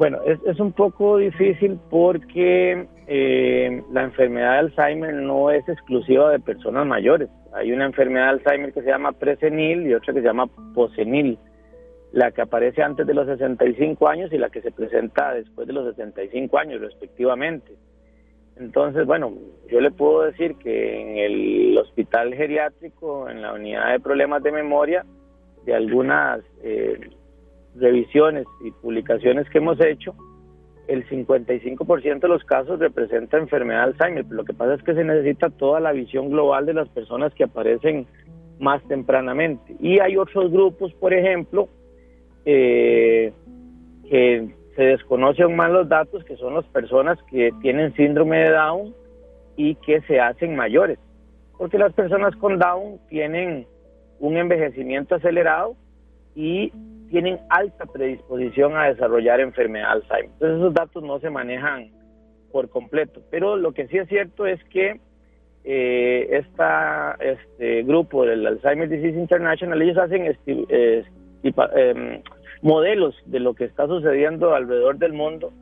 Bueno, 0.00 0.18
es, 0.24 0.38
es 0.46 0.58
un 0.58 0.72
poco 0.72 1.18
difícil 1.18 1.78
porque 1.90 2.86
eh, 3.06 3.82
la 3.92 4.04
enfermedad 4.04 4.52
de 4.52 4.58
Alzheimer 4.60 5.12
no 5.12 5.50
es 5.50 5.68
exclusiva 5.68 6.30
de 6.30 6.40
personas 6.40 6.86
mayores. 6.86 7.28
Hay 7.52 7.70
una 7.70 7.84
enfermedad 7.84 8.24
de 8.24 8.30
Alzheimer 8.30 8.72
que 8.72 8.80
se 8.80 8.88
llama 8.88 9.12
presenil 9.12 9.86
y 9.86 9.92
otra 9.92 10.14
que 10.14 10.20
se 10.20 10.26
llama 10.26 10.46
posenil. 10.74 11.38
La 12.12 12.30
que 12.30 12.40
aparece 12.40 12.82
antes 12.82 13.06
de 13.06 13.12
los 13.12 13.26
65 13.26 14.08
años 14.08 14.32
y 14.32 14.38
la 14.38 14.48
que 14.48 14.62
se 14.62 14.72
presenta 14.72 15.34
después 15.34 15.66
de 15.66 15.74
los 15.74 15.94
65 15.94 16.56
años, 16.56 16.80
respectivamente. 16.80 17.74
Entonces, 18.56 19.04
bueno, 19.04 19.34
yo 19.70 19.82
le 19.82 19.90
puedo 19.90 20.22
decir 20.22 20.56
que 20.56 20.98
en 20.98 21.18
el 21.18 21.78
hospital 21.78 22.32
geriátrico, 22.34 23.28
en 23.28 23.42
la 23.42 23.52
unidad 23.52 23.92
de 23.92 24.00
problemas 24.00 24.42
de 24.42 24.50
memoria, 24.50 25.04
de 25.66 25.74
algunas 25.74 26.40
eh, 26.62 26.98
revisiones 27.76 28.46
y 28.64 28.70
publicaciones 28.70 29.48
que 29.50 29.58
hemos 29.58 29.80
hecho, 29.80 30.14
el 30.88 31.08
55% 31.08 32.20
de 32.20 32.28
los 32.28 32.42
casos 32.44 32.80
representa 32.80 33.38
enfermedad 33.38 33.86
de 33.86 33.92
Alzheimer. 33.92 34.26
Lo 34.28 34.44
que 34.44 34.52
pasa 34.52 34.74
es 34.74 34.82
que 34.82 34.94
se 34.94 35.04
necesita 35.04 35.48
toda 35.50 35.78
la 35.78 35.92
visión 35.92 36.30
global 36.30 36.66
de 36.66 36.74
las 36.74 36.88
personas 36.88 37.32
que 37.34 37.44
aparecen 37.44 38.06
más 38.58 38.82
tempranamente. 38.88 39.76
Y 39.78 40.00
hay 40.00 40.16
otros 40.16 40.50
grupos, 40.50 40.92
por 40.94 41.14
ejemplo, 41.14 41.68
eh, 42.44 43.32
que 44.08 44.48
se 44.74 44.82
desconocen 44.82 45.54
más 45.54 45.70
los 45.70 45.88
datos, 45.88 46.24
que 46.24 46.36
son 46.36 46.54
las 46.54 46.66
personas 46.66 47.18
que 47.30 47.52
tienen 47.60 47.94
síndrome 47.94 48.38
de 48.38 48.50
Down 48.50 48.94
y 49.56 49.76
que 49.76 50.00
se 50.02 50.20
hacen 50.20 50.56
mayores. 50.56 50.98
Porque 51.56 51.78
las 51.78 51.92
personas 51.92 52.34
con 52.36 52.58
Down 52.58 52.98
tienen 53.08 53.66
un 54.18 54.36
envejecimiento 54.36 55.14
acelerado 55.14 55.76
y 56.34 56.72
tienen 57.10 57.38
alta 57.48 57.86
predisposición 57.86 58.76
a 58.76 58.84
desarrollar 58.84 59.40
enfermedad 59.40 59.92
Alzheimer. 59.92 60.30
Entonces 60.32 60.58
esos 60.58 60.74
datos 60.74 61.02
no 61.02 61.18
se 61.18 61.30
manejan 61.30 61.90
por 62.52 62.68
completo. 62.68 63.20
Pero 63.30 63.56
lo 63.56 63.72
que 63.72 63.88
sí 63.88 63.98
es 63.98 64.08
cierto 64.08 64.46
es 64.46 64.62
que 64.64 65.00
eh, 65.64 66.42
este 67.20 67.82
grupo 67.82 68.24
del 68.24 68.46
Alzheimer 68.46 68.88
Disease 68.88 69.18
International, 69.18 69.82
ellos 69.82 69.98
hacen 69.98 70.36
em, 71.42 72.22
modelos 72.62 73.14
de 73.26 73.40
lo 73.40 73.54
que 73.54 73.64
está 73.64 73.86
sucediendo 73.86 74.54
alrededor 74.54 74.98
del 74.98 75.12
mundo. 75.12 75.52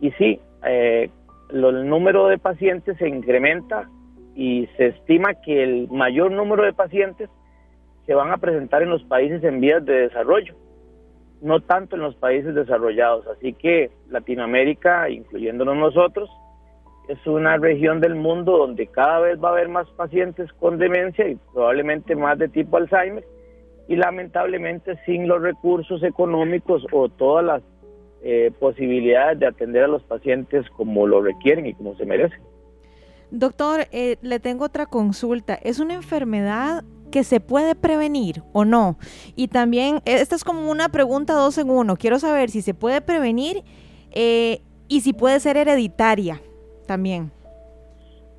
Y 0.00 0.10
sí, 0.12 0.40
eh, 0.66 1.10
el 1.50 1.88
número 1.88 2.28
de 2.28 2.38
pacientes 2.38 2.96
se 2.98 3.08
incrementa 3.08 3.88
y 4.34 4.68
se 4.76 4.86
estima 4.88 5.34
que 5.44 5.62
el 5.62 5.88
mayor 5.88 6.30
número 6.30 6.64
de 6.64 6.72
pacientes 6.72 7.28
se 8.08 8.14
van 8.14 8.32
a 8.32 8.38
presentar 8.38 8.82
en 8.82 8.90
los 8.90 9.04
países 9.04 9.44
en 9.44 9.60
vías 9.60 9.84
de 9.84 10.08
desarrollo 10.08 10.56
no 11.40 11.60
tanto 11.60 11.96
en 11.96 12.02
los 12.02 12.14
países 12.16 12.54
desarrollados. 12.54 13.26
Así 13.26 13.52
que 13.52 13.90
Latinoamérica, 14.10 15.08
incluyéndonos 15.10 15.76
nosotros, 15.76 16.30
es 17.08 17.24
una 17.26 17.56
región 17.56 18.00
del 18.00 18.14
mundo 18.14 18.58
donde 18.58 18.86
cada 18.86 19.20
vez 19.20 19.42
va 19.42 19.48
a 19.48 19.52
haber 19.52 19.68
más 19.68 19.88
pacientes 19.90 20.52
con 20.54 20.78
demencia 20.78 21.28
y 21.28 21.36
probablemente 21.52 22.14
más 22.14 22.38
de 22.38 22.48
tipo 22.48 22.76
Alzheimer 22.76 23.24
y 23.88 23.96
lamentablemente 23.96 24.98
sin 25.06 25.26
los 25.26 25.40
recursos 25.40 26.02
económicos 26.02 26.84
o 26.92 27.08
todas 27.08 27.44
las 27.44 27.62
eh, 28.22 28.50
posibilidades 28.58 29.38
de 29.38 29.46
atender 29.46 29.84
a 29.84 29.88
los 29.88 30.02
pacientes 30.02 30.68
como 30.70 31.06
lo 31.06 31.22
requieren 31.22 31.66
y 31.66 31.74
como 31.74 31.94
se 31.96 32.04
merecen. 32.04 32.40
Doctor, 33.30 33.86
eh, 33.92 34.16
le 34.20 34.40
tengo 34.40 34.64
otra 34.64 34.86
consulta. 34.86 35.54
¿Es 35.54 35.80
una 35.80 35.94
enfermedad 35.94 36.82
que 37.10 37.24
se 37.24 37.40
puede 37.40 37.74
prevenir 37.74 38.42
o 38.52 38.64
no? 38.64 38.98
Y 39.36 39.48
también, 39.48 40.00
esta 40.04 40.34
es 40.34 40.44
como 40.44 40.70
una 40.70 40.88
pregunta 40.88 41.34
dos 41.34 41.58
en 41.58 41.70
uno. 41.70 41.96
Quiero 41.96 42.18
saber 42.18 42.50
si 42.50 42.62
se 42.62 42.74
puede 42.74 43.00
prevenir 43.00 43.62
eh, 44.12 44.60
y 44.88 45.00
si 45.00 45.12
puede 45.12 45.40
ser 45.40 45.56
hereditaria 45.56 46.40
también. 46.86 47.30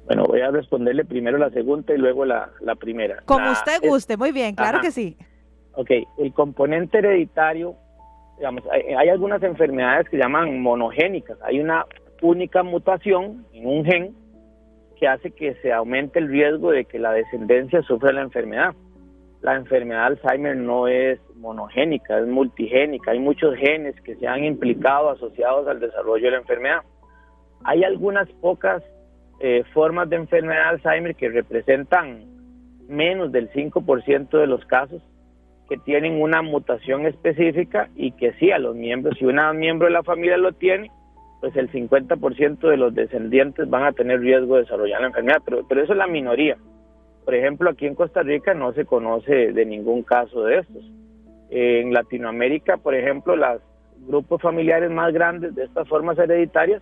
Bueno, 0.05 0.25
voy 0.25 0.41
a 0.41 0.49
responderle 0.49 1.05
primero 1.05 1.37
la 1.37 1.51
segunda 1.51 1.93
y 1.93 1.97
luego 1.97 2.25
la, 2.25 2.49
primera. 2.79 3.21
Como 3.25 3.51
usted 3.51 3.79
guste, 3.81 4.17
muy 4.17 4.31
bien, 4.31 4.55
claro 4.55 4.79
que 4.81 4.91
sí. 4.91 5.15
Ok, 5.73 5.91
el 6.17 6.33
componente 6.33 6.97
hereditario, 6.97 7.75
digamos, 8.37 8.63
hay, 8.71 8.93
hay, 8.95 9.09
algunas 9.09 9.41
enfermedades 9.43 10.09
que 10.09 10.17
llaman 10.17 10.61
monogénicas. 10.61 11.37
Hay 11.43 11.59
una 11.59 11.85
única 12.21 12.63
mutación 12.63 13.45
en 13.53 13.67
un 13.67 13.85
gen 13.85 14.15
que 14.99 15.07
hace 15.07 15.31
que 15.31 15.55
se 15.55 15.71
aumente 15.71 16.19
el 16.19 16.27
riesgo 16.27 16.71
de 16.71 16.85
que 16.85 16.99
la 16.99 17.13
descendencia 17.13 17.81
sufra 17.83 18.11
la 18.11 18.21
enfermedad. 18.21 18.75
La 19.41 19.55
enfermedad 19.55 20.09
de 20.09 20.17
Alzheimer 20.17 20.57
no 20.57 20.87
es 20.87 21.19
monogénica, 21.35 22.19
es 22.19 22.27
multigénica. 22.27 23.11
Hay 23.11 23.19
muchos 23.19 23.55
genes 23.55 23.95
que 24.01 24.15
se 24.15 24.27
han 24.27 24.43
implicado 24.43 25.09
asociados 25.09 25.67
al 25.67 25.79
desarrollo 25.79 26.25
de 26.25 26.31
la 26.31 26.37
enfermedad. 26.37 26.81
Hay 27.63 27.83
algunas 27.83 28.29
pocas 28.41 28.83
eh, 29.39 29.63
formas 29.73 30.09
de 30.09 30.17
enfermedad 30.17 30.63
de 30.63 30.69
Alzheimer 30.69 31.15
que 31.15 31.29
representan 31.29 32.25
menos 32.89 33.31
del 33.31 33.49
5% 33.51 34.29
de 34.29 34.47
los 34.47 34.65
casos 34.65 35.01
que 35.69 35.77
tienen 35.77 36.21
una 36.21 36.41
mutación 36.41 37.05
específica 37.05 37.89
y 37.95 38.11
que 38.13 38.33
sí, 38.33 38.51
a 38.51 38.57
los 38.57 38.75
miembros, 38.75 39.17
si 39.17 39.25
un 39.25 39.39
miembro 39.57 39.87
de 39.87 39.93
la 39.93 40.03
familia 40.03 40.35
lo 40.35 40.51
tiene, 40.53 40.91
pues 41.39 41.55
el 41.55 41.71
50% 41.71 42.59
de 42.59 42.77
los 42.77 42.93
descendientes 42.93 43.69
van 43.69 43.83
a 43.83 43.91
tener 43.93 44.19
riesgo 44.19 44.55
de 44.55 44.63
desarrollar 44.63 45.01
la 45.01 45.07
enfermedad, 45.07 45.41
pero, 45.45 45.65
pero 45.67 45.83
eso 45.83 45.93
es 45.93 45.97
la 45.97 46.07
minoría. 46.07 46.57
Por 47.23 47.35
ejemplo, 47.35 47.69
aquí 47.69 47.85
en 47.85 47.95
Costa 47.95 48.23
Rica 48.23 48.53
no 48.53 48.73
se 48.73 48.85
conoce 48.85 49.53
de 49.53 49.65
ningún 49.65 50.03
caso 50.03 50.43
de 50.43 50.59
estos. 50.59 50.83
En 51.49 51.93
Latinoamérica, 51.93 52.77
por 52.77 52.95
ejemplo, 52.95 53.35
los 53.35 53.61
grupos 54.07 54.41
familiares 54.41 54.91
más 54.91 55.13
grandes 55.13 55.55
de 55.55 55.63
estas 55.63 55.87
formas 55.87 56.17
hereditarias 56.17 56.81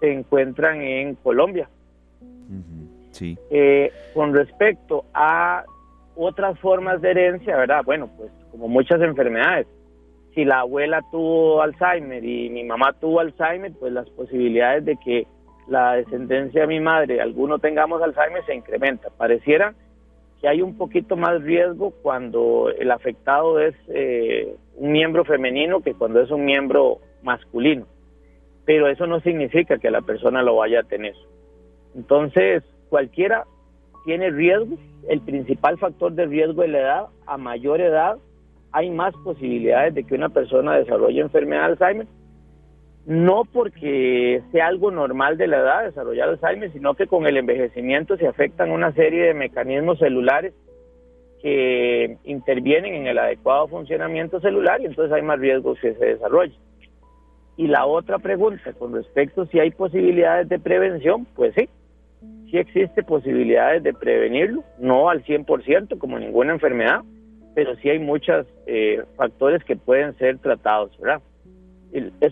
se 0.00 0.12
encuentran 0.12 0.80
en 0.80 1.14
Colombia. 1.16 1.68
Sí. 3.10 3.36
Eh, 3.50 3.92
con 4.14 4.34
respecto 4.34 5.04
a 5.12 5.64
otras 6.16 6.58
formas 6.60 7.00
de 7.00 7.10
herencia, 7.10 7.56
¿verdad? 7.56 7.82
Bueno, 7.84 8.08
pues 8.16 8.30
como 8.50 8.68
muchas 8.68 9.00
enfermedades, 9.00 9.66
si 10.38 10.44
la 10.44 10.60
abuela 10.60 11.02
tuvo 11.10 11.62
Alzheimer 11.62 12.24
y 12.24 12.48
mi 12.48 12.62
mamá 12.62 12.92
tuvo 12.92 13.18
Alzheimer, 13.18 13.72
pues 13.72 13.92
las 13.92 14.08
posibilidades 14.10 14.84
de 14.84 14.96
que 14.96 15.26
la 15.66 15.94
descendencia 15.94 16.60
de 16.60 16.68
mi 16.68 16.78
madre, 16.78 17.20
alguno 17.20 17.58
tengamos 17.58 18.00
Alzheimer, 18.00 18.46
se 18.46 18.54
incrementa. 18.54 19.10
Pareciera 19.10 19.74
que 20.40 20.46
hay 20.46 20.62
un 20.62 20.78
poquito 20.78 21.16
más 21.16 21.42
riesgo 21.42 21.90
cuando 21.90 22.70
el 22.70 22.88
afectado 22.92 23.58
es 23.58 23.74
eh, 23.88 24.54
un 24.76 24.92
miembro 24.92 25.24
femenino 25.24 25.80
que 25.80 25.94
cuando 25.94 26.20
es 26.20 26.30
un 26.30 26.44
miembro 26.44 26.98
masculino. 27.24 27.88
Pero 28.64 28.86
eso 28.86 29.08
no 29.08 29.18
significa 29.18 29.78
que 29.78 29.90
la 29.90 30.02
persona 30.02 30.44
lo 30.44 30.54
vaya 30.54 30.82
a 30.82 30.84
tener. 30.84 31.16
Entonces, 31.96 32.62
cualquiera 32.90 33.42
tiene 34.04 34.30
riesgo. 34.30 34.76
El 35.08 35.20
principal 35.20 35.78
factor 35.78 36.12
de 36.12 36.26
riesgo 36.26 36.62
es 36.62 36.70
la 36.70 36.78
edad. 36.78 37.06
A 37.26 37.38
mayor 37.38 37.80
edad, 37.80 38.18
hay 38.72 38.90
más 38.90 39.14
posibilidades 39.24 39.94
de 39.94 40.04
que 40.04 40.14
una 40.14 40.28
persona 40.28 40.76
desarrolle 40.76 41.20
enfermedad 41.20 41.62
de 41.62 41.72
Alzheimer. 41.72 42.06
No 43.06 43.44
porque 43.44 44.42
sea 44.52 44.66
algo 44.66 44.90
normal 44.90 45.38
de 45.38 45.46
la 45.46 45.58
edad 45.58 45.84
desarrollar 45.84 46.28
Alzheimer, 46.28 46.72
sino 46.72 46.94
que 46.94 47.06
con 47.06 47.26
el 47.26 47.38
envejecimiento 47.38 48.16
se 48.16 48.26
afectan 48.26 48.70
una 48.70 48.92
serie 48.92 49.24
de 49.24 49.34
mecanismos 49.34 49.98
celulares 49.98 50.52
que 51.40 52.18
intervienen 52.24 52.94
en 52.94 53.06
el 53.06 53.18
adecuado 53.18 53.68
funcionamiento 53.68 54.40
celular 54.40 54.80
y 54.80 54.86
entonces 54.86 55.12
hay 55.12 55.22
más 55.22 55.38
riesgos 55.38 55.78
que 55.80 55.94
se 55.94 56.04
desarrolle. 56.04 56.54
Y 57.56 57.66
la 57.66 57.86
otra 57.86 58.18
pregunta 58.18 58.72
con 58.74 58.92
respecto 58.92 59.42
a 59.42 59.46
si 59.46 59.58
hay 59.58 59.70
posibilidades 59.70 60.48
de 60.48 60.58
prevención, 60.58 61.26
pues 61.34 61.54
sí, 61.56 61.68
sí 62.50 62.58
existe 62.58 63.02
posibilidades 63.02 63.82
de 63.82 63.94
prevenirlo, 63.94 64.64
no 64.78 65.08
al 65.08 65.24
100% 65.24 65.98
como 65.98 66.18
ninguna 66.18 66.52
enfermedad, 66.52 67.02
pero 67.58 67.74
sí 67.74 67.90
hay 67.90 67.98
muchos 67.98 68.46
eh, 68.68 69.02
factores 69.16 69.64
que 69.64 69.74
pueden 69.74 70.16
ser 70.16 70.38
tratados, 70.38 70.96
¿verdad? 71.00 71.20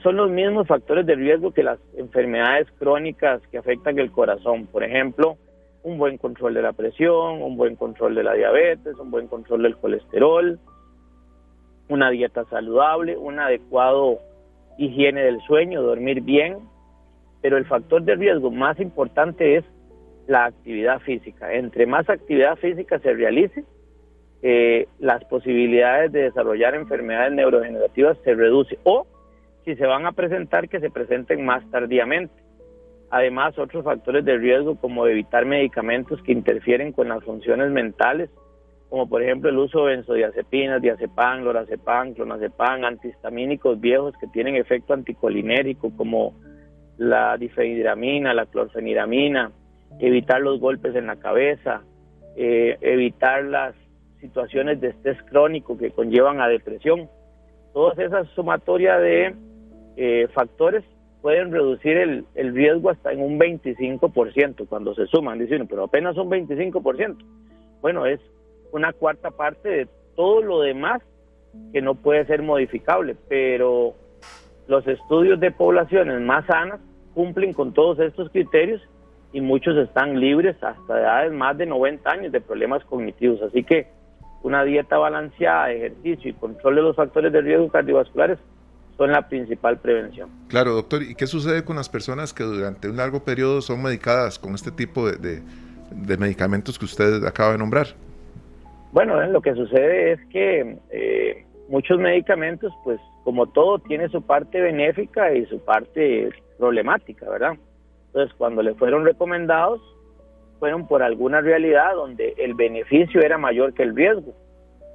son 0.00 0.14
los 0.14 0.30
mismos 0.30 0.68
factores 0.68 1.04
de 1.04 1.16
riesgo 1.16 1.50
que 1.50 1.64
las 1.64 1.80
enfermedades 1.96 2.68
crónicas 2.78 3.42
que 3.50 3.58
afectan 3.58 3.98
el 3.98 4.12
corazón. 4.12 4.68
Por 4.68 4.84
ejemplo, 4.84 5.36
un 5.82 5.98
buen 5.98 6.16
control 6.16 6.54
de 6.54 6.62
la 6.62 6.74
presión, 6.74 7.42
un 7.42 7.56
buen 7.56 7.74
control 7.74 8.14
de 8.14 8.22
la 8.22 8.34
diabetes, 8.34 8.96
un 9.00 9.10
buen 9.10 9.26
control 9.26 9.64
del 9.64 9.76
colesterol, 9.76 10.60
una 11.88 12.10
dieta 12.10 12.44
saludable, 12.44 13.16
un 13.16 13.40
adecuado 13.40 14.20
higiene 14.78 15.24
del 15.24 15.40
sueño, 15.40 15.82
dormir 15.82 16.20
bien. 16.20 16.58
Pero 17.42 17.56
el 17.56 17.64
factor 17.64 18.00
de 18.04 18.14
riesgo 18.14 18.52
más 18.52 18.78
importante 18.78 19.56
es 19.56 19.64
la 20.28 20.44
actividad 20.44 21.00
física. 21.00 21.52
Entre 21.52 21.84
más 21.84 22.08
actividad 22.08 22.54
física 22.58 23.00
se 23.00 23.12
realice, 23.12 23.64
eh, 24.42 24.86
las 24.98 25.24
posibilidades 25.24 26.12
de 26.12 26.24
desarrollar 26.24 26.74
enfermedades 26.74 27.32
neurodegenerativas 27.32 28.18
se 28.24 28.34
reducen 28.34 28.78
o 28.84 29.06
si 29.64 29.74
se 29.74 29.86
van 29.86 30.06
a 30.06 30.12
presentar 30.12 30.68
que 30.68 30.80
se 30.80 30.90
presenten 30.90 31.44
más 31.44 31.68
tardíamente. 31.70 32.34
Además, 33.10 33.58
otros 33.58 33.84
factores 33.84 34.24
de 34.24 34.36
riesgo 34.36 34.76
como 34.76 35.06
evitar 35.06 35.44
medicamentos 35.44 36.20
que 36.22 36.32
interfieren 36.32 36.92
con 36.92 37.08
las 37.08 37.22
funciones 37.24 37.70
mentales, 37.70 38.30
como 38.88 39.08
por 39.08 39.22
ejemplo 39.22 39.50
el 39.50 39.58
uso 39.58 39.84
de 39.86 39.96
benzodiazepinas, 39.96 40.82
diazepam, 40.82 41.42
lorazepam, 41.42 42.14
clonazepam, 42.14 42.84
antihistamínicos 42.84 43.80
viejos 43.80 44.14
que 44.20 44.26
tienen 44.28 44.56
efecto 44.56 44.94
anticolinérico 44.94 45.90
como 45.96 46.34
la 46.98 47.36
difenidramina, 47.36 48.34
la 48.34 48.46
clorfeniramina, 48.46 49.50
evitar 49.98 50.40
los 50.40 50.60
golpes 50.60 50.94
en 50.94 51.06
la 51.06 51.16
cabeza, 51.16 51.82
eh, 52.36 52.76
evitar 52.80 53.44
las 53.44 53.74
situaciones 54.26 54.80
de 54.80 54.88
estrés 54.88 55.22
crónico 55.24 55.76
que 55.78 55.90
conllevan 55.90 56.40
a 56.40 56.48
depresión. 56.48 57.08
Todas 57.72 57.98
esas 57.98 58.28
sumatorias 58.30 59.00
de 59.00 59.34
eh, 59.96 60.28
factores 60.34 60.84
pueden 61.22 61.52
reducir 61.52 61.96
el, 61.96 62.24
el, 62.34 62.54
riesgo 62.54 62.90
hasta 62.90 63.12
en 63.12 63.20
un 63.20 63.38
25% 63.38 64.68
cuando 64.68 64.94
se 64.94 65.06
suman. 65.06 65.38
Dicen, 65.38 65.66
pero 65.66 65.84
apenas 65.84 66.16
un 66.16 66.30
25%. 66.30 67.16
Bueno, 67.80 68.06
es 68.06 68.20
una 68.72 68.92
cuarta 68.92 69.30
parte 69.30 69.68
de 69.68 69.88
todo 70.14 70.42
lo 70.42 70.60
demás 70.60 71.02
que 71.72 71.82
no 71.82 71.94
puede 71.94 72.26
ser 72.26 72.42
modificable, 72.42 73.16
pero 73.28 73.94
los 74.68 74.86
estudios 74.86 75.38
de 75.40 75.50
poblaciones 75.50 76.20
más 76.20 76.44
sanas 76.46 76.80
cumplen 77.14 77.52
con 77.52 77.72
todos 77.72 77.98
estos 78.00 78.30
criterios 78.30 78.82
y 79.32 79.40
muchos 79.40 79.76
están 79.76 80.18
libres 80.20 80.56
hasta 80.62 81.00
edades 81.00 81.32
más 81.32 81.56
de 81.58 81.66
90 81.66 82.10
años 82.10 82.32
de 82.32 82.40
problemas 82.40 82.84
cognitivos. 82.84 83.40
Así 83.42 83.64
que 83.64 83.86
una 84.46 84.62
dieta 84.62 84.96
balanceada, 84.96 85.72
ejercicio 85.72 86.30
y 86.30 86.34
control 86.34 86.76
de 86.76 86.82
los 86.82 86.94
factores 86.94 87.32
de 87.32 87.40
riesgo 87.40 87.68
cardiovasculares 87.68 88.38
son 88.96 89.10
la 89.10 89.28
principal 89.28 89.76
prevención. 89.78 90.30
Claro, 90.46 90.72
doctor. 90.72 91.02
¿Y 91.02 91.16
qué 91.16 91.26
sucede 91.26 91.64
con 91.64 91.74
las 91.74 91.88
personas 91.88 92.32
que 92.32 92.44
durante 92.44 92.88
un 92.88 92.96
largo 92.96 93.24
periodo 93.24 93.60
son 93.60 93.82
medicadas 93.82 94.38
con 94.38 94.54
este 94.54 94.70
tipo 94.70 95.10
de, 95.10 95.42
medicamentos 96.16 96.78
que 96.78 96.84
usted 96.84 97.24
acaba 97.24 97.52
de 97.52 97.58
nombrar? 97.58 97.88
Bueno, 98.92 99.20
lo 99.26 99.42
que 99.42 99.52
sucede 99.54 100.12
es 100.12 100.20
que 100.30 100.78
eh, 100.90 101.44
muchos 101.68 101.98
medicamentos, 101.98 102.72
pues 102.84 103.00
como 103.24 103.46
todo, 103.48 103.80
tiene 103.80 104.08
su 104.10 104.22
parte 104.22 104.60
benéfica 104.60 105.34
y 105.34 105.44
su 105.46 105.58
parte 105.58 106.30
problemática, 106.56 107.28
¿verdad? 107.28 107.58
Entonces, 108.06 108.32
cuando 108.38 108.62
le 108.62 108.74
fueron 108.74 109.04
recomendados, 109.04 109.80
fueron 110.58 110.86
por 110.86 111.02
alguna 111.02 111.40
realidad 111.40 111.94
donde 111.94 112.34
el 112.38 112.54
beneficio 112.54 113.20
era 113.20 113.38
mayor 113.38 113.74
que 113.74 113.82
el 113.82 113.94
riesgo. 113.94 114.34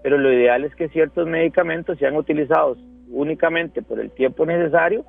Pero 0.04 0.18
lo 0.18 0.32
ideal 0.34 0.64
es 0.64 0.76
que 0.76 0.90
ciertos 0.90 1.28
medicamentos 1.28 1.98
sean 2.00 2.16
utilizados 2.16 2.78
únicamente 3.10 3.82
por 3.82 4.00
el 4.00 4.12
tiempo 4.12 4.46
necesario 4.46 5.06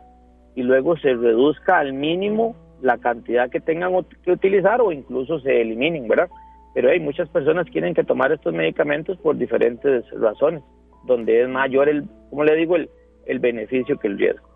y 0.55 0.63
luego 0.63 0.97
se 0.99 1.15
reduzca 1.15 1.79
al 1.79 1.93
mínimo 1.93 2.57
la 2.83 2.99
cantidad 2.99 3.49
que 3.49 3.61
tengan 3.61 3.93
que 4.25 4.33
utilizar 4.33 4.81
o 4.81 4.93
incluso 4.93 5.39
se 5.41 5.61
eliminen, 5.61 6.09
¿verdad? 6.09 6.29
Pero 6.75 6.91
hay 6.91 7.01
muchas 7.01 7.29
personas 7.29 7.67
que 7.67 7.73
tienen 7.73 7.95
que 7.95 8.05
tomar 8.05 8.33
estos 8.33 8.53
medicamentos 8.53 9.17
por 9.19 9.37
diferentes 9.37 10.05
razones, 10.19 10.63
donde 11.05 11.43
es 11.43 11.49
mayor 11.49 11.89
el, 11.89 12.05
como 12.31 12.45
le 12.45 12.57
digo, 12.57 12.77
el, 12.77 12.91
el 13.27 13.39
beneficio 13.39 13.99
que 13.99 14.09
el 14.09 14.19
riesgo. 14.19 14.52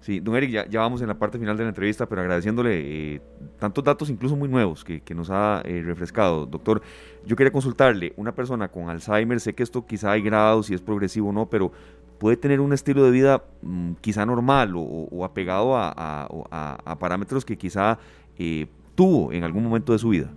Sí, 0.00 0.20
don 0.20 0.36
Eric, 0.36 0.68
ya, 0.68 0.80
vamos 0.80 1.02
en 1.02 1.08
la 1.08 1.18
parte 1.18 1.38
final 1.38 1.56
de 1.56 1.64
la 1.64 1.70
entrevista, 1.70 2.06
pero 2.06 2.20
agradeciéndole 2.20 3.14
eh, 3.14 3.20
tantos 3.58 3.82
datos, 3.82 4.08
incluso 4.10 4.36
muy 4.36 4.48
nuevos, 4.48 4.84
que, 4.84 5.02
nos 5.14 5.30
ha 5.30 5.62
eh, 5.64 5.82
refrescado. 5.84 6.46
Doctor, 6.46 6.82
yo 7.24 7.34
quería 7.34 7.50
consultarle, 7.50 8.12
una 8.16 8.32
persona 8.32 8.68
con 8.68 8.88
Alzheimer, 8.88 9.40
sé 9.40 9.54
que 9.54 9.62
esto 9.62 9.86
quizá 9.86 10.12
hay 10.12 10.22
grados, 10.22 10.66
si 10.66 10.74
es 10.74 10.80
progresivo 10.80 11.30
o 11.30 11.32
no, 11.32 11.46
pero 11.46 11.72
puede 12.18 12.36
tener 12.36 12.60
un 12.60 12.72
estilo 12.72 13.04
de 13.04 13.10
vida 13.10 13.42
mm, 13.62 13.94
quizá 14.00 14.24
normal 14.24 14.74
o, 14.76 15.24
apegado 15.24 15.76
a, 15.76 16.96
parámetros 17.00 17.44
que 17.44 17.56
quizá 17.56 17.98
eh, 18.38 18.66
tuvo 18.94 19.32
en 19.32 19.44
algún 19.44 19.64
momento 19.64 19.92
de 19.92 19.98
su 19.98 20.10
vida. 20.10 20.30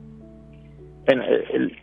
Bueno, 1.05 1.23
el, 1.23 1.77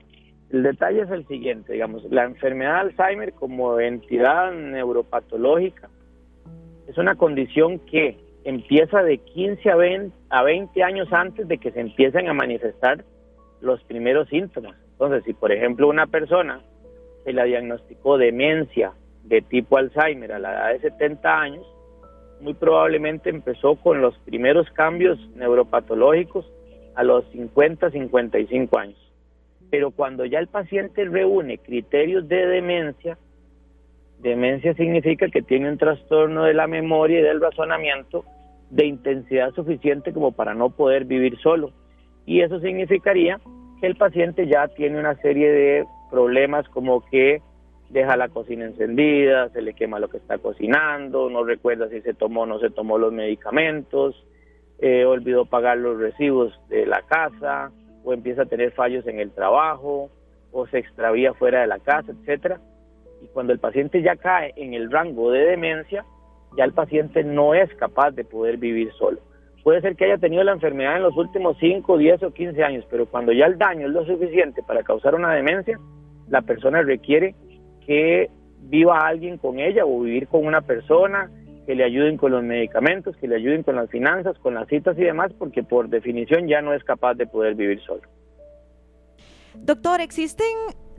El 0.50 0.62
detalle 0.62 1.02
es 1.02 1.10
el 1.10 1.26
siguiente, 1.26 1.72
digamos, 1.72 2.04
la 2.10 2.24
enfermedad 2.24 2.84
de 2.84 2.90
Alzheimer 2.90 3.32
como 3.32 3.78
entidad 3.80 4.52
neuropatológica 4.52 5.88
es 6.86 6.98
una 6.98 7.16
condición 7.16 7.78
que 7.80 8.16
empieza 8.44 9.02
de 9.02 9.18
15 9.18 9.70
a 9.70 9.76
20, 9.76 10.16
a 10.30 10.42
20 10.42 10.82
años 10.82 11.12
antes 11.12 11.48
de 11.48 11.58
que 11.58 11.72
se 11.72 11.80
empiecen 11.80 12.28
a 12.28 12.34
manifestar 12.34 13.04
los 13.60 13.82
primeros 13.84 14.28
síntomas. 14.28 14.76
Entonces, 14.92 15.24
si 15.24 15.32
por 15.32 15.52
ejemplo 15.52 15.88
una 15.88 16.06
persona 16.06 16.60
se 17.24 17.32
la 17.32 17.44
diagnosticó 17.44 18.18
demencia 18.18 18.92
de 19.24 19.42
tipo 19.42 19.78
Alzheimer 19.78 20.32
a 20.32 20.38
la 20.38 20.52
edad 20.52 20.72
de 20.72 20.90
70 20.90 21.40
años, 21.40 21.66
muy 22.40 22.54
probablemente 22.54 23.30
empezó 23.30 23.76
con 23.76 24.00
los 24.00 24.16
primeros 24.18 24.70
cambios 24.70 25.18
neuropatológicos 25.34 26.50
a 26.94 27.02
los 27.02 27.24
50, 27.32 27.90
55 27.90 28.78
años. 28.78 29.12
Pero 29.70 29.90
cuando 29.90 30.24
ya 30.24 30.38
el 30.38 30.46
paciente 30.46 31.04
reúne 31.04 31.58
criterios 31.58 32.28
de 32.28 32.46
demencia, 32.46 33.18
demencia 34.20 34.74
significa 34.74 35.28
que 35.28 35.42
tiene 35.42 35.70
un 35.70 35.78
trastorno 35.78 36.44
de 36.44 36.54
la 36.54 36.66
memoria 36.66 37.20
y 37.20 37.22
del 37.22 37.40
razonamiento 37.40 38.24
de 38.70 38.86
intensidad 38.86 39.52
suficiente 39.54 40.12
como 40.12 40.32
para 40.32 40.54
no 40.54 40.70
poder 40.70 41.04
vivir 41.04 41.38
solo. 41.38 41.72
Y 42.24 42.40
eso 42.40 42.60
significaría 42.60 43.40
que 43.80 43.86
el 43.86 43.96
paciente 43.96 44.46
ya 44.46 44.68
tiene 44.68 44.98
una 44.98 45.14
serie 45.16 45.50
de 45.50 45.84
problemas 46.10 46.68
como 46.68 47.04
que 47.06 47.40
deja 47.90 48.16
la 48.16 48.28
cocina 48.28 48.64
encendida, 48.64 49.48
se 49.50 49.62
le 49.62 49.74
quema 49.74 50.00
lo 50.00 50.08
que 50.08 50.16
está 50.16 50.38
cocinando, 50.38 51.30
no 51.30 51.44
recuerda 51.44 51.88
si 51.88 52.00
se 52.00 52.14
tomó 52.14 52.42
o 52.42 52.46
no 52.46 52.58
se 52.58 52.70
tomó 52.70 52.98
los 52.98 53.12
medicamentos, 53.12 54.26
eh, 54.80 55.04
olvidó 55.04 55.46
pagar 55.46 55.78
los 55.78 55.98
recibos 55.98 56.58
de 56.68 56.84
la 56.84 57.02
casa, 57.02 57.70
o 58.04 58.12
empieza 58.12 58.42
a 58.42 58.46
tener 58.46 58.72
fallos 58.72 59.06
en 59.06 59.20
el 59.20 59.30
trabajo, 59.30 60.10
o 60.52 60.66
se 60.66 60.78
extravía 60.78 61.34
fuera 61.34 61.60
de 61.60 61.66
la 61.66 61.78
casa, 61.78 62.12
etcétera. 62.12 62.60
Y 63.26 63.32
cuando 63.32 63.52
el 63.52 63.58
paciente 63.58 64.02
ya 64.02 64.14
cae 64.14 64.52
en 64.56 64.72
el 64.72 64.88
rango 64.88 65.32
de 65.32 65.40
demencia, 65.40 66.04
ya 66.56 66.64
el 66.64 66.72
paciente 66.72 67.24
no 67.24 67.54
es 67.54 67.72
capaz 67.74 68.12
de 68.12 68.24
poder 68.24 68.56
vivir 68.56 68.92
solo. 68.92 69.18
Puede 69.64 69.80
ser 69.80 69.96
que 69.96 70.04
haya 70.04 70.18
tenido 70.18 70.44
la 70.44 70.52
enfermedad 70.52 70.96
en 70.96 71.02
los 71.02 71.16
últimos 71.16 71.56
5, 71.58 71.98
10 71.98 72.22
o 72.22 72.32
15 72.32 72.62
años, 72.62 72.86
pero 72.88 73.06
cuando 73.06 73.32
ya 73.32 73.46
el 73.46 73.58
daño 73.58 73.88
es 73.88 73.92
lo 73.92 74.06
suficiente 74.06 74.62
para 74.62 74.84
causar 74.84 75.16
una 75.16 75.34
demencia, 75.34 75.76
la 76.28 76.42
persona 76.42 76.82
requiere 76.82 77.34
que 77.84 78.30
viva 78.60 79.00
alguien 79.00 79.38
con 79.38 79.58
ella 79.58 79.84
o 79.84 80.00
vivir 80.00 80.28
con 80.28 80.46
una 80.46 80.60
persona, 80.60 81.28
que 81.66 81.74
le 81.74 81.82
ayuden 81.82 82.16
con 82.16 82.30
los 82.30 82.44
medicamentos, 82.44 83.16
que 83.16 83.26
le 83.26 83.34
ayuden 83.34 83.64
con 83.64 83.74
las 83.74 83.90
finanzas, 83.90 84.38
con 84.38 84.54
las 84.54 84.68
citas 84.68 84.96
y 84.98 85.02
demás, 85.02 85.32
porque 85.36 85.64
por 85.64 85.88
definición 85.88 86.46
ya 86.46 86.62
no 86.62 86.72
es 86.72 86.84
capaz 86.84 87.14
de 87.14 87.26
poder 87.26 87.56
vivir 87.56 87.80
solo. 87.80 88.02
Doctor, 89.64 90.00
¿existen 90.00 90.46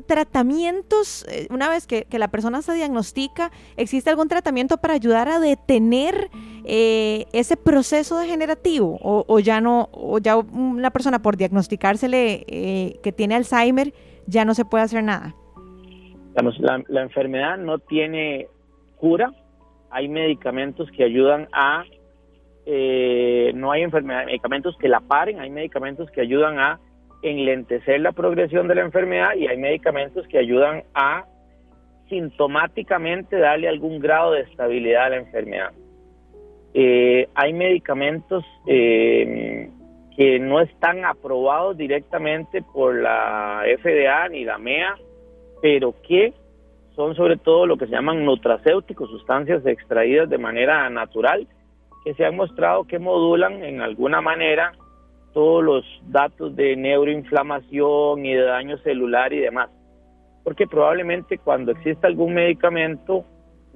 tratamientos, 0.07 1.25
eh, 1.29 1.47
una 1.49 1.69
vez 1.69 1.85
que, 1.85 2.05
la 2.11 2.29
persona 2.29 2.61
se 2.61 2.73
diagnostica, 2.73 3.51
existe 3.75 4.09
algún 4.09 4.27
tratamiento 4.27 4.77
para 4.77 4.93
ayudar 4.93 5.27
a 5.27 5.39
detener 5.39 6.29
eh, 6.65 7.25
ese 7.33 7.57
proceso 7.57 8.17
degenerativo? 8.17 8.97
O, 9.01 9.39
ya 9.39 9.61
no, 9.61 9.89
o 9.91 10.17
ya 10.19 10.37
una 10.37 10.91
persona 10.91 11.21
por 11.21 11.37
diagnosticársele 11.37 12.45
eh, 12.47 12.99
que 13.03 13.11
tiene 13.11 13.35
Alzheimer, 13.35 13.93
ya 14.25 14.45
no 14.45 14.53
se 14.53 14.65
puede 14.65 14.83
hacer 14.83 15.03
nada. 15.03 15.35
La, 16.59 17.01
enfermedad 17.01 17.57
no 17.57 17.79
tiene 17.79 18.47
cura, 18.97 19.33
hay 19.89 20.07
medicamentos 20.07 20.89
que 20.91 21.03
ayudan 21.03 21.47
a, 21.51 21.83
no 23.53 23.71
hay 23.71 23.81
enfermedad, 23.81 24.25
medicamentos 24.25 24.77
que 24.77 24.87
la 24.87 24.99
paren, 24.99 25.39
hay 25.39 25.49
medicamentos 25.49 26.11
que 26.11 26.21
ayudan 26.21 26.59
a 26.59 26.79
enlentecer 27.21 27.99
la 28.01 28.11
progresión 28.11 28.67
de 28.67 28.75
la 28.75 28.81
enfermedad 28.81 29.35
y 29.35 29.47
hay 29.47 29.57
medicamentos 29.57 30.27
que 30.27 30.37
ayudan 30.37 30.83
a 30.93 31.25
sintomáticamente 32.09 33.37
darle 33.37 33.67
algún 33.67 33.99
grado 33.99 34.31
de 34.31 34.41
estabilidad 34.41 35.05
a 35.05 35.09
la 35.09 35.17
enfermedad. 35.17 35.71
Eh, 36.73 37.27
hay 37.33 37.53
medicamentos 37.53 38.45
eh, 38.65 39.69
que 40.15 40.39
no 40.39 40.61
están 40.61 41.05
aprobados 41.05 41.77
directamente 41.77 42.61
por 42.61 42.95
la 42.95 43.63
FDA 43.81 44.29
ni 44.29 44.45
la 44.45 44.57
MEA, 44.57 44.95
pero 45.61 45.93
que 46.01 46.33
son 46.95 47.15
sobre 47.15 47.37
todo 47.37 47.65
lo 47.65 47.77
que 47.77 47.85
se 47.85 47.91
llaman 47.91 48.25
nutracéuticos, 48.25 49.09
sustancias 49.09 49.65
extraídas 49.65 50.29
de 50.29 50.37
manera 50.37 50.89
natural, 50.89 51.47
que 52.03 52.13
se 52.15 52.25
han 52.25 52.35
mostrado 52.35 52.85
que 52.85 52.99
modulan 52.99 53.63
en 53.63 53.81
alguna 53.81 54.21
manera 54.21 54.73
todos 55.37 55.63
los 55.63 55.85
datos 56.07 56.55
de 56.55 56.75
neuroinflamación 56.75 58.25
y 58.25 58.33
de 58.33 58.41
daño 58.41 58.75
celular 58.79 59.31
y 59.33 59.39
demás. 59.39 59.69
Porque 60.43 60.65
probablemente 60.65 61.37
cuando 61.37 61.73
exista 61.73 62.07
algún 62.07 62.33
medicamento, 62.33 63.23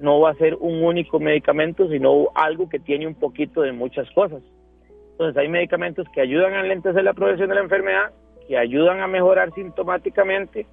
no 0.00 0.18
va 0.18 0.30
a 0.30 0.34
ser 0.34 0.56
un 0.56 0.82
único 0.82 1.20
medicamento, 1.20 1.88
sino 1.88 2.30
algo 2.34 2.68
que 2.68 2.80
tiene 2.80 3.06
un 3.06 3.14
poquito 3.14 3.60
de 3.60 3.70
muchas 3.70 4.10
cosas. 4.10 4.42
Entonces 5.12 5.36
hay 5.36 5.46
medicamentos 5.46 6.04
que 6.12 6.20
ayudan 6.20 6.54
a 6.54 6.60
alentecer 6.62 7.04
la 7.04 7.12
progresión 7.12 7.48
de 7.48 7.54
la 7.54 7.60
enfermedad, 7.60 8.10
que 8.48 8.58
ayudan 8.58 8.98
a 8.98 9.06
mejorar 9.06 9.54
sintomáticamente, 9.54 10.66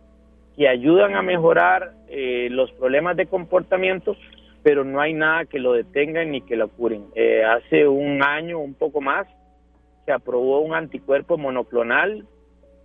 que 0.57 0.67
ayudan 0.67 1.13
a 1.13 1.21
mejorar 1.21 1.91
eh, 2.07 2.47
los 2.49 2.71
problemas 2.71 3.15
de 3.15 3.27
comportamiento, 3.27 4.15
pero 4.63 4.83
no 4.83 4.99
hay 4.99 5.13
nada 5.13 5.45
que 5.45 5.59
lo 5.59 5.73
detengan 5.73 6.31
ni 6.31 6.41
que 6.41 6.55
lo 6.55 6.67
curen. 6.67 7.05
Eh, 7.13 7.43
hace 7.43 7.87
un 7.87 8.23
año, 8.23 8.57
un 8.57 8.73
poco 8.73 9.01
más, 9.01 9.27
se 10.09 10.13
aprobó 10.13 10.61
un 10.61 10.73
anticuerpo 10.73 11.37
monoclonal, 11.37 12.25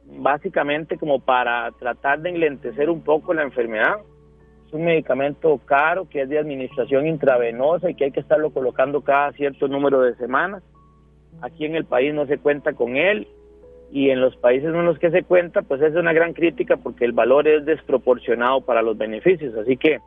básicamente 0.05 0.99
como 0.99 1.21
para 1.21 1.71
tratar 1.79 2.21
de 2.21 2.29
enlentecer 2.29 2.91
un 2.91 3.03
poco 3.03 3.33
la 3.33 3.45
enfermedad. 3.45 3.97
Es 4.67 4.75
un 4.75 4.85
medicamento 4.85 5.59
caro 5.65 6.07
que 6.07 6.21
es 6.21 6.29
de 6.29 6.39
administración 6.39 7.07
intravenosa 7.07 7.89
y 7.89 7.95
que 7.95 8.05
hay 8.05 8.11
que 8.11 8.21
estarlo 8.21 8.51
colocando 8.51 9.01
cada 9.01 9.33
cierto 9.33 9.69
número 9.69 10.03
de 10.03 10.15
semanas. 10.17 10.63
Aquí 11.41 11.65
en 11.65 11.77
el 11.77 11.87
país 11.87 12.13
no 12.13 12.27
se 12.27 12.37
cuenta 12.37 12.75
con 12.75 12.99
él 12.99 13.27
y 13.91 14.11
en 14.11 14.21
los 14.21 14.37
países 14.37 14.69
en 14.69 14.85
los 14.85 14.99
que 14.99 15.11
se 15.11 15.23
cuenta, 15.23 15.63
pues 15.63 15.81
es 15.81 15.95
una 15.95 16.13
gran 16.13 16.35
crítica 16.35 16.77
porque 16.77 17.07
el 17.07 17.13
valor 17.13 17.49
es 17.49 17.65
desproporcionado 17.65 18.61
para 18.61 18.83
los 18.83 18.99
beneficios. 18.99 19.57
Así 19.57 19.79
que, 19.79 19.99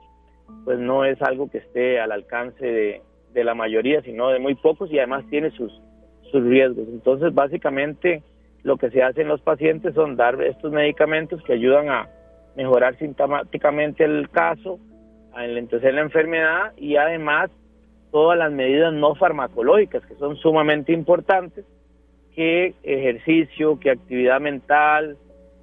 pues 0.65 0.77
no 0.77 1.03
es 1.03 1.19
algo 1.23 1.49
que 1.49 1.57
esté 1.57 1.99
al 1.99 2.11
alcance 2.11 2.63
de, 2.63 3.01
de 3.33 3.43
la 3.43 3.55
mayoría, 3.55 4.03
sino 4.03 4.29
de 4.29 4.37
muy 4.37 4.53
pocos 4.53 4.91
y 4.91 4.99
además 4.99 5.25
tiene 5.31 5.49
sus, 5.49 5.81
sus 6.31 6.43
riesgos. 6.43 6.87
Entonces, 6.89 7.33
básicamente, 7.33 8.23
lo 8.63 8.77
que 8.77 8.89
se 8.89 9.01
hace 9.01 9.21
en 9.21 9.27
los 9.27 9.41
pacientes 9.41 9.93
son 9.93 10.15
dar 10.15 10.41
estos 10.43 10.71
medicamentos 10.71 11.41
que 11.43 11.53
ayudan 11.53 11.89
a 11.89 12.09
mejorar 12.55 12.97
sintomáticamente 12.97 14.03
el 14.03 14.29
caso, 14.29 14.79
a 15.33 15.45
enlentecer 15.45 15.93
la 15.93 16.01
enfermedad 16.01 16.73
y 16.75 16.95
además 16.95 17.51
todas 18.11 18.37
las 18.37 18.51
medidas 18.51 18.93
no 18.93 19.15
farmacológicas 19.15 20.05
que 20.05 20.15
son 20.15 20.35
sumamente 20.37 20.91
importantes, 20.91 21.65
que 22.35 22.73
ejercicio, 22.83 23.79
que 23.79 23.91
actividad 23.91 24.41
mental, 24.41 25.17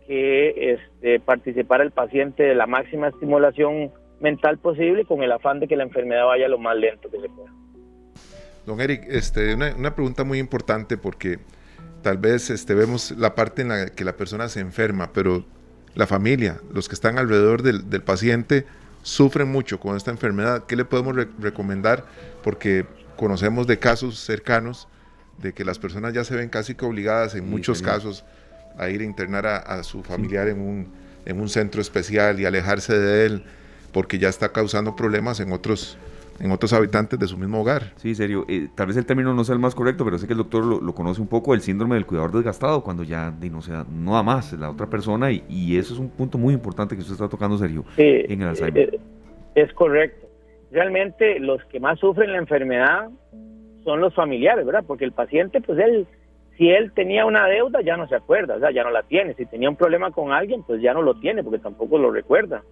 que 0.06 0.74
este, 0.74 1.20
participar 1.20 1.80
el 1.80 1.90
paciente 1.90 2.42
de 2.42 2.54
la 2.54 2.66
máxima 2.66 3.08
estimulación 3.08 3.90
mental 4.20 4.58
posible 4.58 5.04
con 5.04 5.22
el 5.22 5.32
afán 5.32 5.60
de 5.60 5.68
que 5.68 5.76
la 5.76 5.84
enfermedad 5.84 6.26
vaya 6.26 6.48
lo 6.48 6.58
más 6.58 6.76
lento 6.76 7.10
que 7.10 7.20
se 7.20 7.28
pueda. 7.28 7.50
Don 8.66 8.80
Eric, 8.80 9.04
este, 9.08 9.54
una, 9.54 9.94
pregunta 9.94 10.24
muy 10.24 10.38
importante 10.38 10.96
porque 10.96 11.38
tal 12.02 12.18
vez 12.18 12.50
este, 12.50 12.74
vemos 12.74 13.10
la 13.12 13.34
parte 13.34 13.62
en 13.62 13.68
la 13.68 13.86
que 13.86 14.04
la 14.04 14.16
persona 14.16 14.48
se 14.48 14.60
enferma, 14.60 15.12
pero 15.12 15.44
la 15.94 16.06
familia, 16.06 16.60
los 16.72 16.88
que 16.88 16.94
están 16.94 17.18
alrededor 17.18 17.62
del, 17.62 18.02
paciente, 18.02 18.66
sufren 19.02 19.48
mucho 19.48 19.78
con 19.78 19.96
esta 19.96 20.10
enfermedad. 20.10 20.64
¿Qué 20.66 20.76
le 20.76 20.84
podemos 20.84 21.14
recomendar? 21.38 22.06
Porque 22.42 22.86
conocemos 23.16 23.66
de 23.66 23.78
casos 23.78 24.18
cercanos 24.18 24.88
de 25.38 25.52
que 25.52 25.64
las 25.64 25.78
personas 25.78 26.14
ya 26.14 26.24
se 26.24 26.34
ven 26.34 26.48
casi 26.48 26.74
que 26.74 26.84
obligadas 26.84 27.34
en 27.34 27.48
muchos 27.48 27.82
casos 27.82 28.24
a 28.78 28.88
ir 28.88 29.02
a 29.02 29.04
internar 29.04 29.46
a, 29.46 29.82
su 29.82 30.02
familiar 30.02 30.48
en, 30.48 30.60
un, 30.60 30.92
en 31.26 31.40
un 31.40 31.48
centro 31.48 31.80
especial 31.80 32.40
y 32.40 32.46
alejarse 32.46 32.98
de 32.98 33.26
él 33.26 33.44
porque 33.92 34.18
ya 34.18 34.28
está 34.28 34.50
causando 34.50 34.96
problemas 34.96 35.38
en 35.38 35.52
otros 35.52 35.96
en 36.41 36.51
otros 36.51 36.72
habitantes 36.72 37.18
de 37.18 37.26
su 37.26 37.37
mismo 37.37 37.61
hogar. 37.61 37.93
Sí, 37.97 38.14
serio. 38.14 38.45
Eh, 38.49 38.68
tal 38.74 38.89
vez 38.89 38.97
el 38.97 39.07
término 39.07 39.35
no 39.35 39.45
sea 39.45 39.55
el 39.55 39.61
más 39.61 39.74
correcto, 39.74 40.05
pero 40.05 40.18
sé 40.18 40.26
que 40.26 40.32
el 40.32 40.39
doctor 40.39 40.64
lo, 40.64 40.95
conoce 40.95 41.20
un 41.20 41.28
poco, 41.28 41.55
el 41.55 41.61
síndrome 41.61 41.95
del 41.95 42.07
cuidador 42.07 42.32
desgastado, 42.32 42.82
cuando 42.82 43.03
ya 43.03 43.32
no, 43.51 43.62
sea, 43.62 43.85
no 43.91 44.14
da 44.14 44.22
más 44.22 44.53
la 44.55 44.70
otra 44.70 44.87
persona, 44.87 45.30
y, 45.30 45.76
eso 45.76 45.95
es 45.95 46.01
un 46.01 46.11
punto 46.11 46.39
muy 46.39 46.55
importante 46.55 46.95
que 46.95 47.01
usted 47.01 47.14
está 47.14 47.28
tocando, 47.28 47.59
serio, 47.59 47.85
en 47.97 48.43
el 48.43 48.49
Alzheimer. 48.49 48.95
Eh, 48.95 49.01
es 49.55 49.72
correcto. 49.72 50.26
Realmente 50.70 51.39
los 51.39 51.64
que 51.66 51.78
más 51.78 51.99
sufren 51.99 52.32
la 52.32 52.39
enfermedad 52.39 53.09
son 53.85 54.01
los 54.01 54.14
familiares, 54.14 54.64
¿verdad? 54.64 54.85
Porque 54.87 55.05
el 55.05 55.12
paciente, 55.12 55.61
pues 55.61 55.78
él, 55.78 56.07
si 56.57 56.70
él 56.70 56.93
tenía 56.93 57.26
una 57.26 57.47
deuda, 57.47 57.80
ya 57.82 57.97
no 57.97 58.09
se 58.09 58.16
acuerda, 58.16 58.57
o 58.57 58.61
sea, 58.61 58.70
ya 58.72 58.82
no 58.82 58.91
la 58.91 59.03
tiene. 59.03 59.35
Si 59.35 59.47
tenía 59.47 59.68
un 59.68 59.76
problema 59.76 60.11
con 60.11 60.32
alguien, 60.32 60.62
pues 60.62 60.80
ya 60.80 60.95
no 60.95 61.03
lo 61.03 61.14
tiene, 61.14 61.45
porque 61.45 61.59
tampoco 61.59 61.99
lo 61.99 62.11
recuerda 62.11 62.62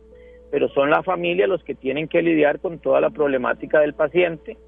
pero 0.52 0.68
son 0.68 0.90
la 0.90 1.02
familia 1.02 1.46
los 1.46 1.64
que 1.64 1.74
tienen 1.74 2.08
que 2.08 2.20
lidiar 2.20 2.60
con 2.60 2.78
toda 2.78 3.00
la 3.00 3.08
problemática 3.08 3.80
del 3.80 3.94
paciente 3.94 4.58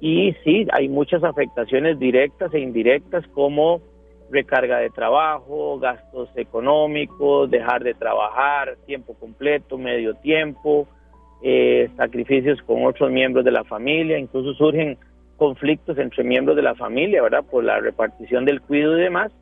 y 0.00 0.34
sí, 0.42 0.66
hay 0.72 0.88
muchas 0.88 1.22
afectaciones 1.22 1.96
directas 2.00 2.52
e 2.52 2.58
indirectas 2.58 3.24
como 3.28 3.80
recarga 4.30 4.78
de 4.78 4.90
trabajo, 4.90 5.78
gastos 5.78 6.28
económicos, 6.34 7.50
dejar 7.50 7.84
de 7.84 7.94
trabajar, 7.94 8.76
tiempo 8.84 9.14
completo, 9.14 9.78
medio 9.78 10.14
tiempo, 10.14 10.88
eh, 11.42 11.88
sacrificios 11.96 12.60
con 12.62 12.84
otros 12.84 13.10
miembros 13.12 13.44
de 13.44 13.52
la 13.52 13.62
familia, 13.62 14.18
incluso 14.18 14.54
surgen 14.54 14.98
conflictos 15.36 15.98
entre 15.98 16.24
miembros 16.24 16.56
de 16.56 16.62
la 16.62 16.74
familia, 16.74 17.22
¿verdad? 17.22 17.44
Por 17.48 17.62
la 17.62 17.78
repartición 17.78 18.44
del 18.44 18.60
cuidado 18.60 18.98
y 18.98 19.02
demás. 19.02 19.32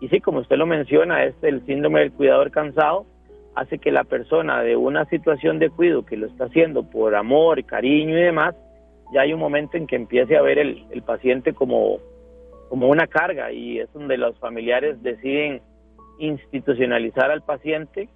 Y 0.00 0.08
sí, 0.08 0.20
como 0.20 0.38
usted 0.38 0.56
lo 0.56 0.66
menciona, 0.66 1.24
este 1.24 1.48
el 1.48 1.66
síndrome 1.66 1.98
del 1.98 2.12
cuidador 2.12 2.52
cansado 2.52 3.06
hace 3.54 3.78
que 3.78 3.90
la 3.90 4.04
persona 4.04 4.62
de 4.62 4.76
una 4.76 5.04
situación 5.06 5.58
de 5.58 5.70
cuidado 5.70 6.06
que 6.06 6.16
lo 6.16 6.26
está 6.26 6.44
haciendo 6.44 6.88
por 6.88 7.14
amor, 7.14 7.64
cariño 7.64 8.18
y 8.18 8.22
demás, 8.22 8.54
ya 9.12 9.22
hay 9.22 9.32
un 9.32 9.40
momento 9.40 9.76
en 9.76 9.86
que 9.86 9.96
empiece 9.96 10.36
a 10.36 10.42
ver 10.42 10.58
el, 10.58 10.86
el 10.90 11.02
paciente 11.02 11.52
como, 11.52 11.98
como 12.68 12.88
una 12.88 13.06
carga 13.06 13.52
y 13.52 13.78
es 13.78 13.92
donde 13.92 14.16
los 14.16 14.38
familiares 14.38 15.02
deciden 15.02 15.60
institucionalizar 16.18 17.30
al 17.30 17.42
paciente 17.42 18.08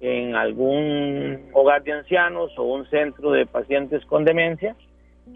en 0.00 0.34
algún 0.34 1.50
hogar 1.52 1.82
de 1.84 1.92
ancianos 1.92 2.50
o 2.58 2.64
un 2.64 2.88
centro 2.90 3.30
de 3.30 3.46
pacientes 3.46 4.04
con 4.06 4.24
demencia, 4.24 4.74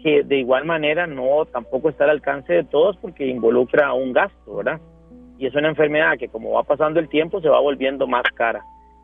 que 0.03 0.23
de 0.23 0.37
igual 0.37 0.65
manera 0.65 1.07
no 1.07 1.45
tampoco 1.45 1.89
está 1.89 2.03
al 2.03 2.11
alcance 2.11 2.53
de 2.53 2.63
todos 2.65 2.97
porque 2.97 3.25
involucra 3.25 3.93
un 3.93 4.11
gasto, 4.11 4.55
¿verdad? 4.57 4.81
Y 5.39 5.45
es 5.45 5.55
una 5.55 5.69
enfermedad 5.69 6.17
que 6.19 6.27
como 6.27 6.51
va 6.51 6.63
pasando 6.63 6.99
el 6.99 7.07
tiempo 7.07 7.39
se 7.39 7.47
va 7.47 7.61
volviendo 7.61 8.07
más 8.07 8.23
cara. 8.35 8.63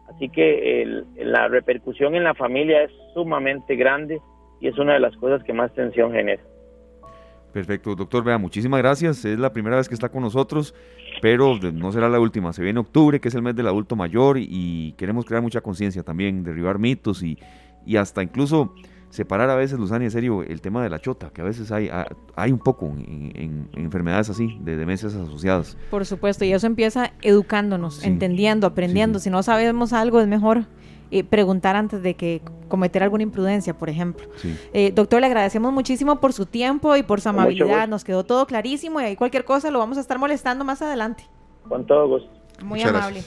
Así 0.10 0.30
que 0.30 1.04
la 1.18 1.48
repercusión 1.48 2.16
en 2.16 2.24
la 2.24 2.34
familia 2.34 2.84
es 2.84 2.92
sumamente 3.14 3.76
grande 3.76 4.22
y 4.60 4.68
es 4.68 4.78
una 4.78 4.94
de 4.94 5.00
las 5.00 5.16
cosas 5.18 5.44
que 5.44 5.54
más 5.54 5.74
tensión 5.74 6.12
genera. 6.12 6.42
Perfecto, 7.54 7.96
doctor, 7.96 8.24
vea, 8.24 8.40
muchísimas 8.40 8.82
gracias. 8.82 9.24
Es 9.26 9.38
la 9.38 9.54
primera 9.54 9.76
vez 9.76 9.88
que 9.88 9.94
está 9.94 10.10
con 10.10 10.24
nosotros, 10.24 10.74
pero 11.22 11.56
no 11.72 11.92
será 11.92 12.10
la 12.10 12.20
última. 12.20 12.52
Se 12.52 12.64
viene 12.64 12.80
octubre, 12.80 13.20
que 13.20 13.28
es 13.28 13.36
el 13.36 13.44
mes 13.44 13.56
del 13.56 13.68
adulto 13.68 13.96
mayor, 13.96 14.38
y 14.40 14.94
queremos 14.98 15.26
crear 15.26 15.44
mucha 15.44 15.62
conciencia 15.62 16.02
también, 16.02 16.44
derribar 16.44 16.80
mitos 16.80 17.22
y, 17.22 17.38
y 17.86 17.98
hasta 17.98 18.24
incluso 18.24 18.74
separar 19.14 19.48
a 19.52 19.56
veces, 19.56 19.78
Luzani, 19.78 20.06
en 20.06 20.12
serio, 20.12 20.42
el 20.42 20.60
tema 20.60 20.82
de 20.82 20.90
la 20.90 20.98
chota, 20.98 21.30
que 21.30 21.42
a 21.42 21.44
veces 21.44 21.72
hay, 21.72 21.88
hay 22.36 22.52
un 22.52 22.58
poco 22.58 22.88
en, 22.88 23.70
enfermedades 23.74 24.32
así, 24.32 24.58
de 24.62 24.76
demencias 24.76 25.14
asociadas. 25.14 25.78
Por 25.92 26.04
supuesto, 26.08 26.46
y 26.46 26.52
eso 26.52 26.66
empieza 26.66 27.14
educándonos, 27.22 28.04
entendiendo, 28.04 28.66
aprendiendo. 28.66 29.20
Si 29.20 29.30
no 29.30 29.44
sabemos 29.44 29.94
algo, 29.94 30.20
es 30.20 30.28
mejor 30.28 30.66
eh, 31.12 31.24
preguntar 31.24 31.76
antes 31.76 32.02
de 32.02 32.16
que 32.16 32.42
cometer 32.70 33.04
alguna 33.04 33.22
imprudencia, 33.22 33.78
por 33.78 33.88
ejemplo. 33.88 34.26
Eh, 34.74 34.92
doctor, 34.96 35.22
le 35.22 35.28
agradecemos 35.28 35.72
muchísimo 35.72 36.20
por 36.20 36.34
su 36.34 36.48
tiempo 36.48 36.96
y 36.96 37.04
por 37.04 37.22
su 37.22 37.30
amabilidad. 37.30 37.88
Nos 37.88 38.04
quedó 38.04 38.24
todo 38.24 38.48
clarísimo 38.48 39.00
y 39.00 39.04
ahí 39.04 39.16
cualquier 39.16 39.46
cosa 39.46 39.70
lo 39.70 39.78
vamos 39.78 40.00
a 40.00 40.02
estar 40.02 40.18
molestando 40.18 40.66
más 40.66 40.82
adelante. 40.82 41.26
Con 41.70 41.86
todo 41.86 42.08
gusto. 42.08 42.32
Muy 42.64 42.82
amable. 42.82 43.22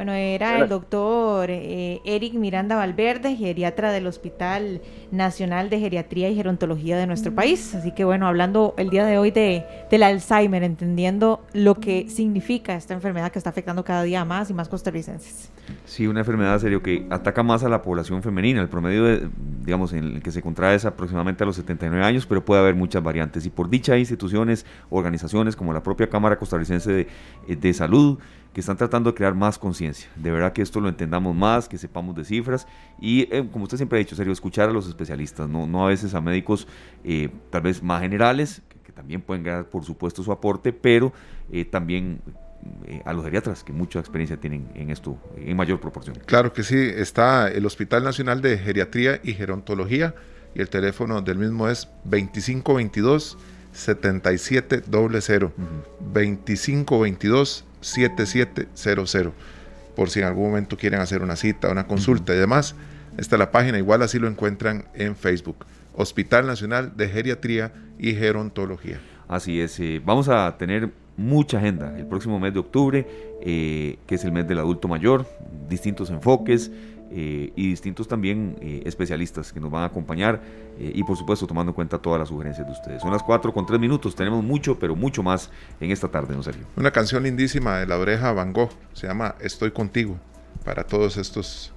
Bueno, 0.00 0.14
era 0.14 0.58
el 0.60 0.66
doctor 0.70 1.50
eh, 1.50 2.00
Eric 2.06 2.32
Miranda 2.32 2.74
Valverde, 2.74 3.36
geriatra 3.36 3.92
del 3.92 4.06
Hospital 4.06 4.80
Nacional 5.10 5.68
de 5.68 5.78
Geriatría 5.78 6.30
y 6.30 6.36
Gerontología 6.36 6.96
de 6.96 7.06
nuestro 7.06 7.34
país. 7.34 7.74
Así 7.74 7.92
que 7.92 8.06
bueno, 8.06 8.26
hablando 8.26 8.72
el 8.78 8.88
día 8.88 9.04
de 9.04 9.18
hoy 9.18 9.30
de, 9.30 9.66
del 9.90 10.02
Alzheimer, 10.02 10.62
entendiendo 10.62 11.44
lo 11.52 11.74
que 11.74 12.08
significa 12.08 12.76
esta 12.76 12.94
enfermedad 12.94 13.30
que 13.30 13.38
está 13.38 13.50
afectando 13.50 13.84
cada 13.84 14.02
día 14.02 14.24
más 14.24 14.48
y 14.48 14.54
más 14.54 14.70
costarricenses. 14.70 15.50
Sí, 15.84 16.06
una 16.06 16.20
enfermedad 16.20 16.58
serio 16.60 16.82
que 16.82 17.06
ataca 17.10 17.42
más 17.42 17.62
a 17.62 17.68
la 17.68 17.82
población 17.82 18.22
femenina. 18.22 18.62
El 18.62 18.70
promedio, 18.70 19.04
de, 19.04 19.28
digamos, 19.66 19.92
en 19.92 20.16
el 20.16 20.22
que 20.22 20.30
se 20.30 20.40
contrae 20.40 20.76
es 20.76 20.86
aproximadamente 20.86 21.44
a 21.44 21.46
los 21.46 21.56
79 21.56 22.02
años, 22.02 22.24
pero 22.24 22.42
puede 22.42 22.62
haber 22.62 22.74
muchas 22.74 23.02
variantes. 23.02 23.44
Y 23.44 23.50
por 23.50 23.68
dicha 23.68 23.98
instituciones, 23.98 24.64
organizaciones 24.88 25.56
como 25.56 25.74
la 25.74 25.82
propia 25.82 26.08
Cámara 26.08 26.38
Costarricense 26.38 26.90
de, 26.90 27.06
de 27.54 27.74
Salud, 27.74 28.18
que 28.52 28.60
están 28.60 28.76
tratando 28.76 29.10
de 29.10 29.16
crear 29.16 29.34
más 29.34 29.58
conciencia. 29.58 30.08
De 30.16 30.30
verdad 30.30 30.52
que 30.52 30.62
esto 30.62 30.80
lo 30.80 30.88
entendamos 30.88 31.34
más, 31.34 31.68
que 31.68 31.78
sepamos 31.78 32.14
de 32.16 32.24
cifras 32.24 32.66
y, 33.00 33.22
eh, 33.34 33.48
como 33.52 33.64
usted 33.64 33.76
siempre 33.76 33.98
ha 33.98 34.00
dicho, 34.00 34.16
serio, 34.16 34.32
escuchar 34.32 34.68
a 34.68 34.72
los 34.72 34.88
especialistas, 34.88 35.48
no, 35.48 35.66
no 35.66 35.86
a 35.86 35.88
veces 35.88 36.14
a 36.14 36.20
médicos 36.20 36.66
eh, 37.04 37.28
tal 37.50 37.62
vez 37.62 37.82
más 37.82 38.02
generales, 38.02 38.62
que, 38.84 38.92
también 38.92 39.22
pueden 39.22 39.44
dar, 39.44 39.66
por 39.66 39.84
supuesto, 39.84 40.22
su 40.22 40.32
aporte, 40.32 40.72
pero 40.72 41.12
eh, 41.50 41.64
también 41.64 42.20
a 43.06 43.14
los 43.14 43.24
geriatras 43.24 43.64
que 43.64 43.72
mucha 43.72 44.00
experiencia 44.00 44.38
tienen 44.38 44.68
en 44.74 44.90
esto 44.90 45.16
en 45.36 45.56
mayor 45.56 45.80
proporción. 45.80 46.18
Claro 46.26 46.52
que 46.52 46.62
sí, 46.62 46.76
está 46.76 47.48
el 47.48 47.64
Hospital 47.64 48.04
Nacional 48.04 48.42
de 48.42 48.58
Geriatría 48.58 49.18
y 49.22 49.32
Gerontología 49.32 50.14
y 50.54 50.60
el 50.60 50.68
teléfono 50.68 51.22
del 51.22 51.38
mismo 51.38 51.70
es 51.70 51.88
2522 52.04 53.38
7700 53.72 54.90
2522 54.90 57.64
7700 57.80 59.32
por 59.96 60.10
si 60.10 60.20
en 60.20 60.26
algún 60.26 60.48
momento 60.48 60.76
quieren 60.76 61.00
hacer 61.00 61.22
una 61.22 61.36
cita, 61.36 61.68
una 61.68 61.86
consulta 61.86 62.34
y 62.34 62.38
demás. 62.38 62.74
Esta 63.18 63.36
es 63.36 63.38
la 63.38 63.50
página, 63.50 63.78
igual 63.78 64.02
así 64.02 64.18
lo 64.18 64.28
encuentran 64.28 64.86
en 64.94 65.16
Facebook. 65.16 65.66
Hospital 65.94 66.46
Nacional 66.46 66.96
de 66.96 67.08
Geriatría 67.08 67.72
y 67.98 68.14
Gerontología. 68.14 69.00
Así 69.28 69.60
es, 69.60 69.78
eh, 69.80 70.00
vamos 70.04 70.28
a 70.28 70.56
tener 70.56 70.90
mucha 71.16 71.58
agenda 71.58 71.96
el 71.98 72.06
próximo 72.06 72.40
mes 72.40 72.54
de 72.54 72.60
octubre, 72.60 73.06
eh, 73.42 73.98
que 74.06 74.14
es 74.14 74.24
el 74.24 74.32
mes 74.32 74.48
del 74.48 74.58
adulto 74.58 74.88
mayor, 74.88 75.26
distintos 75.68 76.08
enfoques, 76.10 76.70
eh, 77.12 77.52
y 77.56 77.68
distintos 77.70 78.06
también 78.06 78.56
eh, 78.60 78.82
especialistas 78.84 79.52
que 79.52 79.58
nos 79.58 79.70
van 79.70 79.82
a 79.82 79.86
acompañar 79.86 80.40
eh, 80.78 80.92
y 80.94 81.02
por 81.02 81.16
supuesto 81.16 81.46
tomando 81.46 81.70
en 81.70 81.74
cuenta 81.74 81.98
todas 81.98 82.20
las 82.20 82.28
sugerencias 82.28 82.66
de 82.66 82.72
ustedes. 82.72 83.02
Son 83.02 83.10
las 83.10 83.22
4 83.22 83.52
con 83.52 83.66
3 83.66 83.80
minutos, 83.80 84.14
tenemos 84.14 84.44
mucho, 84.44 84.78
pero 84.78 84.94
mucho 84.94 85.22
más 85.22 85.50
en 85.80 85.90
esta 85.90 86.08
tarde, 86.08 86.36
¿no, 86.36 86.42
Sergio? 86.42 86.66
Una 86.76 86.92
canción 86.92 87.24
lindísima 87.24 87.78
de 87.78 87.86
la 87.86 87.98
oreja 87.98 88.32
Van 88.32 88.52
Gogh, 88.52 88.70
se 88.92 89.08
llama 89.08 89.34
Estoy 89.40 89.72
contigo, 89.72 90.18
para 90.64 90.84
todos 90.84 91.16
estos 91.16 91.72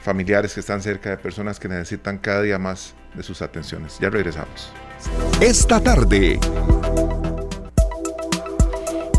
familiares 0.00 0.54
que 0.54 0.60
están 0.60 0.82
cerca 0.82 1.10
de 1.10 1.16
personas 1.16 1.58
que 1.58 1.68
necesitan 1.68 2.18
cada 2.18 2.42
día 2.42 2.58
más 2.58 2.94
de 3.14 3.22
sus 3.22 3.40
atenciones. 3.42 3.98
Ya 3.98 4.10
regresamos. 4.10 4.72
Esta 5.40 5.80
tarde 5.80 6.38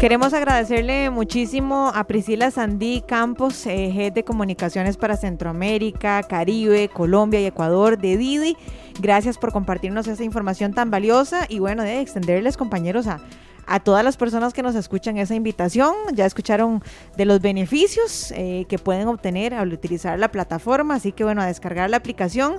Queremos 0.02 0.34
agradecerle 0.34 1.12
muchísimo 1.12 1.92
a 1.94 2.06
Priscila 2.06 2.50
Sandí 2.50 3.04
Campos, 3.08 3.68
eh, 3.68 3.94
Head 3.96 4.14
de 4.14 4.24
Comunicaciones 4.24 4.98
para 4.98 5.16
Centroamérica, 5.16 6.24
Caribe, 6.24 6.90
Colombia 6.90 7.40
y 7.40 7.46
Ecuador 7.46 8.00
de 8.00 8.18
Didi. 8.18 8.58
Gracias 9.00 9.38
por 9.38 9.52
compartirnos 9.52 10.08
esa 10.08 10.24
información 10.24 10.74
tan 10.74 10.90
valiosa 10.90 11.46
y 11.48 11.60
bueno, 11.60 11.84
de 11.84 12.02
extenderles 12.02 12.58
compañeros 12.58 13.06
a, 13.06 13.22
a 13.68 13.80
todas 13.80 14.04
las 14.04 14.18
personas 14.18 14.54
que 14.54 14.64
nos 14.64 14.74
escuchan 14.74 15.20
esa 15.20 15.36
invitación. 15.36 15.94
Ya 16.14 16.26
escucharon 16.26 16.82
de 17.16 17.26
los 17.26 17.40
beneficios 17.40 18.34
eh, 18.36 18.66
que 18.68 18.80
pueden 18.80 19.08
obtener 19.08 19.54
al 19.54 19.72
utilizar 19.72 20.18
la 20.18 20.32
plataforma, 20.32 20.96
así 20.96 21.12
que 21.12 21.24
bueno, 21.24 21.44
a 21.44 21.46
descargar 21.46 21.92
la 21.92 21.98
aplicación 21.98 22.56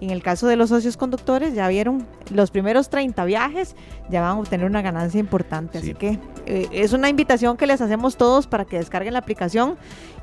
en 0.00 0.10
el 0.10 0.22
caso 0.22 0.46
de 0.46 0.56
los 0.56 0.68
socios 0.68 0.96
conductores, 0.96 1.54
ya 1.54 1.68
vieron 1.68 2.06
los 2.30 2.50
primeros 2.50 2.90
30 2.90 3.24
viajes, 3.24 3.76
ya 4.10 4.20
van 4.20 4.30
a 4.30 4.40
obtener 4.40 4.66
una 4.66 4.82
ganancia 4.82 5.18
importante. 5.18 5.78
Así 5.78 5.94
que 5.94 6.18
eh, 6.46 6.68
es 6.70 6.92
una 6.92 7.08
invitación 7.08 7.56
que 7.56 7.66
les 7.66 7.80
hacemos 7.80 8.16
todos 8.16 8.46
para 8.46 8.64
que 8.64 8.78
descarguen 8.78 9.14
la 9.14 9.20
aplicación 9.20 9.76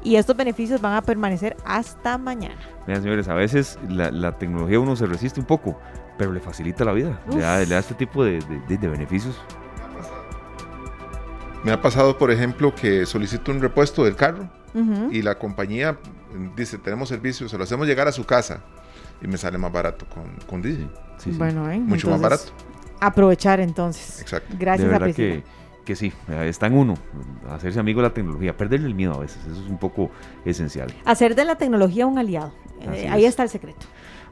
y 0.03 0.17
estos 0.17 0.36
beneficios 0.36 0.82
van 0.82 0.93
a 0.93 1.01
permanecer 1.01 1.55
hasta 1.65 2.17
mañana. 2.17 2.57
Miren, 2.88 3.01
señores, 3.01 3.28
a 3.28 3.34
veces 3.34 3.80
la, 3.89 4.38
tecnología 4.38 4.80
uno 4.80 4.95
se 4.95 5.05
resiste 5.05 5.39
un 5.39 5.45
poco, 5.45 5.80
pero 6.17 6.32
le 6.32 6.39
facilita 6.39 6.86
la 6.86 6.93
vida, 6.93 7.19
le 7.32 7.39
da, 7.39 7.80
este 7.80 7.95
tipo 7.95 8.24
de, 8.24 8.39
beneficios. 8.67 9.36
Me 11.63 11.71
ha 11.71 11.82
pasado, 11.82 12.17
por 12.17 12.30
ejemplo, 12.30 12.76
que 12.76 13.05
solicito 13.05 13.51
un 13.51 13.61
repuesto 13.61 14.03
del 14.03 14.15
carro 14.15 14.49
y 15.11 15.21
la 15.21 15.36
compañía 15.36 15.97
dice, 16.55 16.78
tenemos 16.78 17.09
servicio, 17.09 17.47
se 17.47 17.57
lo 17.57 17.63
hacemos 17.63 17.88
llegar 17.88 18.07
a 18.07 18.11
su 18.11 18.26
casa 18.26 18.61
y 19.24 19.28
me 19.28 19.38
sale 19.38 19.57
más 19.57 19.71
barato 19.71 20.05
con, 20.07 20.24
con 20.47 20.61
Digi. 20.61 20.88
bueno, 21.38 21.69
¿eh? 21.71 21.80
mucho 21.80 22.09
más 22.09 22.21
barato. 22.21 22.51
Aprovechar 22.99 23.59
entonces. 23.59 24.21
Exacto. 24.21 24.55
Gracias 24.59 24.88
de 24.88 24.91
verdad 24.91 25.15
que, 25.15 25.43
que 25.86 25.95
sí, 25.95 26.13
está 26.30 26.67
en 26.67 26.74
uno, 26.74 26.95
hacerse 27.49 27.80
amigo 27.80 28.01
de 28.01 28.07
la 28.07 28.13
tecnología, 28.13 28.55
perderle 28.55 28.88
el 28.88 28.95
miedo 28.95 29.13
a 29.13 29.19
veces, 29.19 29.45
eso 29.45 29.61
es 29.61 29.69
un 29.69 29.78
poco 29.78 30.11
esencial. 30.45 30.93
Hacer 31.05 31.36
de 31.36 31.45
la 31.45 31.55
tecnología 31.55 32.05
un 32.05 32.17
aliado, 32.17 32.53
eh, 32.82 33.07
ahí 33.09 33.26
está 33.26 33.43
el 33.43 33.49
secreto. 33.49 33.86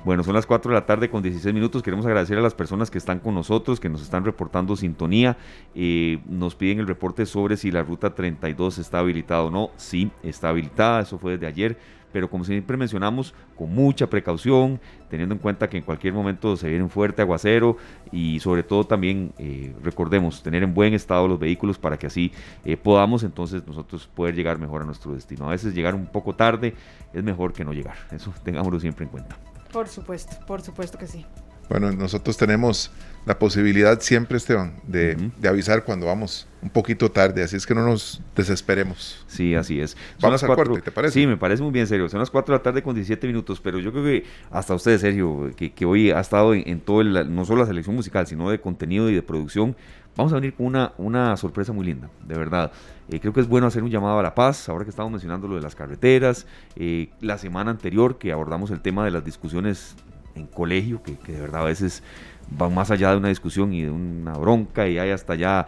Bueno, 0.04 0.24
son 0.24 0.34
las 0.34 0.48
4 0.48 0.72
de 0.72 0.80
la 0.80 0.86
tarde 0.88 1.12
con 1.12 1.22
16 1.22 1.54
minutos. 1.54 1.84
Queremos 1.84 2.08
agradecer 2.08 2.36
a 2.36 2.42
las 2.42 2.56
personas 2.56 2.90
que 2.90 2.98
están 2.98 3.20
con 3.20 3.36
nosotros, 3.36 3.80
que 3.80 3.88
nos 3.88 4.02
están 4.02 4.26
reportando 4.26 4.76
sintonía. 4.76 5.38
Eh, 5.76 6.20
nos 6.26 6.56
piden 6.56 6.80
el 6.80 6.88
reporte 6.88 7.28
sobre 7.28 7.56
si 7.56 7.70
la 7.70 7.84
ruta 7.84 8.16
32 8.16 8.80
está 8.80 9.00
habilitada 9.00 9.44
o 9.44 9.52
no. 9.52 9.70
Sí, 9.78 10.12
está 10.24 10.50
habilitada. 10.50 11.02
Eso 11.02 11.20
fue 11.20 11.34
desde 11.34 11.46
ayer 11.46 11.78
pero 12.12 12.30
como 12.30 12.44
siempre 12.44 12.78
mencionamos, 12.78 13.34
con 13.58 13.74
mucha 13.74 14.08
precaución, 14.08 14.80
teniendo 15.10 15.36
en 15.36 15.40
cuenta 15.40 15.70
que 15.70 15.78
en 15.78 15.84
cualquier 15.84 16.14
momento 16.14 16.56
se 16.56 16.68
viene 16.68 16.84
un 16.84 16.90
fuerte 16.90 17.22
aguacero 17.22 17.78
y 18.12 18.40
sobre 18.40 18.64
todo 18.64 18.86
también 18.86 19.34
eh, 19.38 19.74
recordemos 19.84 20.42
tener 20.44 20.64
en 20.64 20.74
buen 20.74 20.94
estado 20.94 21.28
los 21.28 21.40
vehículos 21.40 21.78
para 21.78 21.98
que 21.98 22.08
así 22.08 22.32
eh, 22.66 22.78
podamos 22.78 23.24
entonces 23.24 23.66
nosotros 23.66 24.08
poder 24.14 24.36
llegar 24.36 24.58
mejor 24.60 24.82
a 24.82 24.86
nuestro 24.86 25.14
destino. 25.14 25.48
A 25.48 25.52
veces 25.52 25.74
llegar 25.74 25.96
un 25.96 26.06
poco 26.06 26.36
tarde 26.36 26.74
es 27.14 27.24
mejor 27.24 27.54
que 27.54 27.66
no 27.66 27.74
llegar, 27.74 27.96
eso 28.12 28.34
tengámoslo 28.44 28.80
siempre 28.80 29.06
en 29.06 29.12
cuenta. 29.12 29.38
Por 29.72 29.88
supuesto, 29.88 30.36
por 30.46 30.62
supuesto 30.62 30.98
que 30.98 31.08
sí. 31.08 31.26
Bueno, 31.70 31.90
nosotros 31.94 32.36
tenemos 32.36 32.92
la 33.26 33.38
posibilidad 33.38 34.00
siempre, 34.02 34.38
Esteban, 34.38 34.74
de, 34.88 35.16
de, 35.38 35.48
avisar 35.48 35.84
cuando 35.84 36.08
vamos 36.08 36.48
un 36.62 36.70
poquito 36.70 37.12
tarde, 37.12 37.44
así 37.44 37.56
es 37.56 37.68
que 37.68 37.76
no 37.76 37.86
nos 37.86 38.22
desesperemos. 38.36 39.24
Sí, 39.28 39.54
así 39.54 39.80
es. 39.80 39.92
Son 39.92 40.00
vamos 40.22 40.44
al 40.44 40.56
corte, 40.56 40.82
¿te 40.82 40.92
parece? 40.92 41.20
Sí, 41.20 41.28
me 41.28 41.38
parece 41.38 41.62
muy 41.62 41.72
bien, 41.72 41.86
serio. 41.86 42.10
Son 42.10 42.20
las 42.20 42.32
4 42.32 42.54
de 42.54 42.60
la 42.60 42.64
tarde 42.64 42.82
con 42.82 42.96
17 42.96 43.28
minutos, 43.28 43.62
pero 43.62 43.80
yo 43.80 43.92
creo 43.92 44.04
que 44.04 44.26
hasta 44.50 44.74
usted, 44.74 44.98
Sergio, 44.98 45.52
que, 45.56 45.72
que 45.72 45.86
hoy 45.86 46.12
ha 46.12 46.20
estado 46.20 46.54
en, 46.54 46.68
en, 46.68 46.80
todo 46.80 47.02
el, 47.02 47.34
no 47.34 47.46
solo 47.46 47.62
la 47.62 47.68
selección 47.68 47.96
musical, 47.96 48.26
sino 48.26 48.50
de 48.50 48.60
contenido 48.60 49.10
y 49.10 49.14
de 49.14 49.22
producción, 49.22 49.76
vamos 50.16 50.34
a 50.34 50.36
venir 50.36 50.54
con 50.54 50.66
una, 50.66 50.94
una 50.98 51.38
sorpresa 51.38 51.74
muy 51.74 51.86
linda, 51.86 52.10
de 52.28 52.38
verdad. 52.38 52.72
Eh, 53.10 53.20
creo 53.20 53.34
que 53.34 53.42
es 53.42 53.48
bueno 53.48 53.68
hacer 53.68 53.84
un 53.84 53.90
llamado 53.90 54.20
a 54.20 54.24
la 54.24 54.36
paz, 54.36 54.70
ahora 54.70 54.84
que 54.84 54.90
estamos 54.90 55.12
mencionando 55.12 55.48
lo 55.48 55.56
de 55.56 55.62
las 55.62 55.76
carreteras, 55.76 56.48
eh, 56.76 57.10
la 57.20 57.38
semana 57.38 57.72
anterior 57.72 58.18
que 58.18 58.32
abordamos 58.32 58.72
el 58.72 58.82
tema 58.82 59.06
de 59.06 59.12
las 59.12 59.24
discusiones 59.24 59.96
en 60.36 60.48
colegio, 60.48 61.04
que, 61.04 61.18
que 61.18 61.34
de 61.34 61.42
verdad 61.42 61.62
a 61.62 61.66
veces 61.66 62.04
van 62.52 62.74
más 62.74 62.92
allá 62.92 63.12
de 63.12 63.18
una 63.18 63.30
discusión 63.30 63.74
y 63.74 63.84
de 63.84 63.90
una 63.90 64.34
bronca 64.34 64.88
y 64.88 64.98
hay 64.98 65.12
hasta 65.12 65.36
ya 65.36 65.68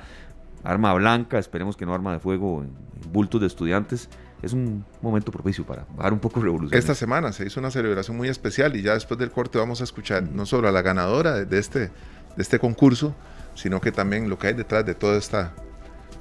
arma 0.63 0.93
blanca, 0.93 1.39
esperemos 1.39 1.75
que 1.75 1.85
no 1.85 1.93
arma 1.93 2.13
de 2.13 2.19
fuego 2.19 2.65
bultos 3.11 3.41
de 3.41 3.47
estudiantes. 3.47 4.09
Es 4.41 4.51
un 4.51 4.83
momento 5.01 5.31
propicio 5.31 5.65
para 5.65 5.85
bajar 5.95 6.11
un 6.11 6.19
poco 6.19 6.41
revolución. 6.41 6.77
Esta 6.77 6.95
semana 6.95 7.31
se 7.31 7.45
hizo 7.45 7.61
una 7.61 7.71
celebración 7.71 8.17
muy 8.17 8.27
especial 8.27 8.75
y 8.75 8.81
ya 8.81 8.93
después 8.93 9.17
del 9.17 9.31
corte 9.31 9.57
vamos 9.57 9.79
a 9.79 9.85
escuchar 9.85 10.23
no 10.23 10.45
solo 10.45 10.67
a 10.67 10.71
la 10.71 10.81
ganadora 10.81 11.45
de 11.45 11.59
este, 11.59 11.79
de 11.79 11.91
este 12.37 12.59
concurso, 12.59 13.15
sino 13.55 13.79
que 13.79 13.93
también 13.93 14.29
lo 14.29 14.37
que 14.37 14.47
hay 14.47 14.53
detrás 14.53 14.85
de 14.85 14.95
toda 14.95 15.17
esta, 15.17 15.53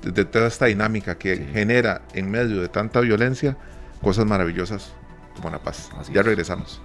de 0.02 0.24
toda 0.24 0.46
esta 0.46 0.66
dinámica 0.66 1.18
que 1.18 1.36
sí. 1.36 1.46
genera 1.52 2.02
en 2.14 2.30
medio 2.30 2.60
de 2.60 2.68
tanta 2.68 3.00
violencia 3.00 3.56
cosas 4.00 4.24
maravillosas 4.24 4.92
como 5.34 5.50
la 5.50 5.58
paz. 5.58 5.90
Así 5.98 6.12
ya 6.12 6.20
es. 6.20 6.26
regresamos. 6.26 6.80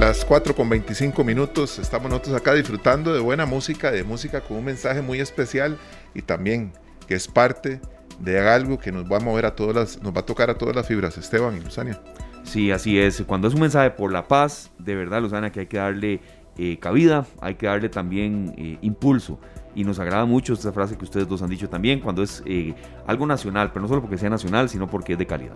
Las 0.00 0.26
4 0.26 0.54
con 0.54 0.68
25 0.68 1.24
minutos, 1.24 1.78
estamos 1.78 2.10
nosotros 2.10 2.36
acá 2.36 2.52
disfrutando 2.52 3.14
de 3.14 3.20
buena 3.20 3.46
música, 3.46 3.90
de 3.90 4.04
música 4.04 4.42
con 4.42 4.58
un 4.58 4.64
mensaje 4.66 5.00
muy 5.00 5.20
especial 5.20 5.78
y 6.14 6.20
también 6.20 6.72
que 7.08 7.14
es 7.14 7.26
parte 7.26 7.80
de 8.20 8.38
algo 8.38 8.78
que 8.78 8.92
nos 8.92 9.10
va 9.10 9.16
a 9.16 9.20
mover 9.20 9.46
a 9.46 9.56
todas 9.56 9.74
las, 9.74 10.02
nos 10.02 10.14
va 10.14 10.20
a 10.20 10.26
tocar 10.26 10.50
a 10.50 10.58
todas 10.58 10.76
las 10.76 10.86
fibras, 10.86 11.16
Esteban 11.16 11.56
y 11.56 11.60
Luzania. 11.60 11.98
Sí, 12.42 12.70
así 12.70 12.98
es. 12.98 13.22
Cuando 13.26 13.48
es 13.48 13.54
un 13.54 13.60
mensaje 13.60 13.90
por 13.90 14.12
la 14.12 14.28
paz, 14.28 14.70
de 14.78 14.94
verdad, 14.94 15.22
Luzania, 15.22 15.50
que 15.50 15.60
hay 15.60 15.66
que 15.66 15.78
darle 15.78 16.20
eh, 16.58 16.78
cabida, 16.78 17.26
hay 17.40 17.54
que 17.54 17.66
darle 17.66 17.88
también 17.88 18.54
eh, 18.58 18.78
impulso. 18.82 19.40
Y 19.74 19.84
nos 19.84 19.98
agrada 19.98 20.26
mucho 20.26 20.52
esta 20.52 20.72
frase 20.72 20.96
que 20.96 21.04
ustedes 21.04 21.26
dos 21.26 21.40
han 21.40 21.50
dicho 21.50 21.70
también, 21.70 22.00
cuando 22.00 22.22
es 22.22 22.42
eh, 22.44 22.74
algo 23.06 23.26
nacional, 23.26 23.70
pero 23.72 23.80
no 23.82 23.88
solo 23.88 24.02
porque 24.02 24.18
sea 24.18 24.30
nacional, 24.30 24.68
sino 24.68 24.88
porque 24.88 25.14
es 25.14 25.18
de 25.18 25.26
calidad. 25.26 25.54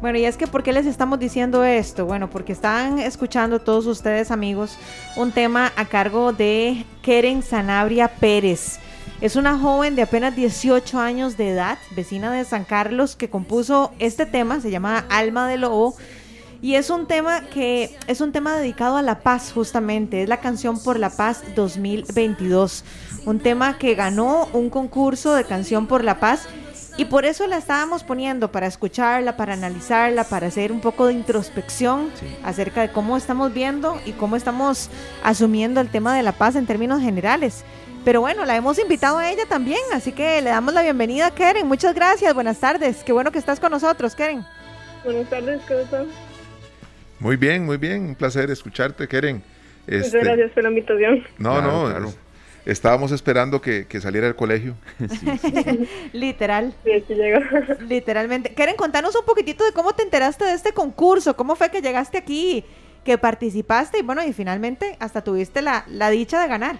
Bueno, 0.00 0.18
y 0.18 0.26
es 0.26 0.36
que 0.36 0.46
¿por 0.46 0.62
qué 0.62 0.74
les 0.74 0.84
estamos 0.84 1.18
diciendo 1.18 1.64
esto? 1.64 2.04
Bueno, 2.04 2.28
porque 2.28 2.52
están 2.52 2.98
escuchando 2.98 3.60
todos 3.60 3.86
ustedes, 3.86 4.30
amigos, 4.30 4.76
un 5.16 5.32
tema 5.32 5.72
a 5.74 5.86
cargo 5.86 6.34
de 6.34 6.84
Keren 7.00 7.42
Sanabria 7.42 8.08
Pérez. 8.08 8.78
Es 9.22 9.36
una 9.36 9.58
joven 9.58 9.96
de 9.96 10.02
apenas 10.02 10.36
18 10.36 10.98
años 11.00 11.38
de 11.38 11.48
edad, 11.48 11.78
vecina 11.96 12.30
de 12.30 12.44
San 12.44 12.64
Carlos, 12.64 13.16
que 13.16 13.30
compuso 13.30 13.90
este 13.98 14.26
tema, 14.26 14.60
se 14.60 14.70
llama 14.70 15.06
Alma 15.08 15.48
de 15.48 15.56
Lobo. 15.56 15.96
Y 16.60 16.74
es 16.74 16.90
un 16.90 17.06
tema 17.06 17.40
que 17.40 17.96
es 18.06 18.20
un 18.20 18.32
tema 18.32 18.54
dedicado 18.58 18.98
a 18.98 19.02
la 19.02 19.20
paz 19.20 19.50
justamente, 19.50 20.22
es 20.22 20.28
la 20.28 20.40
canción 20.40 20.78
por 20.78 20.98
la 20.98 21.08
paz 21.08 21.42
2022, 21.54 22.84
un 23.24 23.40
tema 23.40 23.78
que 23.78 23.94
ganó 23.94 24.48
un 24.52 24.68
concurso 24.68 25.34
de 25.34 25.44
canción 25.44 25.86
por 25.86 26.04
la 26.04 26.20
paz 26.20 26.46
y 26.98 27.04
por 27.04 27.26
eso 27.26 27.46
la 27.46 27.58
estábamos 27.58 28.04
poniendo 28.04 28.50
para 28.50 28.66
escucharla, 28.66 29.36
para 29.36 29.52
analizarla, 29.52 30.24
para 30.24 30.46
hacer 30.46 30.72
un 30.72 30.80
poco 30.80 31.06
de 31.06 31.12
introspección 31.12 32.10
sí. 32.18 32.26
acerca 32.42 32.80
de 32.80 32.90
cómo 32.90 33.16
estamos 33.16 33.52
viendo 33.52 34.00
y 34.06 34.12
cómo 34.12 34.36
estamos 34.36 34.90
asumiendo 35.22 35.80
el 35.80 35.88
tema 35.88 36.16
de 36.16 36.22
la 36.22 36.32
paz 36.32 36.56
en 36.56 36.66
términos 36.66 37.02
generales. 37.02 37.64
Pero 38.04 38.20
bueno, 38.20 38.44
la 38.44 38.56
hemos 38.56 38.78
invitado 38.78 39.18
a 39.18 39.30
ella 39.30 39.44
también, 39.48 39.80
así 39.92 40.12
que 40.12 40.40
le 40.40 40.50
damos 40.50 40.72
la 40.72 40.82
bienvenida 40.82 41.26
a 41.26 41.34
Keren. 41.34 41.66
Muchas 41.66 41.94
gracias, 41.94 42.32
buenas 42.32 42.58
tardes. 42.58 43.02
Qué 43.02 43.12
bueno 43.12 43.32
que 43.32 43.38
estás 43.38 43.58
con 43.60 43.72
nosotros, 43.72 44.14
Keren. 44.14 44.44
Buenas 45.04 45.28
tardes, 45.28 45.60
¿cómo 45.66 45.80
están? 45.80 46.06
Muy 47.18 47.36
bien, 47.36 47.66
muy 47.66 47.76
bien. 47.76 48.04
Un 48.04 48.14
placer 48.14 48.50
escucharte, 48.50 49.08
Keren. 49.08 49.42
Este... 49.86 50.18
Muchas 50.18 50.24
gracias 50.24 50.50
por 50.52 50.62
la 50.62 50.68
invitación. 50.68 51.24
No, 51.38 51.52
claro, 51.52 51.72
no, 51.72 51.90
claro. 51.90 52.25
Estábamos 52.66 53.12
esperando 53.12 53.60
que, 53.60 53.86
que 53.86 54.00
saliera 54.00 54.26
del 54.26 54.36
colegio. 54.36 54.74
Sí, 55.08 55.38
sí. 55.38 55.88
Literal. 56.12 56.74
Sí, 56.84 57.04
sí 57.06 57.14
llegó. 57.14 57.38
Literalmente. 57.88 58.52
Keren, 58.54 58.76
contanos 58.76 59.14
un 59.14 59.24
poquitito 59.24 59.64
de 59.64 59.72
cómo 59.72 59.92
te 59.92 60.02
enteraste 60.02 60.44
de 60.44 60.52
este 60.52 60.72
concurso, 60.72 61.36
cómo 61.36 61.54
fue 61.54 61.70
que 61.70 61.80
llegaste 61.80 62.18
aquí, 62.18 62.64
que 63.04 63.18
participaste 63.18 64.00
y 64.00 64.02
bueno, 64.02 64.24
y 64.24 64.32
finalmente 64.32 64.96
hasta 64.98 65.22
tuviste 65.22 65.62
la, 65.62 65.84
la 65.88 66.10
dicha 66.10 66.42
de 66.42 66.48
ganar. 66.48 66.78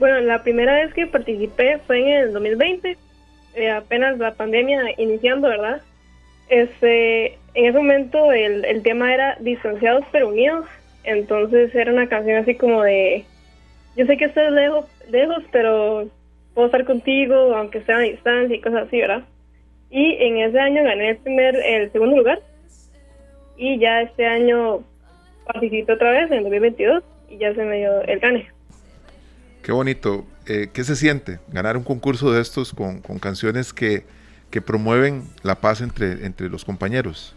Bueno, 0.00 0.18
la 0.20 0.42
primera 0.42 0.74
vez 0.74 0.92
que 0.92 1.06
participé 1.06 1.78
fue 1.86 2.00
en 2.00 2.08
el 2.08 2.32
2020, 2.32 2.98
eh, 3.54 3.70
apenas 3.70 4.18
la 4.18 4.34
pandemia 4.34 4.82
iniciando, 4.98 5.48
¿verdad? 5.48 5.82
Este, 6.48 7.38
en 7.54 7.66
ese 7.66 7.78
momento 7.78 8.32
el, 8.32 8.64
el 8.64 8.82
tema 8.82 9.14
era 9.14 9.36
Distanciados 9.38 10.04
pero 10.10 10.28
Unidos, 10.28 10.66
entonces 11.04 11.72
era 11.76 11.92
una 11.92 12.08
canción 12.08 12.38
así 12.38 12.56
como 12.56 12.82
de 12.82 13.24
yo 13.96 14.06
sé 14.06 14.16
que 14.16 14.24
estás 14.24 14.52
lejos, 14.52 14.86
lejos, 15.10 15.42
pero 15.52 16.08
puedo 16.54 16.66
estar 16.66 16.84
contigo, 16.84 17.54
aunque 17.54 17.82
sea 17.82 17.98
a 17.98 18.00
distancia 18.00 18.56
y 18.56 18.60
cosas 18.60 18.86
así, 18.86 19.00
¿verdad? 19.00 19.24
Y 19.90 20.16
en 20.20 20.38
ese 20.38 20.58
año 20.58 20.82
gané 20.82 21.10
el 21.10 21.16
primer, 21.18 21.54
el 21.56 21.92
segundo 21.92 22.16
lugar. 22.16 22.40
Y 23.56 23.78
ya 23.78 24.02
este 24.02 24.26
año 24.26 24.80
participé 25.46 25.92
otra 25.92 26.10
vez, 26.10 26.30
en 26.32 26.42
2022, 26.42 27.04
y 27.30 27.38
ya 27.38 27.54
se 27.54 27.62
me 27.64 27.78
dio 27.78 28.02
el 28.02 28.18
gane. 28.18 28.48
Qué 29.62 29.72
bonito. 29.72 30.26
Eh, 30.46 30.68
¿Qué 30.72 30.84
se 30.84 30.96
siente 30.96 31.38
ganar 31.48 31.76
un 31.76 31.84
concurso 31.84 32.32
de 32.32 32.42
estos 32.42 32.72
con, 32.74 33.00
con 33.00 33.18
canciones 33.18 33.72
que, 33.72 34.02
que, 34.50 34.60
promueven 34.60 35.22
la 35.42 35.54
paz 35.54 35.80
entre, 35.80 36.26
entre 36.26 36.50
los 36.50 36.64
compañeros? 36.64 37.34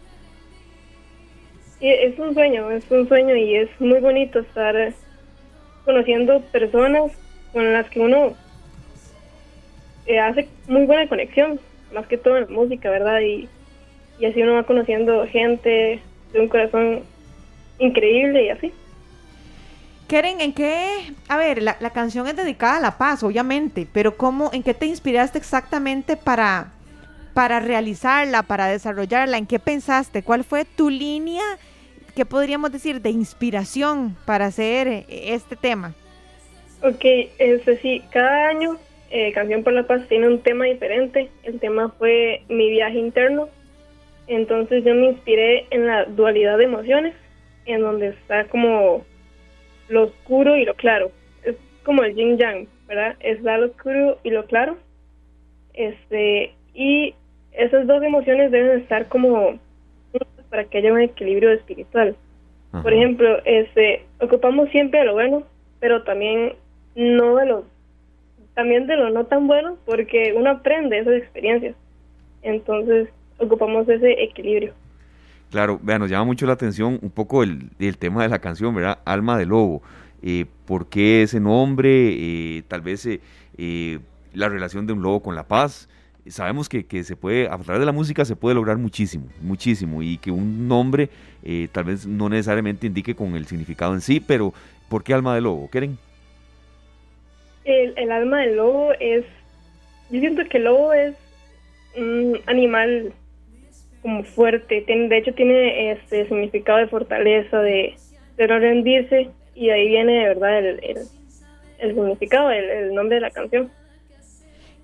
Es 1.80 2.18
un 2.18 2.34
sueño, 2.34 2.70
es 2.70 2.84
un 2.90 3.08
sueño 3.08 3.34
y 3.36 3.56
es 3.56 3.70
muy 3.80 4.00
bonito 4.00 4.40
estar 4.40 4.92
conociendo 5.88 6.42
personas 6.52 7.12
con 7.50 7.72
las 7.72 7.88
que 7.88 7.98
uno 7.98 8.34
eh, 10.04 10.20
hace 10.20 10.46
muy 10.66 10.84
buena 10.84 11.08
conexión, 11.08 11.58
más 11.94 12.06
que 12.06 12.18
todo 12.18 12.36
en 12.36 12.44
la 12.44 12.50
música, 12.50 12.90
¿verdad? 12.90 13.20
Y, 13.20 13.48
y 14.18 14.26
así 14.26 14.42
uno 14.42 14.52
va 14.52 14.64
conociendo 14.64 15.26
gente 15.28 15.98
de 16.34 16.40
un 16.40 16.48
corazón 16.48 17.04
increíble 17.78 18.44
y 18.44 18.50
así. 18.50 18.72
Keren, 20.08 20.42
¿en 20.42 20.52
qué? 20.52 21.14
A 21.26 21.38
ver, 21.38 21.62
la, 21.62 21.78
la, 21.80 21.88
canción 21.88 22.26
es 22.26 22.36
dedicada 22.36 22.76
a 22.76 22.80
la 22.80 22.98
paz, 22.98 23.22
obviamente, 23.22 23.88
pero 23.90 24.14
¿cómo, 24.14 24.50
en 24.52 24.62
qué 24.62 24.74
te 24.74 24.84
inspiraste 24.84 25.38
exactamente 25.38 26.18
para, 26.18 26.70
para 27.32 27.60
realizarla, 27.60 28.42
para 28.42 28.66
desarrollarla? 28.66 29.38
¿En 29.38 29.46
qué 29.46 29.58
pensaste? 29.58 30.22
¿Cuál 30.22 30.44
fue 30.44 30.66
tu 30.66 30.90
línea 30.90 31.44
¿qué 32.18 32.26
podríamos 32.26 32.72
decir 32.72 33.00
de 33.00 33.10
inspiración 33.10 34.16
para 34.26 34.46
hacer 34.46 34.88
eh, 34.88 35.04
este 35.08 35.54
tema? 35.54 35.94
Ok, 36.82 37.04
este 37.38 37.76
sí, 37.76 38.02
cada 38.10 38.48
año 38.48 38.76
eh, 39.12 39.32
Canción 39.32 39.62
por 39.62 39.72
la 39.72 39.84
Paz 39.84 40.02
tiene 40.08 40.26
un 40.26 40.40
tema 40.40 40.64
diferente. 40.64 41.30
El 41.44 41.60
tema 41.60 41.94
fue 41.96 42.42
mi 42.48 42.70
viaje 42.70 42.98
interno. 42.98 43.48
Entonces 44.26 44.82
yo 44.82 44.96
me 44.96 45.10
inspiré 45.10 45.68
en 45.70 45.86
la 45.86 46.06
dualidad 46.06 46.58
de 46.58 46.64
emociones, 46.64 47.14
en 47.66 47.82
donde 47.82 48.08
está 48.08 48.48
como 48.48 49.04
lo 49.88 50.02
oscuro 50.06 50.56
y 50.56 50.64
lo 50.64 50.74
claro. 50.74 51.12
Es 51.44 51.54
como 51.84 52.02
el 52.02 52.16
yin 52.16 52.36
yang, 52.36 52.66
¿verdad? 52.88 53.14
Está 53.20 53.58
lo 53.58 53.66
oscuro 53.66 54.18
y 54.24 54.30
lo 54.30 54.44
claro. 54.46 54.76
Este, 55.72 56.52
y 56.74 57.14
esas 57.52 57.86
dos 57.86 58.02
emociones 58.02 58.50
deben 58.50 58.80
estar 58.80 59.06
como 59.06 59.60
para 60.50 60.64
que 60.64 60.78
haya 60.78 60.92
un 60.92 61.00
equilibrio 61.00 61.50
espiritual. 61.52 62.16
Ajá. 62.72 62.82
Por 62.82 62.92
ejemplo, 62.92 63.38
este, 63.44 64.04
ocupamos 64.20 64.68
siempre 64.70 65.00
de 65.00 65.06
lo 65.06 65.14
bueno, 65.14 65.42
pero 65.80 66.02
también 66.02 66.54
no 66.94 67.36
de 67.36 67.46
lo, 67.46 67.64
también 68.54 68.86
de 68.86 68.96
lo 68.96 69.10
no 69.10 69.24
tan 69.24 69.46
bueno, 69.46 69.76
porque 69.84 70.34
uno 70.36 70.50
aprende 70.50 70.98
esas 70.98 71.14
experiencias. 71.14 71.76
Entonces, 72.42 73.08
ocupamos 73.38 73.88
ese 73.88 74.22
equilibrio. 74.22 74.72
Claro, 75.50 75.78
vean, 75.82 76.00
nos 76.00 76.10
llama 76.10 76.24
mucho 76.24 76.46
la 76.46 76.52
atención 76.52 76.98
un 77.00 77.10
poco 77.10 77.42
el, 77.42 77.70
el 77.78 77.96
tema 77.96 78.22
de 78.22 78.28
la 78.28 78.38
canción, 78.38 78.74
¿verdad? 78.74 78.98
Alma 79.04 79.38
de 79.38 79.46
Lobo. 79.46 79.82
Eh, 80.22 80.44
¿Por 80.66 80.88
qué 80.88 81.22
ese 81.22 81.40
nombre? 81.40 81.88
Eh, 82.10 82.62
tal 82.68 82.82
vez 82.82 83.06
eh, 83.06 83.20
eh, 83.56 83.98
la 84.34 84.48
relación 84.48 84.86
de 84.86 84.92
un 84.92 85.02
lobo 85.02 85.22
con 85.22 85.34
la 85.34 85.46
paz 85.46 85.88
sabemos 86.30 86.68
que, 86.68 86.86
que, 86.86 87.04
se 87.04 87.16
puede, 87.16 87.48
a 87.48 87.58
través 87.58 87.80
de 87.80 87.86
la 87.86 87.92
música 87.92 88.24
se 88.24 88.36
puede 88.36 88.54
lograr 88.54 88.76
muchísimo, 88.78 89.26
muchísimo, 89.40 90.02
y 90.02 90.18
que 90.18 90.30
un 90.30 90.68
nombre 90.68 91.08
eh, 91.44 91.68
tal 91.72 91.84
vez 91.84 92.06
no 92.06 92.28
necesariamente 92.28 92.86
indique 92.86 93.14
con 93.14 93.34
el 93.36 93.46
significado 93.46 93.94
en 93.94 94.00
sí, 94.00 94.20
pero 94.20 94.52
¿por 94.88 95.04
qué 95.04 95.14
alma 95.14 95.34
de 95.34 95.40
lobo? 95.40 95.68
¿Quieren? 95.70 95.98
El, 97.64 97.94
el 97.96 98.12
alma 98.12 98.40
del 98.40 98.56
lobo 98.56 98.92
es, 98.98 99.24
yo 100.10 100.20
siento 100.20 100.42
que 100.48 100.58
el 100.58 100.64
lobo 100.64 100.92
es 100.92 101.14
un 101.96 102.38
animal 102.46 103.12
como 104.02 104.22
fuerte, 104.22 104.82
tiene, 104.82 105.08
de 105.08 105.18
hecho 105.18 105.34
tiene 105.34 105.92
este 105.92 106.26
significado 106.28 106.78
de 106.78 106.86
fortaleza, 106.86 107.60
de, 107.60 107.94
de 108.36 108.46
no 108.46 108.58
rendirse 108.58 109.30
y 109.54 109.70
ahí 109.70 109.88
viene 109.88 110.12
de 110.12 110.28
verdad 110.28 110.58
el, 110.58 110.66
el, 110.82 110.98
el 111.78 111.94
significado, 111.94 112.50
el 112.50 112.94
nombre 112.94 113.16
de 113.16 113.20
la 113.20 113.30
canción. 113.30 113.70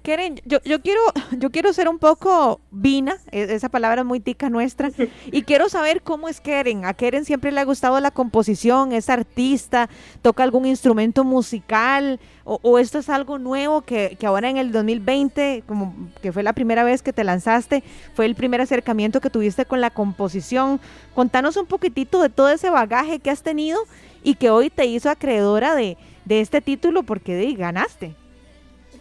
Keren, 0.05 0.39
yo, 0.45 0.59
yo, 0.67 0.83
quiero, 0.83 1.01
yo 1.39 1.51
quiero 1.51 1.73
ser 1.73 1.89
un 1.89 1.99
poco 1.99 2.61
vina, 2.71 3.17
e, 3.33 3.55
esa 3.55 3.71
palabra 3.71 4.03
es 4.03 4.07
muy 4.07 4.21
tica 4.21 4.51
nuestra, 4.51 4.91
y 5.33 5.43
quiero 5.45 5.71
saber 5.71 6.03
cómo 6.03 6.29
es 6.29 6.43
Keren. 6.43 6.85
A 6.85 6.93
Keren 6.93 7.25
siempre 7.25 7.51
le 7.51 7.61
ha 7.61 7.65
gustado 7.65 7.99
la 8.01 8.11
composición, 8.11 8.93
es 8.93 9.09
artista, 9.09 9.89
toca 10.21 10.43
algún 10.43 10.67
instrumento 10.67 11.25
musical, 11.25 12.21
o, 12.45 12.79
esto 12.79 12.99
es 12.99 13.09
algo 13.09 13.39
nuevo 13.39 13.81
que, 13.81 14.19
que, 14.21 14.27
ahora 14.27 14.51
en 14.51 14.59
el 14.59 14.73
2020, 14.73 15.65
como 15.67 15.95
que 16.21 16.33
fue 16.33 16.43
la 16.43 16.53
primera 16.53 16.85
vez 16.85 17.01
que 17.01 17.15
te 17.15 17.25
lanzaste, 17.25 17.83
fue 18.13 18.27
el 18.27 18.35
primer 18.35 18.61
acercamiento 18.61 19.23
que 19.23 19.31
tuviste 19.31 19.65
con 19.65 19.81
la 19.81 19.89
composición. 19.89 20.81
Contanos 21.15 21.57
un 21.57 21.65
poquitito 21.65 22.21
de 22.21 22.29
todo 22.29 22.51
ese 22.51 22.69
bagaje 22.69 23.21
que 23.21 23.31
has 23.31 23.43
tenido 23.43 23.81
y 24.23 24.35
que 24.35 24.51
hoy 24.51 24.69
te 24.69 24.85
hizo 24.85 25.09
acreedora 25.09 25.75
de, 25.75 25.97
de 26.27 26.43
este 26.43 26.61
título 26.61 27.05
porque 27.05 27.51
ganaste. 27.55 28.15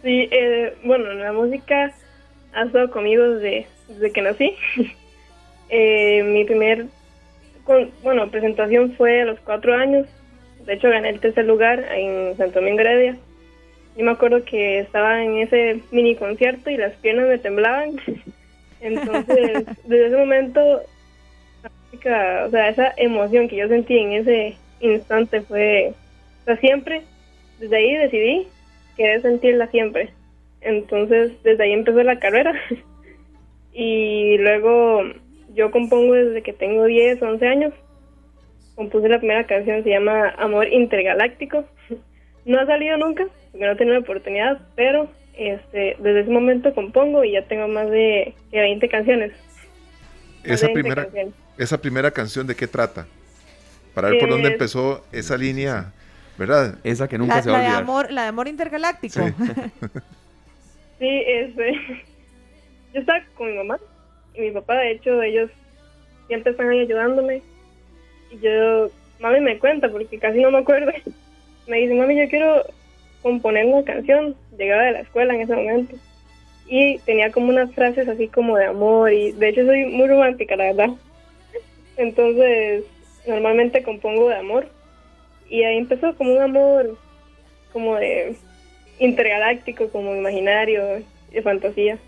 Sí, 0.04 0.28
eh, 0.30 0.74
bueno, 0.84 1.10
la 1.14 1.32
música 1.32 1.90
ha 2.52 2.64
estado 2.64 2.90
conmigo 2.90 3.26
desde, 3.26 3.66
desde 3.88 4.12
que 4.12 4.20
nací. 4.20 4.54
eh, 5.70 6.22
mi 6.24 6.44
primer 6.44 6.86
bueno, 8.02 8.30
presentación 8.30 8.92
fue 8.96 9.22
a 9.22 9.24
los 9.24 9.40
cuatro 9.40 9.74
años. 9.74 10.06
De 10.66 10.74
hecho, 10.74 10.90
gané 10.90 11.08
el 11.08 11.20
tercer 11.20 11.46
lugar 11.46 11.86
en 11.90 12.36
Santo 12.36 12.60
Domingo 12.60 12.80
Heredia. 12.80 13.16
Yo 13.96 14.04
me 14.04 14.10
acuerdo 14.10 14.44
que 14.44 14.80
estaba 14.80 15.24
en 15.24 15.38
ese 15.38 15.80
mini 15.90 16.16
concierto 16.16 16.68
y 16.68 16.76
las 16.76 16.92
piernas 16.96 17.26
me 17.26 17.38
temblaban. 17.38 17.96
Entonces, 18.82 19.64
desde 19.84 20.06
ese 20.08 20.16
momento, 20.18 20.82
la 21.62 21.70
música, 21.90 22.44
o 22.46 22.50
sea, 22.50 22.68
esa 22.68 22.92
emoción 22.98 23.48
que 23.48 23.56
yo 23.56 23.68
sentí 23.68 23.96
en 23.96 24.12
ese 24.12 24.56
instante 24.80 25.40
fue, 25.40 25.94
o 26.46 26.56
siempre, 26.56 27.04
desde 27.58 27.76
ahí 27.76 27.94
decidí 27.94 28.48
querer 28.96 29.22
sentirla 29.22 29.66
siempre. 29.68 30.10
Entonces, 30.60 31.32
desde 31.42 31.64
ahí 31.64 31.72
empezó 31.72 32.02
la 32.02 32.18
carrera. 32.18 32.54
y 33.72 34.38
luego 34.38 35.02
yo 35.54 35.70
compongo 35.70 36.14
desde 36.14 36.42
que 36.42 36.52
tengo 36.52 36.84
10, 36.84 37.22
11 37.22 37.46
años. 37.46 37.74
Compuse 38.74 39.08
la 39.08 39.18
primera 39.18 39.44
canción, 39.46 39.84
se 39.84 39.90
llama 39.90 40.30
Amor 40.38 40.68
Intergaláctico. 40.68 41.64
No 42.46 42.60
ha 42.60 42.66
salido 42.66 42.98
nunca, 42.98 43.24
porque 43.50 43.64
no 43.64 43.72
he 43.72 43.76
tenido 43.76 43.94
la 43.94 44.02
oportunidad, 44.02 44.60
pero 44.76 45.08
este, 45.34 45.96
desde 45.98 46.20
ese 46.20 46.30
momento 46.30 46.74
compongo 46.74 47.24
y 47.24 47.32
ya 47.32 47.42
tengo 47.48 47.66
más 47.68 47.90
de, 47.90 48.34
20 48.52 48.86
canciones. 48.90 49.32
Esa 50.42 50.68
primera, 50.68 51.08
esa 51.56 51.80
primera 51.80 52.10
canción, 52.10 52.46
¿de 52.46 52.54
qué 52.54 52.66
trata? 52.66 53.06
Para 53.94 54.10
ver 54.10 54.20
por 54.20 54.28
dónde 54.28 54.48
empezó 54.48 55.02
esa 55.10 55.38
línea 55.38 55.94
¿verdad? 56.38 56.78
Esa 56.84 57.08
que 57.08 57.18
nunca 57.18 57.42
se 57.42 57.50
va 57.50 57.56
a 57.56 57.60
olvidar. 57.60 57.76
De 57.76 57.82
amor, 57.82 58.12
la 58.12 58.22
de 58.22 58.28
amor 58.28 58.48
intergaláctico. 58.48 59.20
Sí, 60.98 61.22
este, 61.26 61.72
yo 62.94 63.00
estaba 63.00 63.18
con 63.36 63.50
mi 63.50 63.56
mamá 63.56 63.78
y 64.34 64.40
mi 64.42 64.50
papá, 64.52 64.76
de 64.76 64.92
hecho, 64.92 65.20
ellos 65.22 65.50
siempre 66.28 66.52
están 66.52 66.68
ahí 66.70 66.80
ayudándome. 66.80 67.42
Y 68.30 68.38
yo, 68.38 68.90
mami 69.18 69.40
me 69.40 69.58
cuenta, 69.58 69.88
porque 69.90 70.18
casi 70.18 70.40
no 70.40 70.50
me 70.50 70.58
acuerdo. 70.58 70.92
Me 71.66 71.78
dice, 71.78 71.94
mami, 71.94 72.16
yo 72.16 72.28
quiero 72.28 72.62
componer 73.22 73.64
una 73.64 73.82
canción. 73.84 74.36
Llegaba 74.56 74.82
de 74.82 74.92
la 74.92 75.00
escuela 75.00 75.34
en 75.34 75.40
ese 75.40 75.56
momento. 75.56 75.96
Y 76.66 76.98
tenía 77.00 77.32
como 77.32 77.48
unas 77.48 77.74
frases 77.74 78.06
así 78.06 78.28
como 78.28 78.56
de 78.56 78.66
amor. 78.66 79.12
Y 79.12 79.32
de 79.32 79.48
hecho 79.48 79.64
soy 79.64 79.86
muy 79.86 80.06
romántica, 80.06 80.56
la 80.56 80.64
verdad. 80.64 80.90
Entonces, 81.96 82.84
normalmente 83.26 83.82
compongo 83.82 84.28
de 84.28 84.36
amor 84.36 84.68
y 85.48 85.62
ahí 85.62 85.78
empezó 85.78 86.14
como 86.16 86.34
un 86.34 86.42
amor 86.42 86.96
como 87.72 87.96
de 87.96 88.36
intergaláctico, 88.98 89.88
como 89.90 90.14
imaginario, 90.14 90.82
de 91.32 91.42
fantasía. 91.42 91.98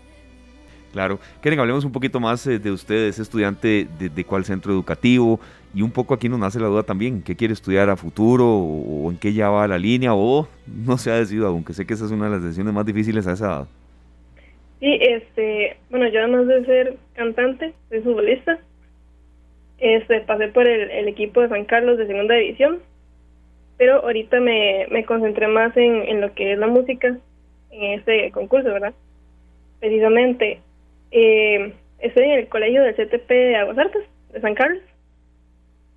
Claro. 0.93 1.19
Quieren 1.41 1.59
hablemos 1.59 1.85
un 1.85 1.91
poquito 1.91 2.19
más 2.19 2.47
eh, 2.47 2.59
de 2.59 2.71
usted, 2.71 3.07
es 3.07 3.19
estudiante 3.19 3.87
de, 3.99 4.23
cuál 4.23 4.45
centro 4.45 4.71
educativo 4.71 5.39
y 5.75 5.81
un 5.81 5.91
poco 5.91 6.13
aquí 6.13 6.29
nos 6.29 6.39
nace 6.39 6.59
la 6.59 6.67
duda 6.67 6.83
también, 6.83 7.21
¿qué 7.21 7.35
quiere 7.35 7.53
estudiar 7.53 7.89
a 7.89 7.97
futuro 7.97 8.47
o, 8.47 9.11
en 9.11 9.17
qué 9.17 9.33
ya 9.33 9.49
va 9.49 9.67
la 9.67 9.77
línea 9.77 10.15
o 10.15 10.47
no 10.65 10.97
se 10.97 11.11
ha 11.11 11.15
decidido 11.15 11.47
aunque 11.47 11.73
sé 11.73 11.85
que 11.85 11.93
esa 11.93 12.05
es 12.05 12.11
una 12.11 12.25
de 12.25 12.31
las 12.31 12.41
decisiones 12.41 12.73
más 12.73 12.85
difíciles 12.85 13.27
a 13.27 13.33
esa 13.33 13.45
edad? 13.45 13.67
Sí, 14.79 14.97
este, 15.01 15.77
bueno, 15.89 16.07
yo 16.07 16.19
además 16.19 16.47
de 16.47 16.65
ser 16.65 16.97
cantante, 17.13 17.73
soy 17.89 18.01
futbolista, 18.01 18.59
este, 19.79 20.21
pasé 20.21 20.47
por 20.47 20.67
el, 20.67 20.89
el 20.89 21.07
equipo 21.09 21.41
de 21.41 21.49
San 21.49 21.65
Carlos 21.65 21.97
de 21.97 22.07
segunda 22.07 22.35
división 22.35 22.79
pero 23.77 24.03
ahorita 24.03 24.39
me, 24.39 24.87
me 24.89 25.05
concentré 25.05 25.47
más 25.47 25.75
en, 25.77 26.03
en 26.03 26.21
lo 26.21 26.33
que 26.33 26.53
es 26.53 26.59
la 26.59 26.67
música, 26.67 27.17
en 27.71 27.99
este 27.99 28.31
concurso, 28.31 28.71
¿verdad? 28.71 28.93
Precisamente, 29.79 30.59
eh, 31.11 31.73
estoy 31.99 32.23
en 32.23 32.31
el 32.31 32.47
colegio 32.47 32.83
del 32.83 32.95
CTP 32.95 33.29
de 33.29 33.55
Aguas 33.55 33.77
Artes, 33.77 34.03
de 34.33 34.41
San 34.41 34.55
Carlos, 34.55 34.81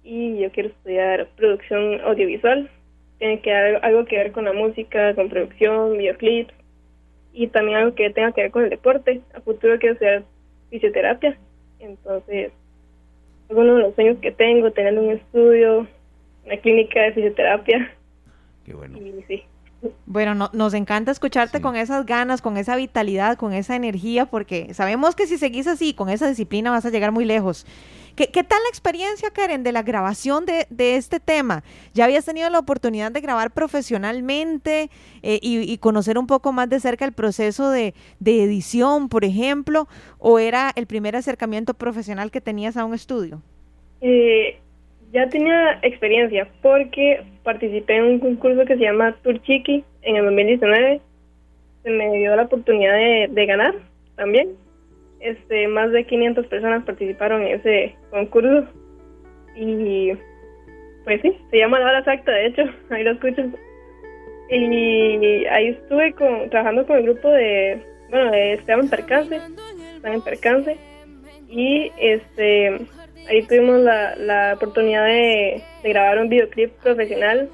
y 0.03 0.39
yo 0.39 0.51
quiero 0.51 0.69
estudiar 0.69 1.29
producción 1.37 2.01
audiovisual. 2.03 2.71
Tiene 3.19 3.41
que 3.41 3.55
haber 3.55 3.85
algo 3.85 4.05
que 4.05 4.17
ver 4.17 4.33
con 4.33 4.45
la 4.45 4.53
música, 4.53 5.15
con 5.15 5.29
producción, 5.29 5.97
videoclips, 5.97 6.55
y 7.33 7.47
también 7.49 7.79
algo 7.79 7.95
que 7.95 8.11
tenga 8.11 8.33
que 8.33 8.43
ver 8.43 8.51
con 8.51 8.65
el 8.65 8.71
deporte. 8.71 9.21
A 9.35 9.41
futuro 9.41 9.79
quiero 9.79 9.95
estudiar 9.95 10.25
fisioterapia, 10.71 11.39
entonces 11.79 12.53
es 13.49 13.57
uno 13.57 13.77
de 13.77 13.83
los 13.83 13.95
sueños 13.95 14.19
que 14.21 14.33
tengo, 14.33 14.71
tener 14.71 14.99
un 14.99 15.11
estudio 15.11 15.87
una 16.45 16.57
clínica 16.59 17.01
de 17.03 17.13
fisioterapia. 17.13 17.95
Qué 18.65 18.75
bueno. 18.75 18.99
Bueno, 20.05 20.51
nos 20.53 20.75
encanta 20.75 21.11
escucharte 21.11 21.61
con 21.61 21.75
esas 21.75 22.05
ganas, 22.05 22.43
con 22.43 22.57
esa 22.59 22.77
vitalidad, 22.77 23.39
con 23.39 23.55
esa 23.55 23.77
energía, 23.77 24.27
porque 24.27 24.75
sabemos 24.75 25.15
que 25.15 25.27
si 25.27 25.39
seguís 25.39 25.67
así, 25.67 25.95
con 25.95 26.11
esa 26.11 26.29
disciplina, 26.29 26.71
vas 26.71 26.85
a 26.85 26.91
llegar 26.91 27.13
muy 27.13 27.25
lejos. 27.25 27.67
¿Qué, 28.17 28.27
tal 28.27 28.63
la 28.63 28.69
experiencia, 28.69 29.31
Karen, 29.31 29.63
de 29.63 29.73
la 29.73 29.83
grabación 29.83 30.45
de, 30.45 30.97
este 30.97 31.21
tema? 31.21 31.63
¿Ya 31.95 32.05
habías 32.05 32.27
tenido 32.27 32.51
la 32.51 32.59
oportunidad 32.59 33.11
de 33.13 33.23
grabar 33.23 33.51
profesionalmente 33.51 34.91
eh, 35.23 35.39
y, 35.41 35.79
conocer 35.79 36.19
un 36.19 36.27
poco 36.27 36.53
más 36.53 36.69
de 36.69 36.81
cerca 36.81 37.07
el 37.07 37.13
proceso 37.13 37.71
de, 37.71 37.95
de 38.19 38.43
edición, 38.43 39.09
por 39.09 39.25
ejemplo? 39.25 39.89
¿O 40.19 40.39
era 40.39 40.71
el 40.75 40.87
primer 40.87 41.17
acercamiento 41.17 41.73
profesional 41.73 42.31
que 42.31 42.43
tenías 42.43 42.77
a 42.77 42.85
un 42.85 42.93
estudio? 42.93 43.41
Eh, 44.03 44.61
ya 45.13 45.29
tenía 45.29 45.79
experiencia 45.83 46.49
porque 46.63 47.23
participé 47.43 47.97
en 47.97 48.05
un 48.05 48.19
concurso 48.21 48.65
que 48.65 48.77
se 48.77 48.85
llama 48.85 49.17
Tour 49.23 49.41
Chiqui 49.43 49.85
en 50.03 50.17
el 50.17 50.25
2019. 50.25 51.01
Se 51.83 51.91
me 51.91 52.11
dio 52.17 52.37
la 52.37 52.43
oportunidad 52.43 52.95
de, 52.95 53.47
ganar 53.47 53.75
también. 54.17 54.51
Este, 55.21 55.67
más 55.69 55.91
de 55.91 56.05
500 56.05 56.47
personas 56.47 56.85
participaron 56.85 57.43
en 57.43 57.59
ese 57.59 57.97
concurso. 58.11 58.69
Y 59.57 60.13
pues 61.05 61.21
sí, 61.23 61.37
se 61.51 61.59
llama 61.59 61.81
La 61.81 61.87
Hora 61.87 61.99
Exacta, 62.01 62.33
de 62.33 62.47
hecho, 62.47 62.63
ahí 62.91 63.03
lo 63.03 63.13
escuchan. 63.13 63.55
Y 64.51 65.47
ahí 65.47 65.69
estuve 65.69 66.13
con, 66.13 66.51
trabajando 66.51 66.87
con 66.87 66.99
el 66.99 67.05
grupo 67.05 67.29
de, 67.29 67.81
bueno, 68.11 68.31
de 68.33 68.55
Esteban 68.55 68.89
Percance, 68.89 69.41
están 69.97 70.15
en 70.15 70.23
Percance. 70.23 70.77
Y 71.49 71.91
este 71.99 72.79
ahí 73.29 73.43
tuvimos 73.43 73.81
la, 73.81 74.17
la 74.17 74.55
oportunidad 74.55 75.05
de, 75.07 75.63
grabar 75.85 76.19
un 76.19 76.29
videoclip 76.29 76.73
profesional 76.83 77.49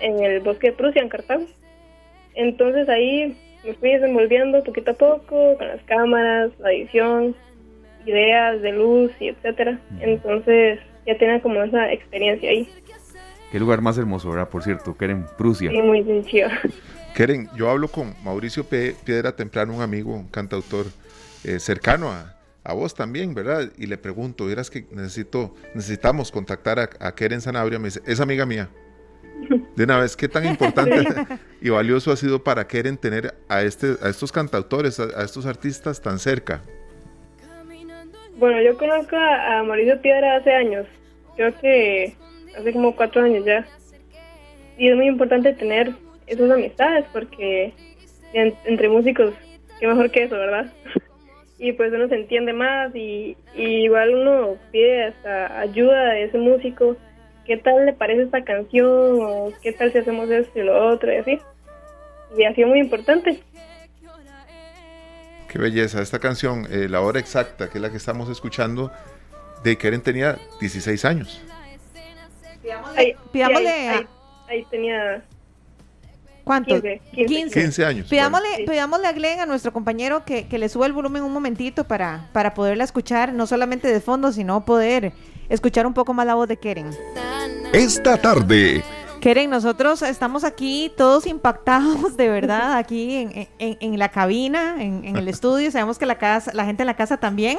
en 0.00 0.22
el 0.22 0.40
bosque 0.40 0.68
de 0.68 0.72
Prusia, 0.76 1.02
en 1.02 1.08
Cartago. 1.08 1.44
Entonces 2.34 2.88
ahí 2.88 3.36
me 3.64 3.74
fui 3.74 3.92
desenvolviendo 3.92 4.62
poquito 4.62 4.92
a 4.92 4.94
poco 4.94 5.56
con 5.56 5.68
las 5.68 5.82
cámaras, 5.82 6.50
la 6.58 6.72
edición, 6.72 7.34
ideas 8.04 8.60
de 8.62 8.72
luz 8.72 9.10
y 9.20 9.28
etcétera. 9.28 9.78
Entonces 10.00 10.80
ya 11.06 11.16
tenía 11.18 11.40
como 11.40 11.62
esa 11.62 11.92
experiencia 11.92 12.50
ahí. 12.50 12.68
Qué 13.50 13.60
lugar 13.60 13.80
más 13.80 13.96
hermoso, 13.96 14.30
¿verdad? 14.30 14.48
Por 14.48 14.62
cierto, 14.62 14.96
Keren, 14.96 15.24
Prusia. 15.38 15.70
Sí, 15.70 15.80
muy 15.80 16.02
sencillo. 16.04 16.48
Keren, 17.14 17.48
yo 17.56 17.70
hablo 17.70 17.88
con 17.88 18.14
Mauricio 18.22 18.64
Piedra 18.64 19.34
Temprano, 19.34 19.74
un 19.74 19.82
amigo, 19.82 20.14
un 20.14 20.28
cantautor 20.28 20.86
eh, 21.44 21.58
cercano 21.58 22.10
a, 22.10 22.35
a 22.66 22.72
vos 22.74 22.94
también, 22.94 23.32
¿verdad? 23.32 23.70
Y 23.78 23.86
le 23.86 23.96
pregunto, 23.96 24.46
verás 24.46 24.70
que 24.70 24.86
necesito, 24.90 25.54
necesitamos 25.74 26.32
contactar 26.32 26.80
a, 26.80 27.14
Keren 27.14 27.40
Sanabria, 27.40 27.78
me 27.78 27.86
dice, 27.86 28.00
es 28.04 28.18
amiga 28.18 28.44
mía. 28.44 28.68
De 29.76 29.84
una 29.84 29.98
vez, 29.98 30.16
¿qué 30.16 30.28
tan 30.28 30.44
importante 30.48 31.04
y 31.60 31.68
valioso 31.70 32.10
ha 32.10 32.16
sido 32.16 32.42
para 32.42 32.66
Keren 32.66 32.96
tener 32.96 33.34
a, 33.48 33.62
este, 33.62 33.94
a 34.02 34.08
estos 34.08 34.32
cantautores, 34.32 34.98
a, 34.98 35.22
estos 35.22 35.46
artistas 35.46 36.02
tan 36.02 36.18
cerca? 36.18 36.60
Bueno, 38.36 38.60
yo 38.60 38.76
conozco 38.76 39.16
a, 39.16 39.62
Mauricio 39.62 40.00
Piedra 40.02 40.36
hace 40.36 40.52
años, 40.52 40.86
creo 41.36 41.56
que 41.60 42.16
hace 42.58 42.72
como 42.72 42.96
cuatro 42.96 43.22
años 43.22 43.44
ya. 43.44 43.64
Y 44.76 44.88
es 44.88 44.96
muy 44.96 45.06
importante 45.06 45.52
tener 45.52 45.94
esas 46.26 46.50
amistades 46.50 47.04
porque 47.12 47.72
entre 48.32 48.88
músicos, 48.88 49.34
qué 49.78 49.86
mejor 49.86 50.10
que 50.10 50.24
eso, 50.24 50.34
¿verdad? 50.34 50.72
Y 51.58 51.72
pues 51.72 51.92
uno 51.92 52.08
se 52.08 52.14
entiende 52.16 52.52
más 52.52 52.94
y, 52.94 53.36
igual 53.54 54.14
uno 54.14 54.56
pide 54.72 55.04
hasta 55.04 55.60
ayuda 55.60 56.10
de 56.10 56.24
ese 56.24 56.38
músico 56.38 56.96
¿qué 57.46 57.56
tal 57.56 57.86
le 57.86 57.92
parece 57.92 58.22
esta 58.22 58.42
canción? 58.44 58.86
O 59.22 59.52
¿qué 59.62 59.72
tal 59.72 59.92
si 59.92 59.98
hacemos 59.98 60.28
esto 60.30 60.58
y 60.58 60.62
lo 60.64 60.88
otro? 60.88 61.12
Y 61.12 61.16
así. 61.16 61.38
Y 62.36 62.42
ha 62.44 62.52
sido 62.54 62.66
muy 62.68 62.80
importante. 62.80 63.40
Qué 65.48 65.58
belleza. 65.58 66.02
Esta 66.02 66.18
canción, 66.18 66.66
eh, 66.70 66.88
La 66.88 67.00
Hora 67.00 67.20
Exacta, 67.20 67.70
que 67.70 67.78
es 67.78 67.82
la 67.82 67.90
que 67.90 67.96
estamos 67.98 68.28
escuchando, 68.28 68.90
de 69.62 69.78
Keren 69.78 70.02
tenía 70.02 70.38
16 70.60 71.04
años. 71.04 71.40
Ahí, 72.96 73.14
pidámosle 73.32 73.68
ahí, 73.68 73.86
a- 73.86 73.98
ahí- 73.98 74.06
ahí 74.48 74.66
tenía 74.70 75.22
¿Cuánto? 76.46 76.80
15, 76.80 77.00
15. 77.26 77.60
15 77.60 77.84
años. 77.84 78.08
Pidámosle, 78.08 78.48
pidámosle 78.68 79.08
a 79.08 79.12
Glenn, 79.12 79.40
a 79.40 79.46
nuestro 79.46 79.72
compañero, 79.72 80.24
que, 80.24 80.46
que 80.46 80.58
le 80.58 80.68
suba 80.68 80.86
el 80.86 80.92
volumen 80.92 81.24
un 81.24 81.32
momentito 81.32 81.82
para, 81.82 82.28
para 82.32 82.54
poderla 82.54 82.84
escuchar, 82.84 83.32
no 83.32 83.48
solamente 83.48 83.88
de 83.88 84.00
fondo, 84.00 84.30
sino 84.30 84.64
poder 84.64 85.12
escuchar 85.48 85.88
un 85.88 85.92
poco 85.92 86.14
más 86.14 86.24
la 86.24 86.36
voz 86.36 86.46
de 86.46 86.56
Keren. 86.56 86.90
Esta 87.72 88.16
tarde, 88.16 88.84
Keren, 89.20 89.50
nosotros 89.50 90.02
estamos 90.02 90.44
aquí 90.44 90.92
todos 90.96 91.26
impactados, 91.26 92.16
de 92.16 92.28
verdad, 92.28 92.76
aquí 92.76 93.16
en, 93.16 93.48
en- 93.58 93.76
en 93.80 93.98
la 93.98 94.10
cabina, 94.10 94.76
en, 94.78 95.04
en 95.04 95.16
el 95.16 95.26
estudio. 95.26 95.68
Sabemos 95.72 95.98
que 95.98 96.06
la, 96.06 96.16
casa, 96.16 96.52
la 96.54 96.64
gente 96.64 96.84
en 96.84 96.86
la 96.86 96.94
casa 96.94 97.16
también, 97.16 97.58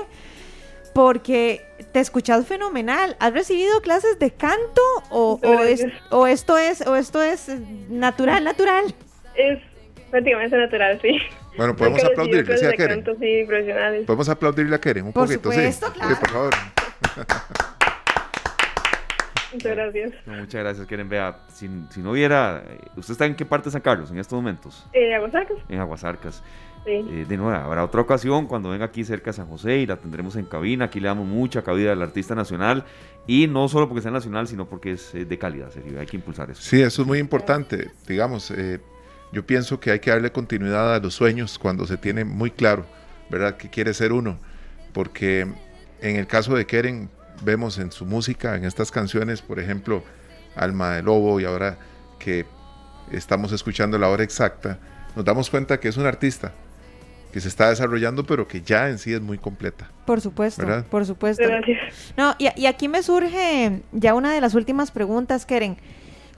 porque 0.97 1.61
te 1.91 1.99
escuchas 1.99 2.47
fenomenal. 2.47 3.15
¿Has 3.19 3.31
recibido 3.31 3.81
clases 3.81 4.17
de 4.17 4.31
canto 4.31 4.81
o, 5.11 5.39
o, 5.43 5.61
es- 5.61 5.85
o 6.09 6.25
esto 6.25 6.57
es 6.57 6.81
o 6.87 6.95
esto 6.95 7.21
es 7.21 7.49
eh, 7.49 7.59
natural, 7.87 8.43
natural? 8.43 8.85
Es 9.35 9.59
prácticamente 10.09 10.57
natural, 10.57 10.99
sí. 10.99 11.19
Bueno, 11.55 11.75
podemos 11.75 12.01
he 12.01 12.07
aplaudirle, 12.07 12.57
sí, 12.57 12.65
a 12.65 12.71
Keren. 12.71 13.03
canto, 13.03 13.19
sí, 13.19 13.43
profesionales. 13.47 14.05
Podemos 14.07 14.27
aplaudirle 14.27 14.75
a 14.75 14.79
Keren 14.81 15.05
un 15.05 15.13
Por 15.13 15.25
poquito, 15.27 15.51
supuesto, 15.51 15.85
sí. 15.85 15.93
claro. 15.93 16.15
Sí, 16.15 16.19
por 16.19 16.29
favor. 16.31 16.53
Muchas 19.53 19.75
gracias. 19.75 20.11
No, 20.25 20.33
muchas 20.33 20.61
gracias, 20.63 20.87
Keren. 20.87 21.09
Vea, 21.09 21.39
si, 21.53 21.69
si 21.91 21.99
no 22.01 22.11
viera, 22.13 22.63
eh, 22.67 22.79
¿usted 22.95 23.11
está 23.13 23.25
en 23.27 23.35
qué 23.35 23.45
parte 23.45 23.65
de 23.65 23.71
San 23.71 23.81
Carlos 23.81 24.09
en 24.11 24.17
estos 24.17 24.35
momentos? 24.35 24.85
Eh, 24.93 25.13
Aguasarcas, 25.13 25.57
En 25.69 25.79
Aguasarcas. 25.79 26.43
Sí. 26.87 27.05
Eh, 27.09 27.25
de 27.27 27.37
nuevo, 27.37 27.51
habrá 27.51 27.83
otra 27.83 28.01
ocasión 28.01 28.47
cuando 28.47 28.69
venga 28.69 28.85
aquí 28.85 29.03
cerca 29.03 29.31
de 29.31 29.33
San 29.33 29.47
José 29.47 29.79
y 29.79 29.85
la 29.85 29.97
tendremos 29.97 30.35
en 30.37 30.45
cabina. 30.45 30.85
Aquí 30.85 30.99
le 30.99 31.07
damos 31.07 31.27
mucha 31.27 31.61
cabida 31.61 31.91
al 31.91 32.01
artista 32.01 32.33
nacional 32.33 32.85
y 33.27 33.47
no 33.47 33.67
solo 33.67 33.89
porque 33.89 34.01
sea 34.01 34.11
nacional, 34.11 34.47
sino 34.47 34.67
porque 34.67 34.93
es 34.93 35.13
eh, 35.13 35.25
de 35.25 35.37
calidad, 35.37 35.69
serio. 35.69 35.99
Hay 35.99 36.07
que 36.07 36.15
impulsar 36.15 36.49
eso. 36.49 36.61
Sí, 36.61 36.81
eso 36.81 37.01
es 37.01 37.07
muy 37.07 37.19
importante. 37.19 37.91
Digamos, 38.07 38.51
eh, 38.51 38.79
yo 39.33 39.45
pienso 39.45 39.79
que 39.79 39.91
hay 39.91 39.99
que 39.99 40.09
darle 40.09 40.31
continuidad 40.31 40.95
a 40.95 40.99
los 40.99 41.13
sueños 41.13 41.59
cuando 41.59 41.85
se 41.85 41.97
tiene 41.97 42.23
muy 42.23 42.51
claro, 42.51 42.85
¿verdad?, 43.29 43.57
que 43.57 43.69
quiere 43.69 43.93
ser 43.93 44.13
uno. 44.13 44.39
Porque 44.93 45.41
en 46.01 46.15
el 46.15 46.25
caso 46.25 46.55
de 46.55 46.65
Keren, 46.65 47.09
vemos 47.43 47.77
en 47.77 47.91
su 47.91 48.05
música, 48.05 48.55
en 48.55 48.63
estas 48.63 48.91
canciones, 48.91 49.41
por 49.41 49.59
ejemplo, 49.59 50.03
Alma 50.55 50.95
de 50.95 51.03
Lobo 51.03 51.39
y 51.39 51.45
ahora 51.45 51.77
que 52.17 52.45
estamos 53.11 53.51
escuchando 53.51 53.97
la 53.99 54.09
hora 54.09 54.23
exacta, 54.23 54.79
nos 55.15 55.23
damos 55.23 55.49
cuenta 55.49 55.79
que 55.79 55.87
es 55.87 55.97
un 55.97 56.05
artista 56.05 56.53
que 57.37 57.41
se 57.41 57.49
está 57.49 57.69
desarrollando, 57.69 58.23
pero 58.23 58.47
que 58.47 58.63
ya 58.63 58.89
en 58.89 58.97
sí 58.97 59.13
es 59.13 59.21
muy 59.21 59.37
completa. 59.37 59.91
Por 60.07 60.21
supuesto, 60.21 60.65
¿Verdad? 60.65 60.87
por 60.89 61.05
supuesto. 61.05 61.43
Gracias. 61.43 62.11
No, 62.17 62.33
y, 62.39 62.47
y 62.59 62.65
aquí 62.65 62.87
me 62.87 63.03
surge 63.03 63.83
ya 63.91 64.15
una 64.15 64.33
de 64.33 64.41
las 64.41 64.55
últimas 64.55 64.89
preguntas, 64.89 65.45
Keren. 65.45 65.77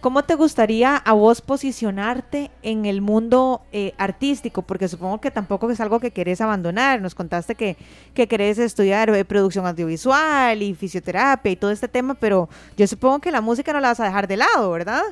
¿Cómo 0.01 0.23
te 0.25 0.35
gustaría 0.35 0.97
a 0.97 1.13
vos 1.13 1.39
posicionarte 1.39 2.51
en 2.63 2.85
el 2.85 2.99
mundo 2.99 3.61
eh, 3.71 3.93
artístico? 3.97 4.61
Porque 4.63 4.89
supongo 4.89 5.21
que 5.21 5.31
tampoco 5.31 5.71
es 5.71 5.79
algo 5.79 6.01
que 6.01 6.11
querés 6.11 6.41
abandonar. 6.41 7.01
Nos 7.01 7.15
contaste 7.15 7.55
que, 7.55 7.77
que 8.13 8.27
querés 8.27 8.59
estudiar 8.59 9.09
eh, 9.09 9.23
producción 9.23 9.65
audiovisual 9.67 10.61
y 10.61 10.75
fisioterapia 10.75 11.49
y 11.49 11.55
todo 11.55 11.71
este 11.71 11.87
tema, 11.87 12.15
pero 12.15 12.49
yo 12.75 12.85
supongo 12.87 13.19
que 13.19 13.31
la 13.31 13.39
música 13.39 13.71
no 13.71 13.79
la 13.79 13.87
vas 13.87 14.01
a 14.01 14.05
dejar 14.05 14.27
de 14.27 14.35
lado, 14.35 14.69
¿verdad? 14.69 15.03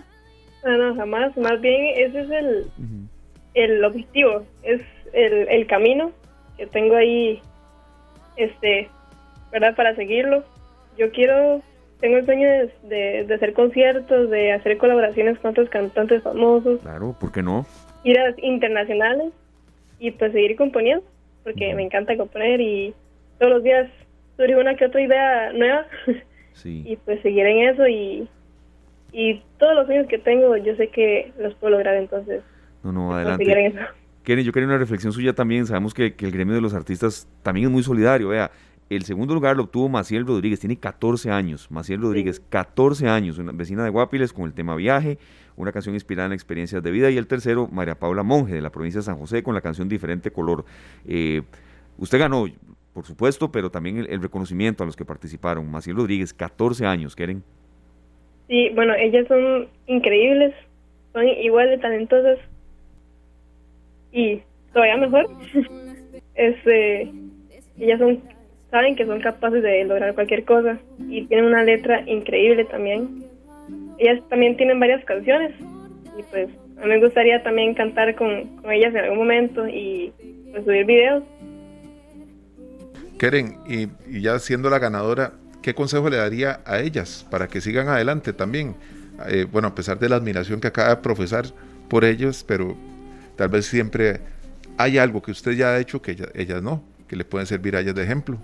No, 0.66 0.78
no, 0.78 0.96
jamás. 0.98 1.38
Más 1.38 1.62
bien 1.62 1.94
ese 1.96 2.24
es 2.24 2.30
el, 2.30 2.72
el 3.54 3.86
objetivo, 3.86 4.44
es 4.64 4.82
el, 5.14 5.48
el 5.50 5.68
camino 5.68 6.12
que 6.58 6.68
tengo 6.68 6.96
ahí, 6.96 7.42
este, 8.36 8.90
¿verdad? 9.52 9.76
Para 9.76 9.96
seguirlo. 9.96 10.44
Yo 10.98 11.12
quiero, 11.12 11.62
tengo 12.00 12.18
el 12.18 12.26
sueño 12.26 12.48
de, 12.48 12.72
de- 12.84 13.24
de 13.26 13.34
hacer 13.34 13.54
conciertos, 13.54 14.30
de 14.30 14.52
hacer 14.54 14.78
colaboraciones 14.78 15.38
con 15.40 15.52
otros 15.52 15.70
cantantes 15.70 16.24
famosos, 16.24 16.82
Claro, 16.82 17.16
¿por 17.20 17.32
qué 17.32 17.44
no? 17.44 17.66
ir 18.04 18.18
a 18.20 18.34
internacionales 18.38 19.34
y 20.00 20.12
pues 20.12 20.32
seguir 20.32 20.56
componiendo, 20.56 21.04
porque 21.44 21.74
me 21.76 21.84
encanta 21.84 22.16
componer 22.16 22.62
y 22.62 22.94
todos 23.40 23.54
los 23.54 23.64
días 23.64 23.90
surge 24.38 24.56
una 24.56 24.76
que 24.76 24.86
otra 24.86 25.02
idea 25.02 25.52
nueva 25.54 25.86
Sí. 26.54 26.84
y 26.86 26.96
pues 26.98 27.22
seguir 27.22 27.46
en 27.46 27.70
eso 27.70 27.88
y, 27.88 28.28
y 29.12 29.42
todos 29.60 29.76
los 29.76 29.86
sueños 29.88 30.08
que 30.08 30.18
tengo 30.20 30.56
yo 30.58 30.76
sé 30.76 30.88
que 30.90 31.32
los 31.40 31.54
puedo 31.56 31.72
lograr 31.74 31.96
entonces 31.96 32.42
No, 32.84 32.92
no, 32.92 33.08
pues, 33.08 33.16
adelante. 33.18 33.46
seguir 33.46 33.58
en 33.58 33.78
eso. 33.78 33.86
Keren, 34.28 34.44
yo 34.44 34.52
quería 34.52 34.68
una 34.68 34.78
reflexión 34.78 35.14
suya 35.14 35.32
también. 35.32 35.66
Sabemos 35.66 35.94
que, 35.94 36.14
que 36.14 36.26
el 36.26 36.34
gremio 36.34 36.54
de 36.54 36.60
los 36.60 36.74
artistas 36.74 37.30
también 37.44 37.68
es 37.68 37.72
muy 37.72 37.82
solidario. 37.82 38.28
Vea, 38.28 38.52
el 38.90 39.04
segundo 39.04 39.34
lugar 39.34 39.56
lo 39.56 39.64
obtuvo 39.64 39.88
Maciel 39.88 40.28
Rodríguez, 40.28 40.60
tiene 40.60 40.76
14 40.76 41.32
años. 41.32 41.72
Maciel 41.72 42.02
Rodríguez, 42.02 42.42
14 42.50 43.08
años, 43.08 43.38
una 43.38 43.54
vecina 43.54 43.86
de 43.86 43.90
Guapiles 43.90 44.34
con 44.34 44.44
el 44.44 44.54
tema 44.54 44.76
viaje, 44.76 45.18
una 45.56 45.72
canción 45.72 45.96
inspirada 45.96 46.26
en 46.26 46.34
experiencias 46.34 46.84
de 46.84 46.92
vida. 46.92 47.10
Y 47.10 47.16
el 47.16 47.26
tercero, 47.26 47.70
María 47.72 47.96
Paula 47.96 48.22
Monge, 48.22 48.54
de 48.54 48.62
la 48.62 48.70
provincia 48.70 49.00
de 49.00 49.06
San 49.06 49.16
José, 49.16 49.44
con 49.44 49.56
la 49.56 49.62
canción 49.62 49.88
Diferente 49.88 50.30
Color. 50.30 50.66
Eh, 51.08 51.44
usted 51.98 52.20
ganó, 52.20 52.48
por 52.92 53.06
supuesto, 53.06 53.50
pero 53.50 53.72
también 53.72 53.96
el, 53.96 54.10
el 54.10 54.22
reconocimiento 54.22 54.84
a 54.84 54.86
los 54.86 54.98
que 54.98 55.06
participaron. 55.06 55.72
Maciel 55.72 55.96
Rodríguez, 55.96 56.34
14 56.34 56.86
años, 56.86 57.16
Keren. 57.16 57.44
Sí, 58.50 58.72
bueno, 58.76 58.94
ellas 58.94 59.26
son 59.30 59.70
increíbles, 59.86 60.54
son 61.14 61.26
igual 61.30 61.70
de 61.70 61.78
talentosas 61.78 62.40
y 64.18 64.42
todavía 64.74 64.98
mejor. 64.98 65.28
este, 66.36 67.12
ellas 67.80 68.00
son, 68.00 68.24
saben 68.72 68.96
que 68.96 69.06
son 69.06 69.22
capaces 69.22 69.62
de 69.62 69.86
lograr 69.86 70.16
cualquier 70.16 70.44
cosa 70.44 70.80
y 71.08 71.26
tienen 71.28 71.46
una 71.46 71.64
letra 71.64 72.02
increíble 72.08 72.66
también. 72.66 73.24
Ellas 74.00 74.22
también 74.30 74.58
tienen 74.58 74.80
varias 74.80 75.06
canciones 75.06 75.54
y 76.18 76.24
pues 76.24 76.50
a 76.78 76.82
mí 76.82 76.88
me 76.88 77.00
gustaría 77.00 77.42
también 77.44 77.76
cantar 77.76 78.16
con, 78.16 78.46
con 78.58 78.72
ellas 78.72 78.94
en 78.94 79.04
algún 79.04 79.20
momento 79.20 79.68
y 79.68 80.12
pues, 80.52 80.66
subir 80.66 80.86
videos. 80.86 81.24
Keren, 83.20 83.56
y, 83.68 83.88
y 84.08 84.22
ya 84.22 84.38
siendo 84.40 84.70
la 84.70 84.80
ganadora, 84.80 85.34
¿qué 85.62 85.74
consejo 85.74 86.10
le 86.10 86.18
daría 86.18 86.62
a 86.66 86.80
ellas 86.80 87.26
para 87.30 87.48
que 87.48 87.62
sigan 87.62 87.88
adelante 87.88 88.34
también? 88.34 88.76
Eh, 89.28 89.46
bueno, 89.52 89.70
a 89.70 89.76
pesar 89.76 89.98
de 89.98 90.10
la 90.10 90.16
admiración 90.16 90.60
que 90.60 90.68
acaba 90.68 90.90
de 90.90 90.98
profesar 90.98 91.46
por 91.90 92.06
ellos, 92.06 92.46
pero 92.48 92.78
tal 93.38 93.50
vez 93.50 93.66
siempre 93.68 94.20
hay 94.78 94.98
algo 94.98 95.22
que 95.22 95.32
usted 95.32 95.52
ya 95.52 95.70
ha 95.76 95.80
hecho 95.80 96.02
que 96.02 96.12
ella- 96.12 96.30
ellas 96.36 96.62
no, 96.62 96.84
que 97.08 97.16
le 97.16 97.24
pueden 97.24 97.48
servir 97.48 97.76
a 97.76 97.80
ellas 97.80 97.96
de 97.96 98.04
ejemplo. 98.04 98.38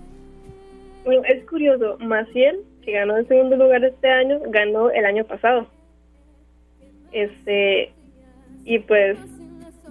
Bueno, 1.04 1.22
es 1.28 1.44
curioso, 1.44 1.98
Maciel, 2.00 2.60
que 2.82 2.92
ganó 2.92 3.16
el 3.16 3.28
segundo 3.28 3.56
lugar 3.56 3.84
este 3.84 4.08
año, 4.08 4.40
ganó 4.48 4.90
el 4.90 5.04
año 5.04 5.24
pasado. 5.24 5.66
Este, 7.12 7.92
y 8.64 8.78
pues, 8.80 9.18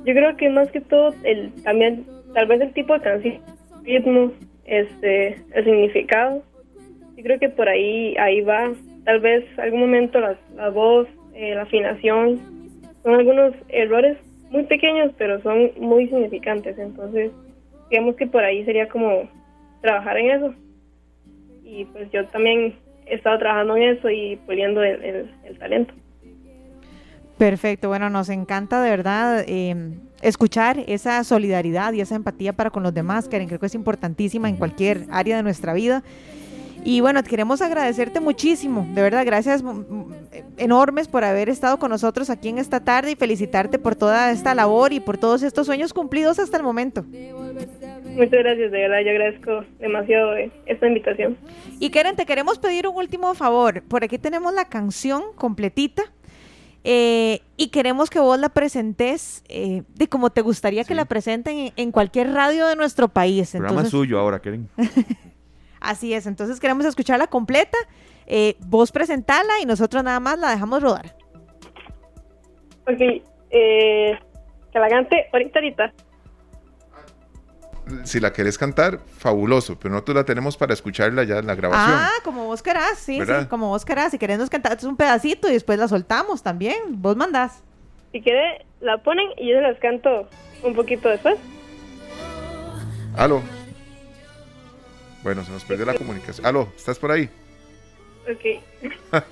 yo 0.06 0.14
creo 0.14 0.36
que 0.38 0.50
más 0.50 0.70
que 0.72 0.82
todo, 0.82 1.14
el 1.24 1.52
también, 1.64 2.06
tal 2.34 2.48
vez 2.48 2.62
el 2.62 2.74
tipo 2.74 2.94
de 2.94 3.02
canción, 3.02 3.40
ritmo, 3.84 4.32
este, 4.66 5.36
el 5.54 5.64
significado, 5.64 6.44
yo 7.16 7.24
creo 7.24 7.40
que 7.40 7.50
por 7.50 7.70
ahí, 7.70 8.16
ahí 8.18 8.42
va. 8.42 8.72
Tal 9.06 9.20
vez 9.20 9.46
algún 9.60 9.82
momento 9.82 10.20
la, 10.20 10.38
la 10.56 10.70
voz, 10.70 11.08
eh, 11.36 11.54
la 11.56 11.64
afinación, 11.64 12.40
son 13.04 13.16
algunos 13.16 13.54
errores 13.70 14.18
muy 14.54 14.64
pequeños, 14.64 15.12
pero 15.18 15.42
son 15.42 15.72
muy 15.80 16.08
significantes. 16.08 16.78
Entonces, 16.78 17.32
digamos 17.90 18.16
que 18.16 18.28
por 18.28 18.44
ahí 18.44 18.64
sería 18.64 18.88
como 18.88 19.28
trabajar 19.82 20.18
en 20.18 20.30
eso 20.30 20.54
y 21.66 21.86
pues 21.86 22.10
yo 22.12 22.26
también 22.28 22.76
he 23.08 23.16
estado 23.16 23.40
trabajando 23.40 23.76
en 23.76 23.84
eso 23.98 24.10
y 24.10 24.38
puliendo 24.46 24.82
el, 24.84 25.04
el- 25.44 25.60
talento. 25.60 25.94
Perfecto, 27.38 27.88
bueno, 27.88 28.10
nos 28.10 28.30
encanta 28.30 28.82
de 28.82 28.90
verdad 28.92 29.44
eh, 29.48 29.76
escuchar 30.22 30.78
esa 30.88 31.24
solidaridad 31.24 31.94
y 31.94 32.02
esa 32.02 32.16
empatía 32.16 32.54
para 32.54 32.70
con 32.70 32.84
los 32.84 32.94
demás, 32.94 33.28
Karen, 33.28 33.48
creo 33.48 33.60
que 33.60 33.66
es 33.66 33.76
importantísima 33.76 34.50
en 34.50 34.56
cualquier 34.58 35.06
área 35.10 35.38
de 35.38 35.44
nuestra 35.44 35.74
vida. 35.74 36.04
Y 36.86 37.00
bueno, 37.02 37.24
queremos 37.24 37.62
agradecerte 37.62 38.20
muchísimo, 38.20 38.86
de 38.94 39.02
verdad, 39.02 39.26
gracias 39.26 39.64
enormes 40.58 41.08
por 41.08 41.24
haber 41.24 41.48
estado 41.50 41.80
con 41.80 41.90
nosotros 41.90 42.30
aquí 42.30 42.50
en 42.50 42.58
esta 42.58 42.82
tarde 42.82 43.12
y 43.12 43.16
felicitarte 43.16 43.80
por 43.80 43.96
toda 43.96 44.32
esta 44.32 44.54
labor 44.54 44.92
y 44.92 45.00
por 45.00 45.18
todos 45.18 45.44
estos 45.44 45.66
sueños 45.66 45.94
cumplidos 45.94 46.40
hasta 46.40 46.58
el 46.58 46.64
momento. 46.64 47.04
Muchas 47.04 48.40
gracias, 48.40 48.72
de 48.72 48.80
verdad, 48.80 49.00
yo 49.04 49.12
agradezco 49.12 49.66
demasiado 49.80 50.36
eh, 50.36 50.52
esta 50.66 50.88
invitación. 50.88 51.38
Y 51.80 51.90
Karen, 51.90 52.16
te 52.16 52.26
queremos 52.26 52.60
pedir 52.60 52.88
un 52.88 52.96
último 52.96 53.34
favor. 53.34 53.82
Por 53.84 54.04
aquí 54.04 54.18
tenemos 54.18 54.54
la 54.54 54.66
canción 54.66 55.24
completita. 55.36 56.04
eh, 56.84 57.40
y 57.56 57.70
queremos 57.70 58.10
que 58.10 58.20
vos 58.20 58.38
la 58.38 58.50
presentes 58.50 59.42
eh, 59.48 59.84
de 59.96 60.08
como 60.10 60.32
te 60.32 60.42
gustaría 60.42 60.84
que 60.84 60.94
la 60.96 61.06
presenten 61.06 61.58
en, 61.58 61.74
en 61.78 61.92
cualquier 61.92 62.34
radio 62.34 62.68
de 62.68 62.76
nuestro 62.76 63.08
país. 63.08 63.52
Programa 63.52 63.70
Entonces, 63.72 63.92
suyo 63.92 64.20
ahora, 64.20 64.40
Keren. 64.42 64.68
Así 65.84 66.14
es, 66.14 66.26
entonces 66.26 66.60
queremos 66.60 66.86
escucharla 66.86 67.28
completa. 67.28 67.78
Eh, 68.26 68.56
vos 68.62 68.92
presentala 68.92 69.60
y 69.62 69.66
nosotros 69.66 70.04
nada 70.04 70.20
más 70.20 70.40
la 70.40 70.50
dejamos 70.50 70.82
rodar. 70.82 71.16
Ok, 72.88 73.22
eh, 73.50 74.20
que 74.72 74.80
la 74.80 74.90
cante 74.90 75.28
ahorita, 75.32 75.60
ahorita. 75.60 75.94
Si 78.06 78.22
la 78.22 78.32
querés 78.32 78.58
cantar, 78.58 79.00
fabuloso, 79.18 79.78
pero 79.78 79.92
nosotros 79.92 80.16
la 80.16 80.24
tenemos 80.24 80.56
para 80.56 80.74
escucharla 80.74 81.26
ya 81.26 81.40
en 81.40 81.48
la 81.48 81.56
grabación. 81.56 81.98
Ah, 82.00 82.12
como 82.24 82.46
vos 82.46 82.64
querás, 82.64 82.98
sí, 82.98 83.20
¿Verdad? 83.20 83.42
sí, 83.42 83.48
como 83.48 83.68
vos 83.68 83.84
querás. 83.84 84.12
Si 84.12 84.18
querés 84.18 84.40
nos 84.40 84.50
cantás 84.50 84.86
un 84.86 84.96
pedacito 84.96 85.50
y 85.50 85.54
después 85.54 85.78
la 85.78 85.90
soltamos 85.90 86.42
también. 86.42 86.78
Vos 87.02 87.18
mandás. 87.18 87.62
Si 88.14 88.22
quiere, 88.22 88.66
la 88.80 89.00
ponen 89.00 89.28
y 89.38 89.50
yo 89.50 89.56
se 89.58 89.62
las 89.62 89.80
canto 89.80 90.30
un 90.64 90.74
poquito 90.76 91.10
después. 91.10 91.36
Aló. 93.18 93.42
Bueno, 95.24 95.44
se 95.44 95.52
nos 95.52 95.64
perdió 95.64 95.86
la 95.86 95.96
comunicación. 95.96 96.46
Aló, 96.46 96.68
¿estás 96.76 97.00
por 97.00 97.12
ahí? 97.12 97.30
Ok. 98.24 98.62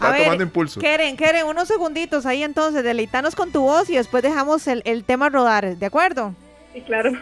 Está 0.00 0.16
tomando 0.16 0.42
impulso. 0.42 0.80
Keren, 0.80 1.16
Keren, 1.16 1.46
unos 1.46 1.68
segunditos 1.68 2.24
ahí 2.24 2.42
entonces, 2.42 2.82
deleitanos 2.82 3.34
con 3.34 3.52
tu 3.52 3.60
voz 3.60 3.90
y 3.90 3.96
después 3.96 4.22
dejamos 4.22 4.66
el, 4.66 4.82
el 4.86 5.04
tema 5.04 5.28
rodar, 5.28 5.76
¿de 5.76 5.86
acuerdo? 5.86 6.34
Sí, 6.72 6.80
claro. 6.80 7.12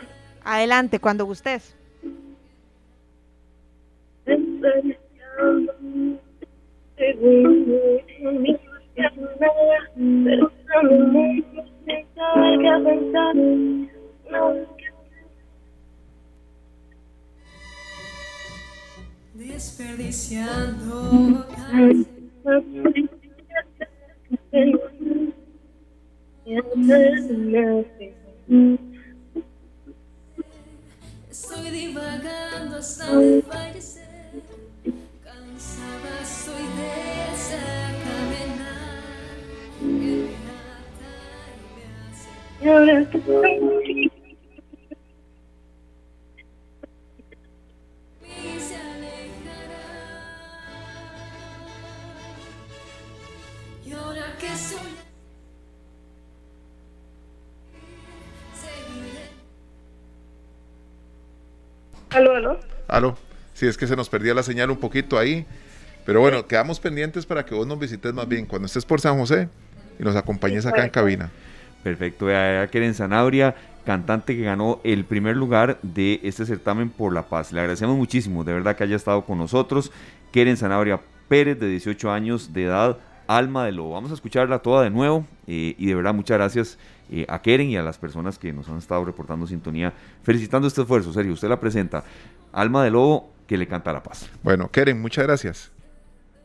Adelante, 0.45 1.01
cuando 1.01 1.25
gustes. 1.25 1.75
Desperdiciando 19.39 21.47
Estoy 31.31 31.71
divagando 31.71 32.79
hasta 32.79 33.07
fallecer. 33.49 34.43
Cansada 35.23 36.21
estoy 36.21 36.67
de 36.77 36.89
esa 37.33 37.63
y 43.85 43.87
me 43.95 44.18
Sí, 63.59 63.67
es 63.67 63.77
que 63.77 63.89
se 63.89 63.97
nos 63.97 64.09
perdía 64.09 64.35
la 64.35 64.45
señal 64.45 64.71
un 64.71 64.77
poquito 64.77 65.19
ahí. 65.19 65.45
Pero 66.07 66.21
bueno, 66.21 66.47
quedamos 66.47 66.79
pendientes 66.79 67.27
para 67.27 67.45
que 67.45 67.57
vos 67.57 67.67
nos 67.67 67.77
visites 67.77 68.15
más 68.15 68.29
bien 68.29 68.47
cuando 68.47 68.67
estés 68.67 68.85
por 68.85 69.01
San 69.01 69.19
José 69.19 69.49
y 69.99 70.05
nos 70.05 70.15
acompañes 70.15 70.65
acá 70.65 70.85
en 70.85 70.91
cabina. 70.91 71.29
Perfecto, 71.83 72.27
vea, 72.27 72.69
Keren 72.69 72.95
Zanabria, 72.95 73.57
cantante 73.85 74.37
que 74.37 74.45
ganó 74.45 74.79
el 74.85 75.05
primer 75.05 75.37
lugar 75.37 75.81
de 75.83 76.21
este 76.23 76.47
certamen 76.47 76.89
por 76.89 77.13
la 77.13 77.29
paz. 77.29 77.53
Le 77.53 77.59
agradecemos 77.59 77.97
muchísimo, 77.97 78.45
de 78.45 78.53
verdad 78.53 78.77
que 78.77 78.85
haya 78.85 78.95
estado 78.95 79.25
con 79.25 79.39
nosotros. 79.39 79.91
Keren 80.31 80.57
Zanabria 80.57 81.01
Pérez, 81.27 81.59
de 81.59 81.69
18 81.69 82.13
años 82.13 82.53
de 82.53 82.67
edad, 82.67 82.99
Alma 83.27 83.65
de 83.65 83.73
Lobo. 83.73 83.95
Vamos 83.95 84.13
a 84.13 84.15
escucharla 84.15 84.61
toda 84.61 84.85
de 84.85 84.91
nuevo 84.91 85.27
eh, 85.49 85.75
y 85.77 85.87
de 85.87 85.97
verdad 85.97 86.15
muchas 86.15 86.39
gracias 86.39 86.79
eh, 87.11 87.27
a 87.29 87.43
Keren 87.43 87.71
y 87.71 87.77
a 87.77 87.83
las 87.83 87.99
personas 87.99 88.39
que 88.39 88.53
nos 88.53 88.69
han 88.69 88.79
estado 88.79 89.05
reportando 89.05 89.49
sintonía, 89.49 89.93
felicitando 90.23 90.69
este 90.69 90.83
esfuerzo. 90.83 91.13
Serio, 91.13 91.33
usted 91.33 91.49
la 91.49 91.59
presenta. 91.59 92.05
Alma 92.53 92.85
de 92.85 92.93
Lobo 92.93 93.37
que 93.49 93.57
le 93.57 93.67
canta 93.67 93.93
la 93.93 94.03
paz. 94.03 94.29
Bueno, 94.43 94.71
Keren, 94.71 95.01
muchas 95.01 95.25
gracias. 95.27 95.73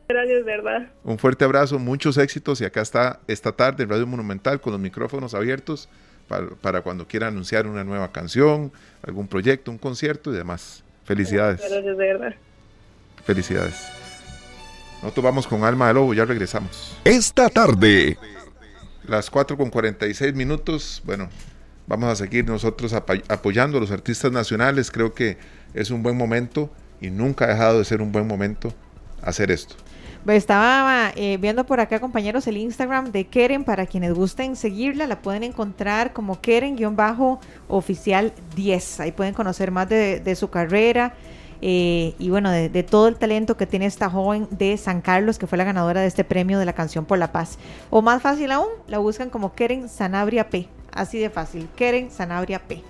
Gracias, 0.08 0.44
verdad. 0.44 0.88
Un 1.04 1.18
fuerte 1.18 1.44
abrazo, 1.44 1.78
muchos 1.78 2.18
éxitos 2.18 2.60
y 2.60 2.64
acá 2.64 2.80
está 2.80 3.20
esta 3.28 3.52
tarde 3.52 3.84
en 3.84 3.90
Radio 3.90 4.06
Monumental 4.06 4.60
con 4.60 4.72
los 4.72 4.80
micrófonos 4.80 5.34
abiertos 5.34 5.88
para, 6.28 6.48
para 6.48 6.80
cuando 6.80 7.06
quiera 7.06 7.28
anunciar 7.28 7.66
una 7.66 7.84
nueva 7.84 8.10
canción, 8.10 8.72
algún 9.02 9.28
proyecto, 9.28 9.70
un 9.70 9.78
concierto 9.78 10.32
y 10.32 10.36
demás. 10.36 10.82
Felicidades, 11.04 11.60
Gracias, 11.60 11.84
de 11.84 11.94
verdad. 11.94 12.34
felicidades. 13.24 13.86
Nosotros 15.02 15.24
vamos 15.24 15.46
con 15.46 15.62
Alma 15.64 15.88
de 15.88 15.94
Lobo, 15.94 16.14
ya 16.14 16.24
regresamos. 16.24 16.96
Esta 17.04 17.50
tarde, 17.50 18.16
Las 19.06 19.28
4 19.28 19.58
con 19.58 19.68
46 19.68 20.34
minutos, 20.34 21.02
bueno, 21.04 21.28
vamos 21.86 22.08
a 22.10 22.16
seguir 22.16 22.46
nosotros 22.46 22.94
apoyando 22.94 23.76
a 23.76 23.80
los 23.82 23.90
artistas 23.90 24.32
nacionales, 24.32 24.90
creo 24.90 25.12
que 25.12 25.36
es 25.74 25.90
un 25.90 26.02
buen 26.02 26.16
momento 26.16 26.70
y 27.04 27.10
nunca 27.10 27.44
ha 27.44 27.48
dejado 27.48 27.78
de 27.78 27.84
ser 27.84 28.00
un 28.00 28.12
buen 28.12 28.26
momento 28.26 28.72
hacer 29.22 29.50
esto. 29.50 29.76
Estaba 30.26 31.12
eh, 31.16 31.36
viendo 31.38 31.66
por 31.66 31.80
acá, 31.80 32.00
compañeros, 32.00 32.46
el 32.46 32.56
Instagram 32.56 33.12
de 33.12 33.26
Keren. 33.26 33.62
Para 33.64 33.84
quienes 33.84 34.14
gusten 34.14 34.56
seguirla, 34.56 35.06
la 35.06 35.20
pueden 35.20 35.42
encontrar 35.42 36.14
como 36.14 36.40
Keren-oficial 36.40 38.32
10. 38.56 39.00
Ahí 39.00 39.12
pueden 39.12 39.34
conocer 39.34 39.70
más 39.70 39.86
de, 39.88 40.20
de 40.20 40.34
su 40.34 40.48
carrera 40.48 41.12
eh, 41.60 42.14
y 42.18 42.30
bueno, 42.30 42.50
de, 42.50 42.70
de 42.70 42.82
todo 42.82 43.08
el 43.08 43.16
talento 43.16 43.58
que 43.58 43.66
tiene 43.66 43.84
esta 43.84 44.08
joven 44.08 44.48
de 44.50 44.78
San 44.78 45.02
Carlos, 45.02 45.38
que 45.38 45.46
fue 45.46 45.58
la 45.58 45.64
ganadora 45.64 46.00
de 46.00 46.06
este 46.06 46.24
premio 46.24 46.58
de 46.58 46.64
la 46.64 46.72
canción 46.72 47.04
por 47.04 47.18
la 47.18 47.30
paz. 47.30 47.58
O 47.90 48.00
más 48.00 48.22
fácil 48.22 48.50
aún, 48.50 48.68
la 48.88 48.98
buscan 48.98 49.28
como 49.28 49.54
Keren 49.54 49.90
Sanabria 49.90 50.48
P. 50.48 50.68
Así 50.90 51.18
de 51.18 51.28
fácil, 51.28 51.68
Keren 51.76 52.10
Sanabria 52.10 52.60
P. 52.60 52.82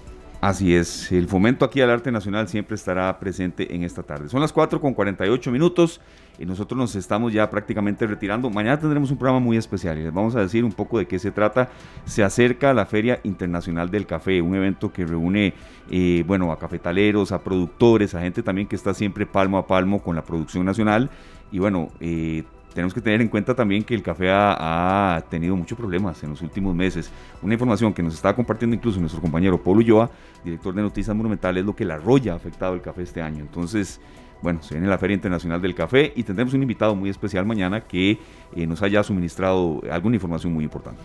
Así 0.45 0.75
es, 0.75 1.11
el 1.11 1.27
fomento 1.27 1.65
aquí 1.65 1.81
al 1.81 1.89
arte 1.89 2.13
nacional 2.13 2.49
siempre 2.49 2.75
estará 2.75 3.19
presente 3.19 3.75
en 3.75 3.83
esta 3.83 4.03
tarde. 4.03 4.29
Son 4.29 4.43
las 4.43 4.53
4 4.53 4.79
con 4.79 4.93
48 4.93 5.51
minutos 5.51 6.03
y 6.39 6.45
nosotros 6.45 6.77
nos 6.77 6.95
estamos 6.97 7.33
ya 7.33 7.49
prácticamente 7.49 8.07
retirando. 8.07 8.51
Mañana 8.51 8.79
tendremos 8.79 9.11
un 9.11 9.17
programa 9.17 9.41
muy 9.41 9.57
especial 9.57 9.99
y 9.99 10.03
les 10.03 10.13
vamos 10.13 10.37
a 10.37 10.41
decir 10.41 10.63
un 10.63 10.73
poco 10.73 10.99
de 10.99 11.07
qué 11.07 11.19
se 11.19 11.31
trata. 11.31 11.71
Se 12.05 12.23
acerca 12.23 12.75
la 12.75 12.85
Feria 12.85 13.21
Internacional 13.23 13.91
del 13.91 14.07
Café, 14.07 14.43
un 14.43 14.55
evento 14.55 14.93
que 14.93 15.07
reúne, 15.07 15.55
eh, 15.91 16.23
bueno, 16.27 16.53
a 16.53 16.59
cafetaleros, 16.59 17.33
a 17.33 17.43
productores, 17.43 18.15
a 18.15 18.21
gente 18.21 18.43
también 18.43 18.69
que 18.69 18.77
está 18.77 18.93
siempre 18.93 19.25
palmo 19.25 19.57
a 19.57 19.67
palmo 19.67 20.03
con 20.03 20.15
la 20.15 20.25
producción 20.25 20.67
nacional. 20.67 21.09
Y 21.53 21.59
bueno, 21.59 21.89
eh, 22.01 22.45
tenemos 22.75 22.93
que 22.93 23.01
tener 23.01 23.23
en 23.23 23.29
cuenta 23.29 23.55
también 23.55 23.85
que 23.85 23.95
el 23.95 24.03
café 24.03 24.29
ha, 24.31 25.23
tenido 25.31 25.57
muchos 25.57 25.79
problemas 25.79 26.23
en 26.25 26.31
los 26.31 26.43
últimos 26.43 26.75
meses. 26.75 27.11
Una 27.41 27.55
información 27.55 27.95
que 27.95 28.03
nos 28.03 28.15
está 28.15 28.35
compartiendo 28.35 28.75
incluso 28.75 28.99
nuestro 28.99 29.21
compañero 29.21 29.57
Pablo 29.59 29.79
Ulloa, 29.79 30.11
director 30.45 30.75
de 30.75 30.83
Noticias 30.83 31.17
Monumentales, 31.17 31.61
es 31.61 31.67
lo 31.67 31.77
que 31.77 31.85
la 31.85 31.97
roya 31.97 32.33
ha 32.33 32.37
afectado 32.37 32.75
el 32.75 32.83
café 32.83 33.03
este 33.03 33.23
año. 33.23 33.41
Entonces, 33.41 34.01
bueno, 34.43 34.61
se 34.63 34.75
viene 34.75 34.89
la 34.89 34.99
Feria 34.99 35.15
Internacional 35.15 35.63
del 35.63 35.75
Café 35.75 36.13
y 36.17 36.25
tendremos 36.25 36.53
un 36.53 36.63
invitado 36.63 36.95
muy 36.97 37.09
especial 37.11 37.47
mañana 37.47 37.81
que 37.81 38.19
eh, 38.57 38.67
nos 38.67 38.83
haya 38.83 39.03
suministrado 39.03 39.81
alguna 39.91 40.17
información 40.17 40.53
muy 40.53 40.65
importante. 40.65 41.01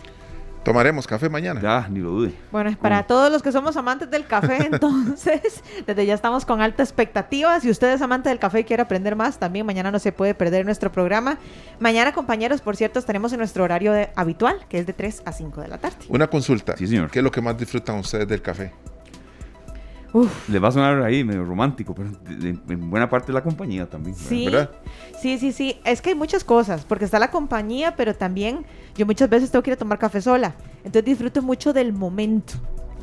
Tomaremos 0.64 1.08
café 1.08 1.30
mañana. 1.30 1.62
Ya, 1.62 1.88
ni 1.90 2.00
lo 2.00 2.12
dude. 2.12 2.34
Bueno, 2.52 2.76
para 2.82 3.04
todos 3.04 3.32
los 3.32 3.42
que 3.42 3.52
somos 3.52 3.78
amantes 3.78 4.12
del 4.12 4.26
café, 4.28 4.68
entonces, 4.72 5.64
desde 5.88 6.06
ya 6.06 6.14
estamos 6.14 6.46
con 6.46 6.62
alta 6.62 6.84
expectativa. 6.84 7.60
Si 7.60 7.70
usted 7.70 7.94
es 7.94 8.02
amante 8.02 8.30
del 8.30 8.40
café 8.40 8.60
y 8.60 8.64
quiere 8.66 8.84
aprender 8.84 9.16
más, 9.16 9.40
también 9.40 9.66
mañana 9.66 9.90
no 9.90 10.00
se 10.00 10.12
puede 10.12 10.36
perder 10.36 10.66
nuestro 10.66 10.92
programa. 10.92 11.38
Mañana, 11.80 12.12
compañeros, 12.12 12.62
por 12.62 12.76
cierto, 12.76 13.00
estaremos 13.00 13.32
en 13.34 13.40
nuestro 13.40 13.64
horario 13.64 13.94
de- 13.94 14.10
habitual, 14.16 14.58
que 14.70 14.80
es 14.80 14.86
de 14.86 14.94
3 14.94 15.24
a 15.26 15.32
5 15.32 15.62
de 15.62 15.68
la 15.70 15.78
tarde. 15.78 15.98
Una 16.10 16.28
consulta. 16.28 16.76
Sí, 16.78 16.88
señor. 16.88 17.10
¿Qué 17.10 17.20
es 17.20 17.24
lo 17.24 17.32
que 17.32 17.42
más 17.42 17.58
disfrutan 17.58 17.98
ustedes 17.98 18.28
del 18.28 18.42
café? 18.42 18.74
Uf, 20.12 20.50
Les 20.50 20.62
va 20.64 20.70
a 20.70 20.72
sonar 20.72 21.02
ahí 21.04 21.24
medio 21.24 21.46
romántico, 21.46 21.94
pero 21.94 22.10
en 22.28 22.90
buena 22.90 23.10
parte 23.10 23.32
la 23.32 23.44
compañía 23.44 23.88
también. 23.88 24.16
sí, 24.16 24.46
¿verdad? 24.46 24.70
sí, 25.22 25.38
sí, 25.38 25.52
sí. 25.52 25.80
Es 25.86 26.02
que 26.02 26.10
hay 26.10 26.16
muchas 26.16 26.44
cosas, 26.44 26.84
porque 26.86 27.06
está 27.06 27.20
la 27.20 27.30
compañía, 27.30 27.96
pero 27.96 28.16
también 28.16 28.66
yo 28.96 29.06
muchas 29.06 29.30
veces 29.30 29.52
tengo 29.52 29.62
que 29.64 29.70
ir 29.72 29.76
a 29.76 29.78
tomar 29.78 30.00
café 30.00 30.22
sola. 30.22 30.56
Entonces 30.78 31.06
disfruto 31.06 31.42
mucho 31.42 31.74
del 31.74 31.94
momento. 31.94 32.54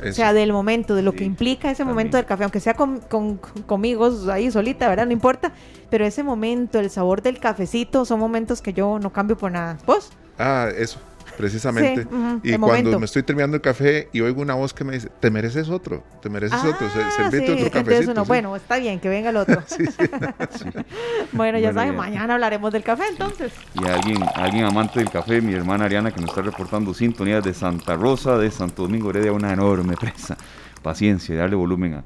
O 0.06 0.12
sea, 0.12 0.34
del 0.34 0.52
momento, 0.52 0.94
de 0.94 1.00
lo 1.00 1.12
que 1.14 1.24
implica 1.24 1.70
ese 1.70 1.82
momento 1.82 2.18
del 2.18 2.26
café, 2.26 2.42
aunque 2.44 2.60
sea 2.60 2.74
con, 2.74 3.00
con- 3.00 3.38
conmigo 3.66 4.10
ahí 4.30 4.50
solita, 4.50 4.88
¿verdad? 4.90 5.06
No 5.06 5.12
importa. 5.12 5.52
Pero 5.88 6.04
ese 6.04 6.22
momento, 6.22 6.78
el 6.78 6.90
sabor 6.90 7.22
del 7.22 7.38
cafecito, 7.40 8.04
son 8.04 8.20
momentos 8.20 8.60
que 8.60 8.74
yo 8.74 8.98
no 8.98 9.10
cambio 9.10 9.38
por 9.38 9.52
nada. 9.52 9.78
¿Vos? 9.86 10.10
Ah, 10.38 10.68
eso, 10.76 10.98
precisamente. 11.36 12.02
Sí, 12.02 12.08
y 12.42 12.50
cuando 12.58 12.66
momento. 12.66 12.98
me 13.00 13.04
estoy 13.06 13.22
terminando 13.22 13.56
el 13.56 13.60
café 13.62 14.08
y 14.12 14.20
oigo 14.20 14.40
una 14.42 14.54
voz 14.54 14.72
que 14.74 14.84
me 14.84 14.94
dice, 14.94 15.08
te 15.20 15.30
mereces 15.30 15.68
otro, 15.68 16.02
te 16.22 16.28
mereces 16.28 16.58
otro, 16.64 16.88
se- 16.90 17.02
Ah, 17.02 17.10
servite 17.16 17.46
sí, 17.46 17.52
otro 17.52 17.70
cafecito. 17.70 18.12
uno, 18.12 18.24
sí. 18.24 18.28
bueno, 18.28 18.56
está 18.56 18.78
bien, 18.78 18.98
que 19.00 19.08
venga 19.08 19.30
el 19.30 19.36
otro. 19.36 19.62
bueno, 21.32 21.58
ya 21.58 21.72
Bueno, 21.72 21.80
saben, 21.80 21.92
ya. 21.92 21.98
mañana 21.98 22.34
hablaremos 22.34 22.72
del 22.72 22.82
café 22.82 23.04
entonces. 23.10 23.52
Y 23.74 23.86
a 23.86 23.94
alguien, 23.94 24.18
alguien 24.34 24.64
amante 24.64 24.98
del 25.00 25.10
café, 25.10 25.40
mi 25.40 25.52
hermana 25.54 25.84
Ariana, 25.86 26.10
que 26.12 26.20
nos 26.20 26.30
está 26.30 26.42
reportando 26.42 26.92
sintonías 26.94 27.42
de 27.44 27.54
Santa 27.54 27.94
Rosa, 27.96 28.36
de 28.38 28.50
Santo 28.50 28.82
Domingo 28.82 29.10
Heredia, 29.10 29.32
una 29.32 29.52
enorme 29.52 29.96
presa. 29.96 30.36
Paciencia, 30.82 31.34
darle 31.36 31.56
volumen 31.56 31.94
a, 31.94 32.04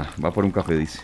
a- 0.00 0.06
Va 0.24 0.30
por 0.32 0.44
un 0.44 0.50
café, 0.50 0.76
dice. 0.76 1.00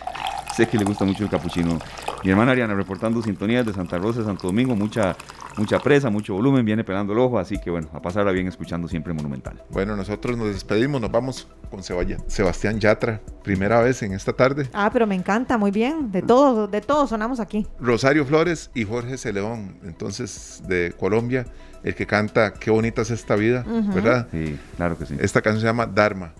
Sé 0.55 0.67
que 0.67 0.77
le 0.77 0.85
gusta 0.85 1.05
mucho 1.05 1.23
el 1.23 1.29
capuchino. 1.29 1.79
Mi 2.23 2.31
hermana 2.31 2.53
Ariana 2.53 2.73
reportando 2.73 3.21
sintonías 3.21 3.65
de 3.65 3.73
Santa 3.73 3.97
Rosa, 3.97 4.19
de 4.19 4.25
Santo 4.25 4.47
Domingo, 4.47 4.75
mucha, 4.75 5.15
mucha 5.57 5.79
presa, 5.79 6.09
mucho 6.09 6.33
volumen, 6.33 6.65
viene 6.65 6.83
pelando 6.83 7.13
el 7.13 7.19
ojo, 7.19 7.37
así 7.39 7.59
que 7.59 7.69
bueno, 7.69 7.89
a 7.93 8.01
pasarla 8.01 8.31
bien 8.31 8.47
escuchando 8.47 8.87
siempre 8.87 9.13
Monumental. 9.13 9.61
Bueno, 9.69 9.95
nosotros 9.95 10.37
nos 10.37 10.47
despedimos, 10.47 11.01
nos 11.01 11.11
vamos 11.11 11.47
con 11.69 11.81
Sebaya- 11.83 12.23
Sebastián 12.27 12.79
Yatra, 12.79 13.21
primera 13.43 13.81
vez 13.81 14.01
en 14.03 14.13
esta 14.13 14.33
tarde. 14.33 14.69
Ah, 14.73 14.89
pero 14.91 15.05
me 15.07 15.15
encanta, 15.15 15.57
muy 15.57 15.71
bien. 15.71 16.11
De 16.11 16.21
todos, 16.21 16.71
de 16.71 16.81
todos 16.81 17.09
sonamos 17.09 17.39
aquí. 17.39 17.67
Rosario 17.79 18.25
Flores 18.25 18.71
y 18.73 18.85
Jorge 18.85 19.17
Celeón, 19.17 19.77
entonces 19.83 20.63
de 20.67 20.93
Colombia, 20.97 21.45
el 21.83 21.93
que 21.95 22.07
canta 22.07 22.53
Qué 22.53 22.71
bonita 22.71 23.01
es 23.03 23.11
esta 23.11 23.35
vida. 23.35 23.63
¿verdad? 23.93 24.27
Sí, 24.31 24.57
claro 24.77 24.97
que 24.97 25.05
sí. 25.05 25.15
Esta 25.19 25.41
canción 25.41 25.61
se 25.61 25.67
llama 25.67 25.85
Dharma. 25.85 26.33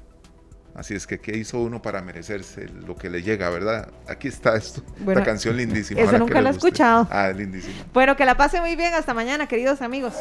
Así 0.76 0.93
es 0.93 1.07
que, 1.07 1.19
¿qué 1.19 1.38
hizo 1.38 1.60
uno 1.60 1.81
para 1.81 2.02
merecerse 2.02 2.68
lo 2.68 2.95
que 2.97 3.10
le 3.10 3.22
llega, 3.23 3.49
verdad? 3.49 3.89
Aquí 4.10 4.27
está 4.27 4.57
esto. 4.57 4.81
Bueno, 4.99 5.22
Esta 5.22 5.31
canción 5.31 5.56
lindísima. 5.56 6.02
eso 6.02 6.18
nunca 6.19 6.41
lo 6.41 6.49
he 6.49 6.52
escuchado. 6.52 7.07
Ah, 7.10 7.30
es 7.30 7.38
lindísima. 7.38 7.85
Bueno, 7.93 8.18
que 8.18 8.26
la 8.26 8.35
pase 8.35 8.60
muy 8.60 8.76
bien. 8.76 8.93
Hasta 8.93 9.14
mañana, 9.14 9.47
queridos 9.47 9.81
amigos. 9.81 10.14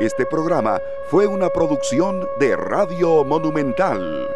Este 0.00 0.26
programa 0.26 0.78
fue 1.08 1.26
una 1.26 1.48
producción 1.48 2.26
de 2.38 2.54
Radio 2.56 3.24
Monumental. 3.24 4.28